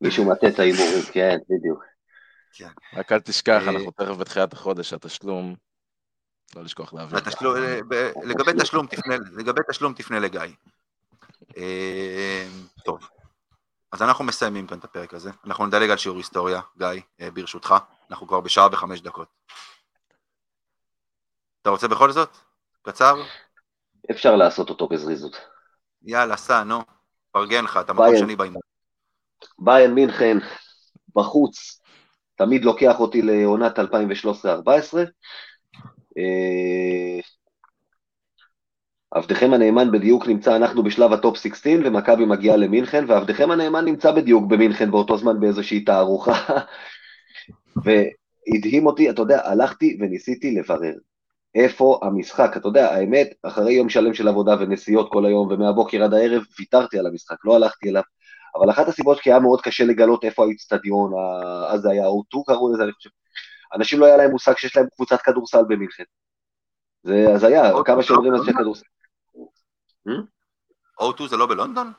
מישהו 0.00 0.24
מטה 0.24 0.48
את 0.48 0.58
ההימורים, 0.58 1.02
כן, 1.12 1.38
בדיוק. 1.50 1.84
כן. 2.52 2.68
רק 2.94 3.12
אל 3.12 3.20
תשכח, 3.20 3.62
אנחנו 3.66 3.90
תכף 3.90 4.16
בתחילת 4.16 4.52
החודש, 4.52 4.92
התשלום, 4.92 5.54
לא 6.56 6.62
לשכוח 6.62 6.94
להעביר. 6.94 7.18
לגבי 9.36 9.62
תשלום 9.68 9.94
תפנה 9.94 10.18
לגיא. 10.18 10.40
טוב. 12.84 13.08
אז 13.92 14.02
אנחנו 14.02 14.24
מסיימים 14.24 14.66
כאן 14.66 14.78
את 14.78 14.84
הפרק 14.84 15.14
הזה. 15.14 15.30
אנחנו 15.44 15.66
נדלג 15.66 15.90
על 15.90 15.96
שיעור 15.96 16.18
היסטוריה, 16.18 16.60
גיא, 16.78 17.30
ברשותך. 17.30 17.74
אנחנו 18.10 18.26
כבר 18.28 18.40
בשעה 18.40 18.68
וחמש 18.72 19.00
דקות. 19.00 19.28
אתה 21.62 21.70
רוצה 21.70 21.88
בכל 21.88 22.12
זאת? 22.12 22.36
קצר? 22.82 23.22
אפשר 24.10 24.36
לעשות 24.36 24.70
אותו 24.70 24.88
בזריזות. 24.88 25.36
יאללה, 26.02 26.36
סע, 26.36 26.64
נו. 26.64 26.82
פרגן 27.30 27.64
לך, 27.64 27.76
אתה 27.76 27.92
מקום 27.92 28.16
שני 28.18 28.36
בהימור. 28.36 28.62
באיירן 29.58 29.94
מינכן, 29.94 30.36
בחוץ, 31.16 31.80
תמיד 32.34 32.64
לוקח 32.64 33.00
אותי 33.00 33.22
לעונת 33.22 33.78
2013-2014. 33.78 33.82
אה, 36.18 37.20
עבדכם 39.10 39.52
הנאמן 39.52 39.90
בדיוק 39.90 40.28
נמצא, 40.28 40.56
אנחנו 40.56 40.82
בשלב 40.82 41.12
ה 41.12 41.18
top 41.18 41.36
16 41.36 41.72
ומכבי 41.84 42.24
מגיעה 42.24 42.56
למינכן, 42.56 43.04
ועבדכם 43.08 43.50
הנאמן 43.50 43.84
נמצא 43.84 44.12
בדיוק 44.12 44.44
במינכן 44.46 44.90
באותו 44.90 45.16
זמן 45.16 45.40
באיזושהי 45.40 45.84
תערוכה. 45.84 46.32
והדהים 47.84 48.86
אותי, 48.86 49.10
אתה 49.10 49.22
יודע, 49.22 49.48
הלכתי 49.48 49.98
וניסיתי 50.00 50.54
לברר 50.54 50.94
איפה 51.54 52.00
המשחק, 52.02 52.56
אתה 52.56 52.68
יודע, 52.68 52.94
האמת, 52.94 53.28
אחרי 53.42 53.72
יום 53.72 53.88
שלם 53.88 54.14
של 54.14 54.28
עבודה 54.28 54.56
ונסיעות 54.60 55.12
כל 55.12 55.26
היום 55.26 55.48
ומהבוקר 55.50 56.04
עד 56.04 56.14
הערב, 56.14 56.42
ויתרתי 56.58 56.98
על 56.98 57.06
המשחק, 57.06 57.36
לא 57.44 57.56
הלכתי 57.56 57.88
אליו, 57.88 58.02
אבל 58.56 58.70
אחת 58.70 58.88
הסיבות 58.88 59.20
כי 59.20 59.30
היה 59.30 59.40
מאוד 59.40 59.60
קשה 59.60 59.84
לגלות 59.84 60.24
איפה 60.24 60.44
האיצטדיון, 60.44 61.12
אז 61.68 61.80
זה 61.80 61.90
היה 61.90 62.06
O2 62.06 62.42
קראו 62.46 62.72
לזה, 62.72 62.84
אני 62.84 62.92
חושב, 62.92 63.10
אנשים 63.74 64.00
לא 64.00 64.06
היה 64.06 64.16
להם 64.16 64.30
מושג 64.30 64.56
שיש 64.56 64.76
להם 64.76 64.86
קבוצת 64.94 65.22
כדורסל 65.22 65.64
במינכן. 65.68 66.04
זה 67.02 67.26
הזיה, 67.34 67.62
כמה 67.84 68.02
שאומרים 68.02 68.34
על 68.34 68.44
זה 68.44 68.52
כדורסל. 68.52 68.86
O2 71.02 71.28
זה 71.28 71.36
לא 71.36 71.46
בלונדון? 71.46 71.92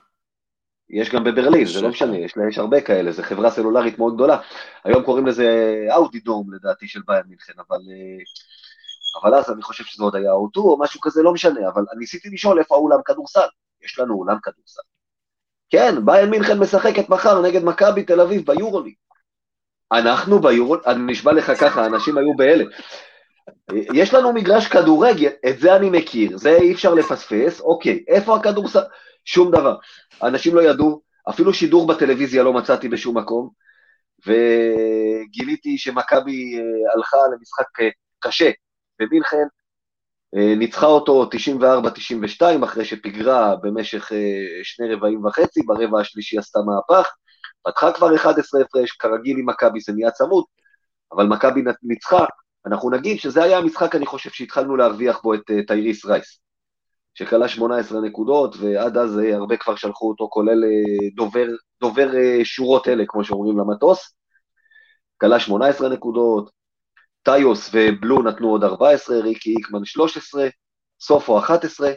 יש 0.90 1.10
גם 1.10 1.24
בברלין, 1.24 1.66
זה 1.66 1.82
לא 1.82 1.90
משנה, 1.90 2.18
יש, 2.18 2.34
יש 2.50 2.58
הרבה 2.58 2.82
כאלה, 2.82 3.12
זו 3.12 3.24
חברה 3.24 3.52
סלולרית 3.52 4.00
מאוד 4.00 4.16
גדולה. 4.16 4.42
היום 4.84 5.04
קוראים 5.04 5.28
לזה 5.28 5.48
אאודי 5.94 6.20
דום 6.20 6.54
לדעתי 6.54 6.88
של 6.88 7.02
ביין 7.08 7.24
מינכן, 7.28 7.54
אבל, 7.58 7.78
אה, 7.78 9.22
אבל 9.22 9.36
אז 9.36 9.52
אני 9.52 9.62
חושב 9.62 9.84
שזה 9.84 10.04
עוד 10.04 10.16
היה 10.16 10.32
אוטו 10.32 10.62
או 10.62 10.80
משהו 10.80 11.02
כזה, 11.02 11.24
לא 11.24 11.34
משנה, 11.34 11.70
אבל 11.70 11.84
ניסיתי 11.98 12.30
לשאול 12.30 12.60
איפה 12.60 12.76
האולם 12.76 13.00
כדורסל. 13.06 13.48
יש 13.82 14.00
לנו 14.00 14.14
אולם 14.14 14.38
כדורסל. 14.44 14.82
כן, 15.70 16.06
ביין 16.06 16.30
מינכן 16.30 16.60
משחקת 16.60 17.10
מחר 17.10 17.42
נגד 17.42 17.64
מכבי 17.64 18.04
תל 18.04 18.22
אביב 18.22 18.46
ביורוליג. 18.46 18.94
אנחנו 19.92 20.40
ביורוליג, 20.40 20.84
אני 20.86 21.12
נשבע 21.12 21.32
לך 21.32 21.52
ככה, 21.60 21.86
אנשים 21.86 22.18
היו 22.18 22.36
בהלם. 22.38 22.68
יש 23.94 24.14
לנו 24.14 24.34
מגרש 24.34 24.68
כדורגל, 24.68 25.30
את 25.50 25.60
זה 25.60 25.76
אני 25.76 25.90
מכיר, 25.90 26.38
זה 26.38 26.56
אי 26.56 26.74
אפשר 26.74 26.94
לפספס, 26.94 27.62
אוקיי, 27.62 28.04
איפה 28.08 28.36
הכדורסל? 28.36 28.84
שום 29.26 29.52
דבר. 29.52 29.76
אנשים 30.24 30.56
לא 30.56 30.62
ידעו, 30.62 31.02
אפילו 31.30 31.54
שידור 31.54 31.88
בטלוויזיה 31.88 32.44
לא 32.44 32.54
מצאתי 32.54 32.90
בשום 32.90 33.18
מקום, 33.18 33.50
וגיליתי 34.28 35.78
שמכבי 35.78 36.56
אה, 36.58 36.94
הלכה 36.96 37.18
למשחק 37.34 37.82
אה, 37.82 37.90
קשה 38.20 38.52
במינכן, 39.00 39.46
אה, 40.36 40.56
ניצחה 40.56 40.86
אותו 40.86 41.30
94-92 42.42 42.64
אחרי 42.64 42.86
שפיגרה 42.86 43.56
במשך 43.56 44.12
שני 44.64 44.94
רבעים 44.94 45.26
וחצי, 45.26 45.62
ברבע 45.66 46.00
השלישי 46.00 46.38
עשתה 46.38 46.60
מהפך, 46.60 47.12
פתחה 47.64 47.92
כבר 47.92 48.16
11 48.16 48.62
הפרש, 48.62 48.92
כרגיל 48.92 49.38
עם 49.38 49.50
מכבי 49.50 49.80
זה 49.80 49.94
נהיה 49.94 50.12
צמוד, 50.12 50.44
אבל 51.12 51.26
מכבי 51.26 51.62
ניצחה, 51.84 52.26
אנחנו 52.66 52.90
נגיד 52.90 53.20
שזה 53.20 53.44
היה 53.44 53.58
המשחק, 53.58 53.96
אני 53.96 54.06
חושב, 54.06 54.30
שהתחלנו 54.30 54.76
להרוויח 54.76 55.22
בו 55.22 55.34
את 55.34 55.42
טייריס 55.68 56.06
רייס. 56.06 56.40
שקלע 57.14 57.48
18 57.48 58.02
נקודות, 58.02 58.56
ועד 58.60 58.98
אז 58.98 59.20
אה, 59.20 59.36
הרבה 59.36 59.58
כבר 59.58 59.76
שלחו 59.76 60.10
אותו, 60.10 60.28
כולל 60.30 60.64
אה, 60.64 61.10
דובר, 61.16 61.48
דובר 61.82 62.16
אה, 62.16 62.40
שורות 62.44 62.88
אלה, 62.88 63.04
כמו 63.08 63.24
שאומרים 63.24 63.58
למטוס. 63.60 64.16
קלע 65.22 65.40
18 65.40 65.90
נקודות, 65.90 66.52
טיוס 67.24 67.70
ובלו 67.74 68.24
נתנו 68.24 68.50
עוד 68.50 68.64
14, 68.64 69.20
ריקי 69.20 69.50
היקמן 69.50 69.86
13, 69.86 70.48
סופו 71.02 71.40
11, 71.40 71.92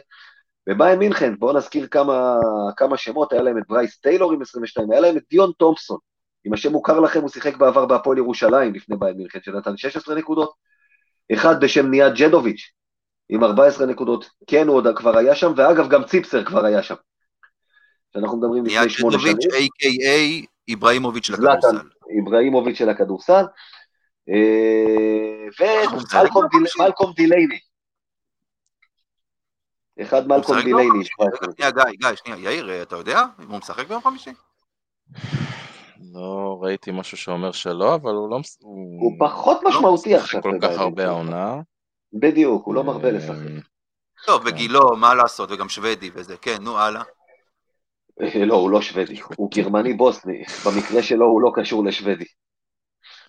ובאיירן 0.69 0.99
מינכן, 0.99 1.33
בואו 1.39 1.57
נזכיר 1.57 1.87
כמה, 1.87 2.37
כמה 2.77 2.97
שמות, 2.97 3.33
היה 3.33 3.41
להם 3.41 3.57
את 3.57 3.63
ברייס 3.69 3.97
טיילור 3.97 4.33
עם 4.33 4.41
22, 4.41 4.91
היה 4.91 4.99
להם 4.99 5.17
את 5.17 5.23
דיון 5.29 5.51
תומפסון, 5.57 5.97
אם 6.47 6.53
השם 6.53 6.71
מוכר 6.71 6.99
לכם, 6.99 7.21
הוא 7.21 7.29
שיחק 7.29 7.57
בעבר 7.57 7.85
בהפועל 7.85 8.17
ירושלים 8.17 8.73
לפני 8.73 8.95
באיירן 8.97 9.17
מינכן, 9.17 9.39
שנתן 9.43 9.77
16 9.77 10.15
נקודות, 10.15 10.53
אחד 11.33 11.63
בשם 11.63 11.89
ניהאד 11.89 12.13
ג'דוביץ', 12.15 12.71
עם 13.29 13.43
14 13.43 13.85
נקודות, 13.87 14.29
כן 14.47 14.67
הוא 14.67 14.75
עוד 14.75 14.87
כבר 14.95 15.17
היה 15.17 15.35
שם, 15.35 15.53
ואגב 15.55 15.89
גם 15.89 16.03
ציפסר 16.03 16.43
כבר 16.43 16.65
היה 16.65 16.83
שם. 16.83 16.95
שאנחנו 18.13 18.37
מדברים 18.37 18.65
לפני 18.65 18.89
שמונה 18.89 19.19
שנים. 19.19 19.37
A.K.A. 19.37 20.45
איבראימוביץ' 20.67 21.25
של 21.25 21.33
הכדורסל. 21.33 21.77
איבראימוביץ' 22.17 22.77
של 22.77 22.89
הכדורסל. 22.89 23.43
ומלקום 26.79 27.13
דילייני. 27.15 27.59
אחד 30.01 30.27
מלקום 30.27 30.55
דילייני. 30.59 31.05
שנייה, 31.05 31.71
גיא, 31.71 31.83
גיא, 31.91 32.15
שנייה, 32.15 32.39
יאיר, 32.39 32.81
אתה 32.81 32.95
יודע 32.95 33.21
אם 33.39 33.51
הוא 33.51 33.57
משחק 33.57 33.87
ביום 33.87 34.01
חמישי? 34.01 34.31
לא 36.13 36.57
ראיתי 36.61 36.91
משהו 36.91 37.17
שאומר 37.17 37.51
שלא, 37.51 37.95
אבל 37.95 38.13
הוא 38.13 38.29
לא... 38.29 38.39
הוא 38.99 39.15
פחות 39.19 39.59
משמעותי 39.63 40.15
עכשיו. 40.15 40.41
כל 40.41 40.57
כך 40.61 40.79
הרבה 40.79 41.07
העונה. 41.07 41.61
בדיוק, 42.13 42.65
הוא 42.65 42.75
לא 42.75 42.83
מרבה 42.83 43.11
לשחק. 43.11 43.35
טוב, 44.25 44.41
וגילו, 44.45 44.95
מה 44.97 45.13
לעשות, 45.13 45.51
וגם 45.51 45.69
שוודי 45.69 46.09
וזה, 46.13 46.37
כן, 46.37 46.57
נו, 46.61 46.77
הלאה. 46.77 47.03
לא, 48.35 48.55
הוא 48.55 48.69
לא 48.69 48.81
שוודי, 48.81 49.21
הוא 49.35 49.51
גרמני 49.51 49.93
בוסני, 49.93 50.43
במקרה 50.65 51.03
שלו 51.03 51.25
הוא 51.25 51.41
לא 51.41 51.51
קשור 51.55 51.85
לשוודי. 51.85 52.25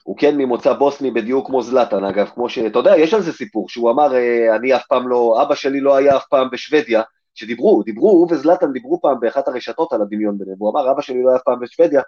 הוא 0.05 0.16
כן 0.18 0.36
ממוצא 0.36 0.72
בוסני 0.72 1.10
בדיוק 1.10 1.47
כמו 1.47 1.62
זלאטן, 1.62 2.05
אגב, 2.05 2.31
כמו 2.35 2.48
ש... 2.48 2.59
אתה 2.59 2.78
יודע, 2.78 2.97
יש 2.97 3.14
על 3.14 3.22
זה 3.22 3.32
סיפור, 3.32 3.68
שהוא 3.68 3.90
אמר, 3.90 4.14
אה, 4.14 4.56
אני 4.56 4.76
אף 4.76 4.86
פעם 4.89 5.09
לא, 5.09 5.43
אבא 5.43 5.55
שלי 5.55 5.81
לא 5.81 5.97
היה 5.97 6.16
אף 6.16 6.24
פעם 6.31 6.48
בשוודיה, 6.52 7.02
שדיברו, 7.35 7.82
דיברו, 7.82 8.10
הוא 8.10 8.28
וזלאטן 8.31 8.72
דיברו 8.72 9.01
פעם 9.01 9.20
באחת 9.20 9.48
הרשתות 9.48 9.93
על 9.93 10.02
הדמיון 10.02 10.39
ביניהם, 10.39 10.56
הוא 10.59 10.70
אמר, 10.70 10.90
אבא 10.90 11.02
שלי 11.02 11.22
לא 11.22 11.28
היה 11.28 11.36
אף 11.36 11.43
פעם 11.44 11.60
בשוודיה, 11.60 12.02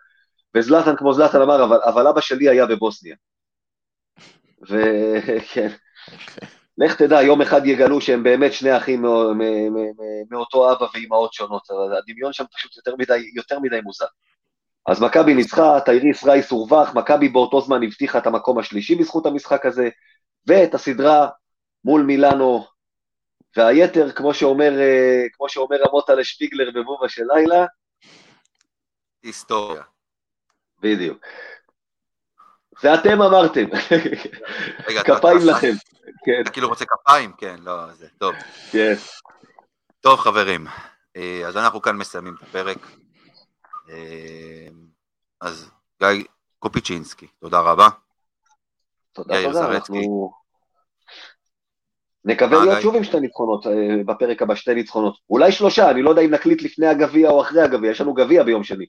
וזלאטן 0.55 0.97
כמו 0.97 1.13
זלאטן 1.13 1.43
אמר, 1.43 1.65
אבל, 1.65 1.79
אבל 1.85 2.07
אבא 2.07 2.21
שלי 2.21 2.49
היה 2.49 2.67
בבוסניה. 2.67 3.17
וכן. 4.63 5.69
לך 6.79 6.97
תדע, 6.97 7.23
יום 7.23 7.43
אחד 7.43 7.67
יגלו 7.67 8.01
שהם 8.01 8.23
באמת 8.23 8.53
שני 8.53 8.77
אחים 8.77 9.03
מאותו 10.31 10.73
אבא 10.73 10.87
ואימהות 10.95 11.33
שונות, 11.33 11.63
הדמיון 11.99 12.33
שם 12.33 12.45
פשוט 12.57 12.77
יותר 12.77 12.97
מדי, 12.99 13.31
יותר 13.35 13.59
מדי 13.61 13.81
מוזר. 13.81 14.07
אז 14.87 15.03
מכבי 15.03 15.35
ניצחה, 15.35 15.81
טייריס 15.81 16.25
רייס 16.25 16.51
הורווח, 16.51 16.95
מכבי 16.95 17.29
באותו 17.29 17.61
זמן 17.61 17.83
הבטיחה 17.83 18.19
את 18.19 18.27
המקום 18.27 18.59
השלישי 18.59 18.95
בזכות 18.95 19.27
המשחק 19.27 19.67
הזה, 19.67 19.89
ואת 20.47 20.75
הסדרה 20.75 21.29
מול 21.85 22.03
מילאנו, 22.03 22.67
והיתר, 23.57 24.13
כמו 24.13 24.35
שאומר, 24.35 24.81
אה, 24.81 25.23
כמו 25.33 25.49
שאומר 25.49 25.77
המוטה 25.89 26.15
לשפיגלר 26.15 26.71
בבובה 26.75 27.09
של 27.09 27.23
לילה, 27.35 27.67
היסטוריה. 29.23 29.83
בדיוק. 30.81 31.19
ואתם 32.83 33.23
אמרתם, 33.23 33.67
כפיים 35.05 35.39
לכם. 35.45 35.73
כן. 36.25 36.41
אתה 36.43 36.51
כאילו 36.51 36.69
רוצה 36.69 36.85
כפיים? 36.85 37.33
כן, 37.39 37.57
לא, 37.63 37.93
זה 37.93 38.09
טוב. 38.19 38.35
כן. 38.73 38.95
טוב 40.01 40.19
חברים, 40.19 40.67
אה, 41.17 41.43
אז 41.47 41.57
אנחנו 41.57 41.83
כאן 41.83 41.97
מסיימים 41.97 42.35
את 42.39 42.43
הפרק. 42.43 42.79
אה, 43.89 44.69
אז 45.41 45.71
גיא 46.03 46.25
קופיצ'ינסקי, 46.59 47.27
תודה 47.41 47.61
רבה. 47.61 47.89
תודה, 49.13 49.53
זרצקי. 49.53 49.99
אנחנו... 49.99 50.31
נקווה 52.25 52.59
אה, 52.59 52.65
להיות? 52.65 52.83
שוב 52.83 52.97
עם 52.97 53.05
שתי 53.05 53.21
ניצחונות, 53.21 53.67
אה, 53.67 53.73
בפרק 54.07 54.43
הבא 54.43 54.55
שתי 54.55 54.75
ניצחונות. 54.75 55.17
אולי 55.31 55.53
שלושה, 55.53 55.91
אני 55.91 56.03
לא 56.03 56.11
יודע 56.11 56.23
אם 56.23 56.35
נקליט 56.35 56.63
לפני 56.63 56.87
הגביע 56.87 57.31
או 57.31 57.43
אחרי 57.43 57.63
הגביע, 57.63 57.91
יש 57.91 58.01
לנו 58.01 58.15
גביע 58.15 58.43
ביום 58.43 58.65
שני. 58.65 58.85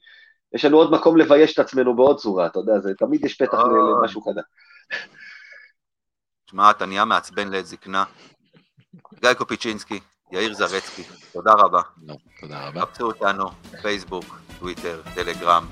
יש 0.54 0.64
לנו 0.64 0.76
עוד 0.76 0.92
מקום 0.92 1.16
לבייש 1.16 1.54
את 1.54 1.58
עצמנו 1.58 1.96
בעוד 1.96 2.18
צורה, 2.18 2.46
אתה 2.46 2.58
יודע, 2.58 2.78
זה 2.78 2.94
תמיד 2.98 3.24
יש 3.24 3.36
פתח 3.36 3.58
למשהו 3.58 4.22
חדש. 4.22 4.44
שמע, 6.50 6.70
אתה 6.70 6.86
נהיה 6.86 7.04
מעצבן 7.04 7.48
לעת 7.48 7.66
זקנה. 7.66 8.04
גיא 9.20 9.34
קופיצ'ינסקי, 9.34 10.00
יאיר 10.32 10.54
זרצקי, 10.54 11.02
תודה 11.32 11.52
רבה. 11.52 11.80
לא, 12.06 12.14
תודה 12.40 12.68
רבה. 12.68 12.80
חפשו 12.80 13.04
אותנו, 13.04 13.44
פייסבוק, 13.82 14.38
טוויטר, 14.58 15.02
טלגרם, 15.14 15.66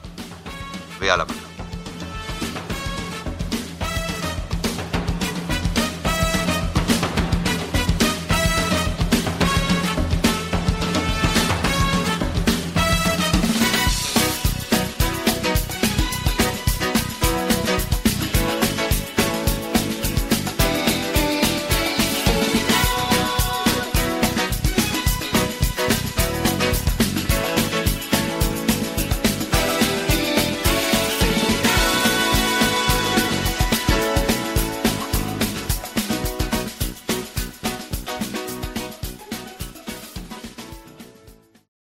ויאללה. 0.99 1.25